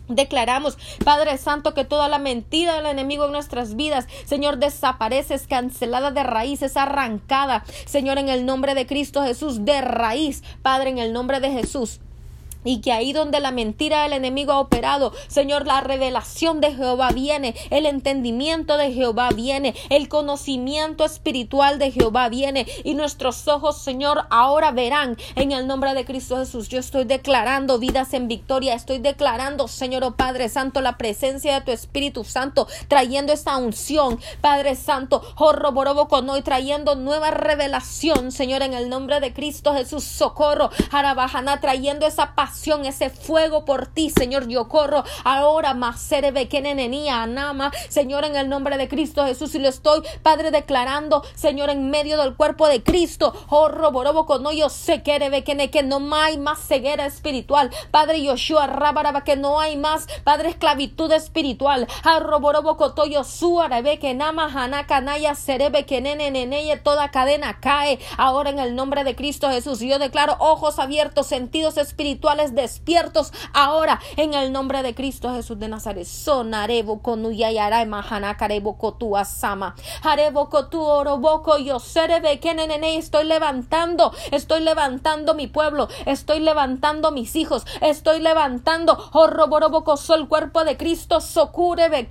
Declaramos, 0.08 0.78
Padre 1.04 1.38
Santo, 1.38 1.74
que 1.74 1.84
toda 1.84 2.10
la 2.10 2.20
mentira 2.20 2.76
del 2.76 2.86
enemigo 2.86 3.26
en 3.26 3.32
nuestras 3.32 3.76
vidas, 3.76 4.08
Señor, 4.26 4.58
desaparece, 4.58 5.34
es 5.34 5.48
cancelada 5.48 6.12
de 6.12 6.22
raíz, 6.22 6.62
es 6.62 6.78
arrancada, 6.78 7.64
Señor, 7.86 8.20
en 8.20 8.30
el 8.30 8.46
nombre 8.46 8.76
de 8.76 8.86
Cristo 8.86 9.24
Jesús, 9.24 9.66
de 9.66 9.82
raíz, 9.82 10.44
Padre, 10.62 10.92
en 10.92 11.00
el 11.00 11.12
nombre 11.12 11.40
de 11.40 11.52
Jesús. 11.52 12.02
Y 12.66 12.82
que 12.82 12.92
ahí 12.92 13.14
donde 13.14 13.40
la 13.40 13.52
mentira 13.52 14.04
del 14.04 14.12
enemigo 14.12 14.52
ha 14.52 14.60
operado, 14.60 15.14
Señor, 15.28 15.66
la 15.66 15.80
revelación 15.80 16.60
de 16.60 16.74
Jehová 16.74 17.12
viene, 17.12 17.56
el 17.70 17.86
entendimiento 17.86 18.78
de 18.78 18.92
Jehová 18.92 19.30
viene, 19.30 19.74
el 19.90 20.10
conocimiento 20.10 21.06
espiritual 21.06 21.80
de 21.80 21.92
Jehová 21.92 22.28
viene. 22.28 22.68
Y 22.84 22.96
nuestros 22.96 23.48
ojos, 23.48 23.78
Señor, 23.78 24.26
ahora 24.30 24.72
verán 24.72 25.16
en 25.36 25.52
el 25.52 25.68
nombre 25.68 25.94
de 25.94 26.04
Cristo 26.04 26.38
Jesús. 26.38 26.68
Yo 26.68 26.80
estoy 26.80 27.06
declarando 27.06 27.80
vidas 27.80 28.14
en 28.14 28.28
victoria. 28.28 28.74
Estoy 28.74 28.98
declarando, 28.98 29.68
Señor, 29.68 30.04
oh 30.04 30.16
Padre 30.16 30.50
Santo, 30.50 30.82
la 30.82 30.98
presencia 30.98 31.54
de 31.54 31.62
tu 31.62 31.72
Espíritu 31.72 32.24
Santo, 32.24 32.68
trayendo 32.88 33.32
esta 33.32 33.58
unción, 33.58 34.20
Padre 34.42 34.76
Santo, 34.76 35.22
jorroborobo 35.36 36.08
con 36.08 36.30
hoy, 36.30 36.42
trayendo 36.42 36.96
nueva 36.96 37.30
revelación, 37.32 38.32
Señor, 38.32 38.64
en 38.64 38.74
el 38.74 38.90
nombre 38.90 39.20
de 39.20 39.34
Cristo 39.34 39.74
Jesús. 39.74 40.04
Socorro, 40.04 40.70
Harabajana, 40.92 41.60
trayendo 41.60 42.08
esa 42.08 42.34
paz 42.36 42.55
ese 42.86 43.10
fuego 43.10 43.66
por 43.66 43.88
ti, 43.88 44.10
Señor. 44.10 44.48
Yo 44.48 44.68
corro 44.68 45.04
ahora 45.24 45.74
más 45.74 46.02
serebe 46.02 46.48
que 46.48 46.62
nenenía 46.62 47.24
anama, 47.24 47.72
Señor, 47.90 48.26
en 48.26 48.36
el 48.36 48.50
nombre 48.50 48.78
de 48.78 48.88
Cristo 48.88 49.26
Jesús. 49.26 49.56
Y 49.56 49.60
lo 49.60 49.70
estoy, 49.70 50.02
Padre, 50.24 50.52
declarando, 50.52 51.24
Señor, 51.36 51.70
en 51.70 51.90
medio 51.90 52.18
del 52.18 52.36
cuerpo 52.36 52.68
de 52.68 52.84
Cristo. 52.84 53.34
Oh, 53.50 53.68
roborobo 53.68 54.26
con 54.26 54.44
no 54.46 54.52
yo 54.52 54.70
sé 54.70 55.02
que 55.02 55.84
no 55.84 56.16
hay 56.16 56.38
más 56.38 56.60
ceguera 56.60 57.06
espiritual. 57.06 57.72
Padre 57.92 58.22
Yoshua, 58.22 58.68
rabaraba 58.68 59.24
que 59.24 59.36
no 59.36 59.60
hay 59.60 59.76
más, 59.76 60.08
Padre, 60.24 60.50
esclavitud 60.50 61.12
espiritual. 61.12 61.88
Arroborobo 62.04 62.78
cotoyo 62.78 63.24
suarebe 63.24 63.98
que 64.00 64.14
nama 64.14 64.52
hanakanaya 64.54 65.36
serebe 65.36 65.86
que 65.86 66.02
nene 66.02 66.80
toda 66.84 67.10
cadena 67.10 67.60
cae 67.60 68.00
ahora 68.18 68.50
en 68.50 68.60
el 68.60 68.76
nombre 68.76 69.04
de 69.04 69.16
Cristo 69.16 69.50
Jesús. 69.50 69.80
Yo 69.80 70.00
declaro 70.00 70.36
ojos 70.40 70.80
abiertos, 70.80 71.28
sentidos 71.28 71.78
espirituales 71.78 72.45
despiertos 72.54 73.32
ahora 73.54 74.00
en 74.18 74.34
el 74.34 74.52
nombre 74.52 74.84
de 74.84 74.94
Cristo 74.94 75.34
Jesús 75.34 75.58
de 75.58 75.70
Nazaret. 75.70 76.06
Sonarebo 76.06 77.02
konuyayara 77.02 77.86
mahanakarebo 77.86 78.78
kotu 78.78 79.18
asama. 79.18 79.76
Harebo 80.04 80.50
kotu 80.50 80.82
oroboko 80.82 81.58
yo 81.58 81.80
serebe 81.80 82.40
que 82.40 82.54
nene 82.54 82.98
estoy 82.98 83.24
levantando, 83.24 84.14
estoy 84.32 84.62
levantando 84.62 85.34
mi 85.34 85.48
pueblo, 85.48 85.88
estoy 86.06 86.40
levantando 86.40 87.12
mis 87.12 87.36
hijos, 87.36 87.66
estoy 87.82 88.20
levantando, 88.20 89.10
roborobocoso, 89.14 90.16
el 90.16 90.28
cuerpo 90.28 90.64
de 90.64 90.78
Cristo, 90.78 91.20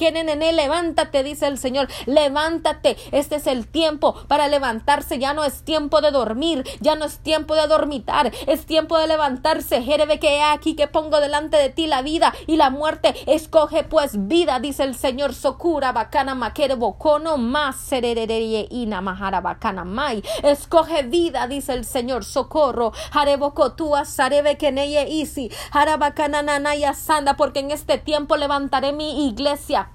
en 0.00 0.42
él, 0.42 0.56
levántate, 0.56 1.22
dice 1.22 1.46
el 1.46 1.58
Señor, 1.58 1.88
levántate, 2.06 2.96
este 3.12 3.36
es 3.36 3.46
el 3.46 3.66
tiempo 3.66 4.14
para 4.28 4.48
levantarse, 4.48 5.18
ya 5.18 5.34
no 5.34 5.44
es 5.44 5.62
tiempo 5.62 6.00
de 6.00 6.10
dormir, 6.10 6.64
ya 6.80 6.96
no 6.96 7.04
es 7.04 7.18
tiempo 7.18 7.54
de 7.54 7.66
dormitar, 7.66 8.32
es 8.46 8.66
tiempo 8.66 8.98
de 8.98 9.06
levantarse, 9.06 9.82
Jerebe 9.82 10.13
que 10.18 10.36
he 10.36 10.42
aquí 10.42 10.74
que 10.76 10.88
pongo 10.88 11.20
delante 11.20 11.56
de 11.56 11.70
ti 11.70 11.86
la 11.86 12.02
vida 12.02 12.32
y 12.46 12.56
la 12.56 12.70
muerte, 12.70 13.14
escoge 13.26 13.84
pues 13.84 14.28
vida, 14.28 14.60
dice 14.60 14.84
el 14.84 14.94
Señor, 14.94 15.34
socura, 15.34 15.92
bacana, 15.92 16.34
maquere, 16.34 16.74
bocono, 16.74 17.38
más, 17.38 17.76
sererere, 17.76 18.66
ina, 18.70 19.00
mahara, 19.00 19.40
bacana, 19.40 19.84
mai, 19.84 20.22
escoge 20.42 21.02
vida, 21.02 21.46
dice 21.46 21.72
el 21.72 21.84
Señor, 21.84 22.24
socorro, 22.24 22.92
Harebocotua, 23.12 24.04
Sarebe 24.04 24.56
Keneye 24.56 25.08
Isi, 25.08 25.50
Harabacananaya 25.72 26.94
Sanda, 26.94 27.36
porque 27.36 27.60
en 27.60 27.70
este 27.70 27.98
tiempo 27.98 28.36
levantaré 28.36 28.92
mi 28.92 29.28
iglesia 29.28 29.90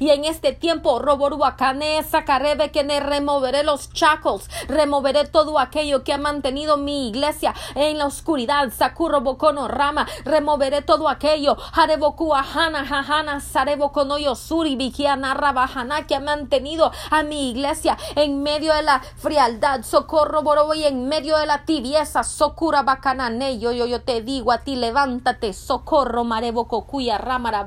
y 0.00 0.10
en 0.10 0.24
este 0.24 0.52
tiempo, 0.52 0.98
Roboruakane, 0.98 2.02
sacarebe 2.02 2.70
que 2.70 2.82
removeré 3.00 3.62
los 3.64 3.92
chacos, 3.92 4.48
removeré 4.68 5.26
todo 5.26 5.58
aquello 5.58 6.04
que 6.04 6.12
ha 6.12 6.18
mantenido 6.18 6.76
mi 6.76 7.08
iglesia 7.08 7.54
en 7.74 7.98
la 7.98 8.06
oscuridad. 8.06 8.70
Sakuro 8.72 9.20
Bokono 9.20 9.66
Rama, 9.66 10.06
removeré 10.24 10.82
todo 10.82 11.08
aquello. 11.08 11.56
Hareboku 11.72 12.34
Ahana, 12.34 12.80
Hahana, 12.80 13.40
Sarebokono 13.40 14.18
Yosuri, 14.18 14.76
Vigiana 14.76 15.34
Rabahana, 15.34 16.06
que 16.06 16.14
ha 16.14 16.20
mantenido 16.20 16.92
a 17.10 17.22
mi 17.22 17.50
iglesia 17.50 17.96
en 18.14 18.42
medio 18.42 18.74
de 18.74 18.82
la 18.82 19.00
frialdad. 19.16 19.82
Socorro 19.82 20.42
Borobo 20.42 20.74
y 20.74 20.84
en 20.84 21.08
medio 21.08 21.36
de 21.38 21.46
la 21.46 21.64
tibieza. 21.64 22.22
Sokura 22.22 22.82
Bacanane, 22.82 23.58
yo, 23.58 23.72
yo, 23.72 24.02
te 24.02 24.22
digo 24.22 24.52
a 24.52 24.58
ti, 24.58 24.76
levántate. 24.76 25.52
Socorro 25.52 26.24
Mareboko 26.24 26.86
Kuya 26.86 27.18
Ramara 27.18 27.64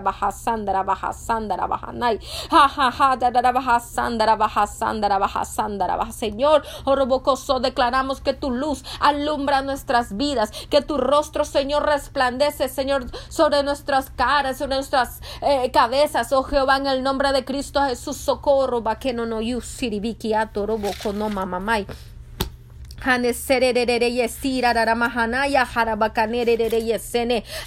baja 0.00 0.32
baja 0.84 1.66
baja 1.68 1.92
nay. 1.92 2.18
Ja 2.50 2.68
ja 2.68 2.90
ja 2.90 3.16
dadara 3.16 3.52
baja 3.52 3.80
baja 4.36 4.66
sandara 4.66 5.18
baja 5.18 5.44
sandara 5.44 5.96
baja 5.96 6.12
Señor 6.12 6.62
orobocoso 6.84 7.60
declaramos 7.60 8.20
que 8.20 8.34
tu 8.34 8.50
luz 8.50 8.84
alumbra 9.00 9.62
nuestras 9.62 10.16
vidas 10.16 10.50
que 10.70 10.82
tu 10.82 10.96
rostro 10.98 11.44
Señor 11.44 11.84
resplandece 11.84 12.68
Señor 12.68 13.06
sobre 13.28 13.62
nuestras 13.62 14.10
caras 14.10 14.58
sobre 14.58 14.76
nuestras 14.76 15.20
eh, 15.42 15.70
cabezas. 15.70 16.32
Oh 16.32 16.42
Jehová 16.42 16.76
en 16.76 16.86
el 16.86 17.02
nombre 17.02 17.32
de 17.32 17.44
Cristo 17.44 17.80
Jesús 17.82 18.16
socorro 18.16 18.82
va 18.82 18.96
que 18.96 19.12
no 19.12 19.40
yusiribiki 19.40 20.34
atorobo 20.34 20.90
no 21.14 21.28
mamamay 21.28 21.86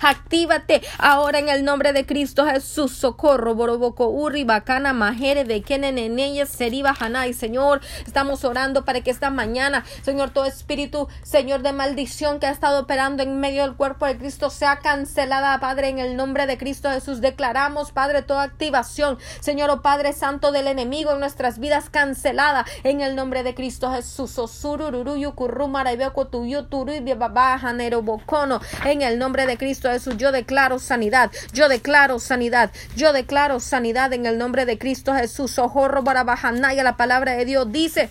Actívate 0.02 0.82
ahora 0.98 1.38
en 1.38 1.50
el 1.50 1.64
nombre 1.64 1.94
de 1.94 2.08
Cristo 2.08 2.46
Jesús. 2.46 2.92
Socorro, 2.94 3.54
Boroboco, 3.54 4.08
Urri, 4.08 4.46
Bacana, 4.46 4.94
Majere, 4.94 5.44
Bekeneneneye, 5.44 6.48
Seriba, 6.48 6.96
Hanay. 7.00 7.36
Señor, 7.36 7.82
estamos 8.06 8.44
orando 8.46 8.84
para 8.84 9.02
que 9.02 9.12
esta 9.12 9.30
mañana, 9.30 9.86
Señor, 10.02 10.32
todo 10.32 10.46
espíritu, 10.46 11.08
Señor, 11.22 11.62
de 11.62 11.72
maldición 11.72 12.40
que 12.40 12.48
ha 12.48 12.52
estado 12.52 12.82
operando 12.82 13.22
en 13.22 13.40
medio 13.40 13.62
del 13.62 13.76
cuerpo 13.76 14.08
de 14.08 14.18
Cristo 14.18 14.50
sea 14.50 14.80
cancelada, 14.80 15.60
Padre, 15.60 15.90
en 15.90 16.00
el 16.00 16.16
nombre 16.16 16.48
de 16.48 16.58
Cristo 16.58 16.90
Jesús. 16.90 17.22
Declaramos, 17.22 17.92
Padre, 17.92 18.24
toda 18.24 18.42
activación, 18.42 19.20
Señor, 19.40 19.70
oh 19.70 19.84
Padre 19.84 20.14
Santo 20.14 20.52
del 20.52 20.68
enemigo 20.68 21.12
en 21.12 21.20
nuestras 21.20 21.60
vidas 21.60 21.92
cancelada 21.92 22.66
en 22.84 23.02
el 23.02 23.16
nombre 23.16 23.44
de 23.44 23.54
Cristo 23.54 23.92
Jesús. 23.92 24.32
Osurururuyu 25.36 26.68
en 28.86 29.02
el 29.02 29.20
nombre 29.20 29.46
de 29.46 29.58
Cristo 29.58 29.90
Jesús, 29.90 30.18
yo 30.18 30.32
declaro 30.32 30.80
sanidad, 30.80 31.32
yo 31.54 31.70
declaro 31.70 32.20
sanidad, 32.20 32.72
yo 32.96 33.14
declaro 33.14 33.60
sanidad 33.60 34.14
en 34.14 34.26
el 34.26 34.38
nombre 34.38 34.66
de 34.66 34.78
Cristo 34.78 35.14
Jesús. 35.14 35.58
Ojorro 35.60 36.04
y 36.04 36.76
la 36.76 36.98
palabra 36.98 37.34
de 37.34 37.46
Dios 37.46 37.72
dice 37.72 38.10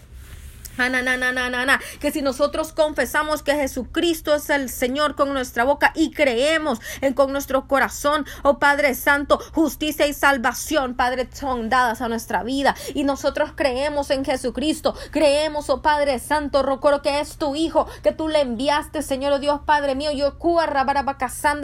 que 2.01 2.11
si 2.11 2.23
nosotros 2.23 2.73
confesamos 2.73 3.43
que 3.43 3.55
Jesucristo 3.55 4.35
es 4.35 4.51
el 4.51 4.71
Señor 4.71 5.15
con 5.15 5.33
nuestra 5.33 5.65
boca 5.65 5.93
y 5.95 6.11
creemos 6.11 6.81
en 7.01 7.15
con 7.15 7.33
nuestro 7.33 7.67
corazón, 7.67 8.27
oh 8.43 8.59
Padre 8.59 8.95
Santo, 8.95 9.39
justicia 9.53 10.07
y 10.07 10.13
salvación, 10.13 10.95
Padre, 10.95 11.29
son 11.33 11.69
dadas 11.69 12.01
a 12.01 12.09
nuestra 12.09 12.43
vida. 12.43 12.75
Y 12.95 13.05
nosotros 13.05 13.51
creemos 13.55 14.11
en 14.11 14.25
Jesucristo, 14.25 14.95
creemos, 15.11 15.71
oh 15.71 15.83
Padre 15.83 16.19
Santo, 16.19 16.63
recuerdo 16.63 17.03
que 17.03 17.21
es 17.21 17.37
tu 17.37 17.55
Hijo, 17.55 17.87
que 18.03 18.13
tú 18.13 18.29
le 18.29 18.41
enviaste, 18.41 19.03
Señor 19.03 19.33
oh 19.33 19.39
Dios, 19.39 19.61
Padre 19.65 19.95
mío, 19.95 20.11
yo 20.13 20.37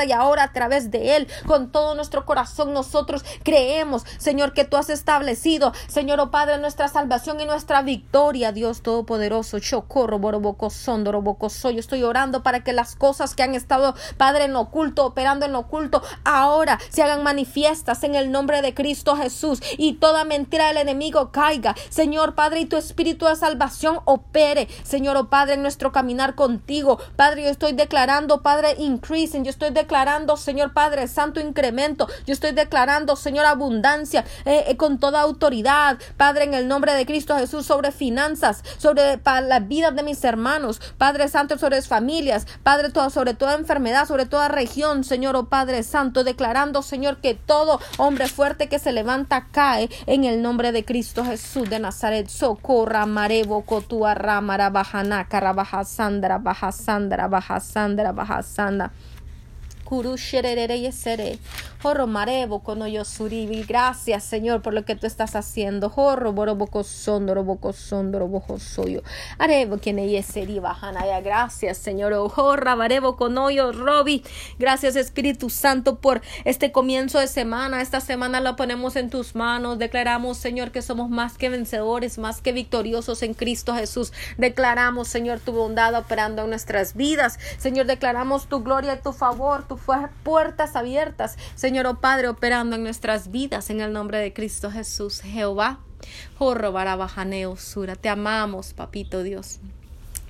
y 0.07 0.13
ahora 0.13 0.43
a 0.45 0.53
través 0.53 0.91
de 0.91 1.17
Él, 1.17 1.29
con 1.47 1.71
todo 1.71 1.95
nuestro 1.95 2.25
corazón, 2.27 2.73
nosotros 2.73 3.25
creemos, 3.43 4.05
Señor, 4.19 4.53
que 4.53 4.65
tú 4.65 4.77
has 4.77 4.91
establecido, 4.91 5.73
Señor, 5.89 6.21
oh 6.21 6.31
Padre, 6.31 6.59
nuestra 6.59 6.89
salvación 6.89 7.41
y 7.41 7.45
nuestra 7.45 7.83
victoria, 7.83 8.53
Dios 8.53 8.83
todo 8.83 9.02
poderoso 9.05 9.59
Chocorro, 9.59 10.19
Boroboco, 10.19 10.69
Yo 10.69 11.71
estoy 11.79 12.03
orando 12.03 12.43
para 12.43 12.65
que 12.65 12.73
las 12.73 12.97
cosas 12.97 13.35
que 13.35 13.43
han 13.43 13.55
estado, 13.55 13.95
Padre, 14.17 14.45
en 14.45 14.57
oculto, 14.57 15.05
operando 15.07 15.47
en 15.47 15.55
oculto, 15.55 16.03
ahora 16.25 16.79
se 16.91 17.03
hagan 17.03 17.23
manifiestas 17.23 18.05
en 18.05 18.15
el 18.15 18.31
nombre 18.31 18.63
de 18.63 18.75
Cristo 18.75 19.17
Jesús 19.17 19.61
y 19.79 19.95
toda 19.95 20.25
mentira 20.25 20.69
del 20.69 20.79
enemigo 20.79 21.33
caiga. 21.33 21.75
Señor 21.89 22.35
Padre, 22.35 22.61
y 22.61 22.67
tu 22.67 22.77
espíritu 22.77 23.27
de 23.27 23.37
salvación 23.37 24.01
opere, 24.05 24.69
Señor, 24.83 25.17
oh 25.17 25.29
Padre, 25.31 25.55
en 25.55 25.63
nuestro 25.63 25.93
caminar 25.93 26.35
contigo. 26.35 26.99
Padre, 27.17 27.45
yo 27.45 27.49
estoy 27.49 27.73
declarando, 27.73 28.43
Padre, 28.43 28.75
increasing. 28.79 29.45
Yo 29.45 29.51
estoy 29.51 29.71
declarando, 29.71 30.37
Señor 30.37 30.73
Padre, 30.73 31.09
santo 31.09 31.41
incremento. 31.41 32.09
Yo 32.27 32.33
estoy 32.33 32.53
declarando, 32.53 33.17
Señor, 33.17 33.47
abundancia 33.47 34.25
eh, 34.45 34.65
eh, 34.67 34.77
con 34.77 34.99
toda 34.99 35.21
autoridad, 35.21 35.99
Padre, 36.17 36.45
en 36.45 36.55
el 36.55 36.69
nombre 36.69 36.93
de 36.93 37.07
Cristo 37.07 37.37
Jesús, 37.37 37.67
sobre 37.67 37.93
finanzas, 37.93 38.63
sobre 38.79 38.92
para 39.23 39.41
la 39.41 39.61
vida 39.61 39.91
de 39.91 40.03
mis 40.03 40.23
hermanos, 40.25 40.81
Padre 40.99 41.29
Santo, 41.29 41.59
sobre 41.59 41.77
las 41.77 41.89
familias, 41.89 42.47
Padre, 42.63 42.89
sobre 43.11 43.35
toda 43.35 43.55
enfermedad, 43.55 44.07
sobre 44.07 44.27
toda 44.27 44.49
región, 44.49 45.05
Señor, 45.05 45.37
oh 45.37 45.47
Padre 45.47 45.83
Santo, 45.83 46.25
declarando, 46.25 46.83
Señor, 46.83 47.19
que 47.19 47.35
todo 47.35 47.81
hombre 47.99 48.29
fuerte 48.29 48.69
que 48.69 48.79
se 48.79 48.93
levanta 48.93 49.47
cae 49.51 49.89
en 50.07 50.25
el 50.25 50.43
nombre 50.43 50.73
de 50.73 50.85
Cristo 50.85 51.25
Jesús 51.25 51.69
de 51.69 51.79
Nazaret. 51.79 52.29
Socorra, 52.29 53.07
Marebo, 53.07 53.63
Cotua, 53.63 54.15
Ramara, 54.15 54.71
Bajana, 54.71 55.29
Carabaja, 55.29 55.85
Sandra, 55.85 56.39
Baja 56.39 56.73
Sandra, 56.73 57.29
Baja 57.29 57.61
Sandra, 57.61 58.13
Baja 58.13 58.43
Sandra. 58.43 58.93
Jorro 61.83 62.07
marebo 62.07 62.63
con 62.63 62.81
suribi. 63.05 63.65
Gracias, 63.65 64.23
Señor, 64.23 64.63
por 64.63 64.73
lo 64.73 64.85
que 64.85 64.95
tú 64.95 65.09
estás 65.09 65.35
haciendo. 65.35 65.91
Jorro 65.91 66.33
boroboco 66.33 66.85
sondoro 66.85 67.43
boco 67.43 67.73
sondoro 67.73 68.29
bojo 68.29 68.61
soyo. 68.61 69.03
Arebo 69.37 69.79
quien 69.79 69.99
ella 69.99 70.23
seriba 70.23 70.79
hanaya. 70.81 71.21
Gracias, 71.21 71.79
Señor. 71.79 72.15
Jorra 72.29 72.77
barebo 72.77 73.17
con 73.17 73.37
hoyo 73.37 73.73
robi. 73.73 74.23
Gracias, 74.61 74.95
Espíritu 74.95 75.51
Santo, 75.51 75.99
por 75.99 76.23
este 76.45 76.71
comienzo 76.71 77.19
de 77.19 77.27
semana. 77.27 77.83
Esta 77.83 77.99
semana 77.99 78.39
la 78.39 78.55
ponemos 78.55 78.95
en 78.95 79.11
tus 79.11 79.35
manos. 79.35 79.81
Declaramos, 79.81 80.39
Señor, 80.39 80.71
que 80.71 80.83
somos 80.83 81.11
más 81.11 81.37
que 81.37 81.49
vencedores, 81.49 82.17
más 82.17 82.41
que 82.41 82.53
victoriosos 82.53 83.25
en 83.25 83.35
Cristo 83.35 83.75
Jesús. 83.75 84.13
Declaramos, 84.39 85.09
Señor, 85.09 85.41
tu 85.41 85.51
bondad 85.51 85.97
operando 85.97 86.43
en 86.43 86.51
nuestras 86.51 86.95
vidas. 86.95 87.41
Señor, 87.59 87.87
declaramos 87.87 88.47
tu 88.47 88.63
gloria 88.63 88.95
y 88.95 89.03
tu 89.03 89.13
favor, 89.13 89.67
tu 89.67 89.81
puertas 90.23 90.77
abiertas, 90.77 91.37
Señor 91.57 91.72
oh 91.81 92.01
Padre, 92.01 92.29
operando 92.29 92.77
en 92.77 92.83
nuestras 92.83 93.31
vidas 93.31 93.71
en 93.71 93.81
el 93.81 93.93
nombre 93.93 94.19
de 94.19 94.33
Cristo 94.33 94.71
Jesús, 94.71 95.21
Jehová. 95.21 95.81
Sura, 97.57 97.97
te 97.97 98.09
amamos, 98.09 98.75
papito 98.75 99.23
Dios. 99.23 99.61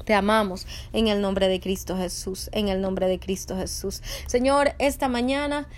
Te 0.04 0.14
amamos 0.14 0.66
en 0.92 1.08
el 1.08 1.20
nombre 1.20 1.48
de 1.48 1.60
Cristo 1.60 1.96
Jesús, 1.96 2.48
en 2.52 2.68
el 2.68 2.80
nombre 2.80 3.06
de 3.08 3.18
Cristo 3.18 3.56
Jesús. 3.56 4.02
Señor, 4.26 4.74
esta 4.78 5.08
mañana 5.08 5.68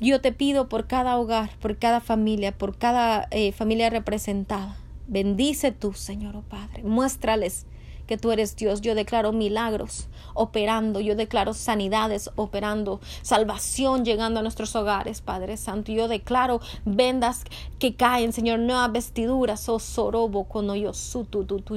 yo 0.00 0.20
te 0.20 0.32
pido 0.32 0.68
por 0.68 0.86
cada 0.86 1.18
hogar, 1.18 1.50
por 1.60 1.76
cada 1.76 2.00
familia, 2.00 2.56
por 2.56 2.78
cada 2.78 3.28
eh, 3.30 3.52
familia 3.52 3.90
representada. 3.90 4.76
Bendice 5.06 5.72
tú, 5.72 5.92
Señor, 5.92 6.36
oh 6.36 6.42
Padre. 6.42 6.82
Muéstrales 6.82 7.66
que 8.10 8.18
tú 8.18 8.32
eres 8.32 8.56
Dios. 8.56 8.80
Yo 8.80 8.96
declaro 8.96 9.30
milagros 9.30 10.08
operando, 10.34 10.98
yo 10.98 11.14
declaro 11.14 11.54
sanidades 11.54 12.28
operando, 12.34 13.00
salvación 13.22 14.04
llegando 14.04 14.40
a 14.40 14.42
nuestros 14.42 14.74
hogares, 14.74 15.20
Padre 15.20 15.56
Santo. 15.56 15.92
Yo 15.92 16.08
declaro 16.08 16.60
vendas 16.84 17.44
que 17.78 17.94
caen, 17.94 18.32
Señor, 18.32 18.58
nuevas 18.58 18.90
vestiduras, 18.90 19.68
oh 19.68 19.78
sorobo 19.78 20.48
kono 20.48 20.74
yo 20.74 20.92
tu 20.92 21.76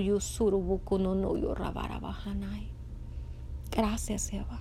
no 1.14 1.38
yo. 1.38 1.54
Gracias, 3.70 4.34
Eva. 4.34 4.60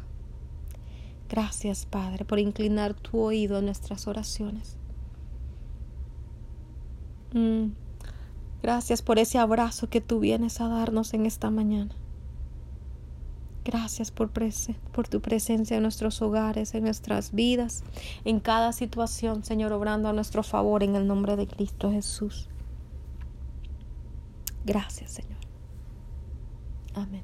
Gracias, 1.31 1.87
Padre, 1.87 2.27
por 2.27 2.39
inclinar 2.39 2.93
tu 2.93 3.18
oído 3.18 3.57
a 3.57 3.62
nuestras 3.62 4.07
oraciones. 4.07 4.77
Mm. 7.33 7.82
Gracias 8.62 9.02
por 9.02 9.18
ese 9.18 9.38
abrazo 9.38 9.88
que 9.88 10.00
tú 10.00 10.20
vienes 10.20 10.60
a 10.60 10.68
darnos 10.68 11.14
en 11.14 11.26
esta 11.26 11.50
mañana. 11.50 11.94
Gracias 13.64 14.10
por, 14.10 14.30
por, 14.30 15.08
tu 15.08 15.20
presencia 15.20 15.76
en 15.76 15.82
nuestros 15.82 16.20
hogares, 16.22 16.74
en 16.74 16.84
nuestras 16.84 17.32
vidas, 17.32 17.84
en 18.24 18.40
cada 18.40 18.72
situación, 18.72 19.44
Señor, 19.44 19.72
obrando 19.72 20.08
a 20.08 20.12
nuestro 20.12 20.42
favor 20.42 20.82
en 20.82 20.96
el 20.96 21.06
nombre 21.06 21.36
de 21.36 21.46
Cristo 21.46 21.90
Jesús. 21.90 22.48
Gracias, 24.64 25.12
Señor. 25.12 25.38
Amén. 26.94 27.22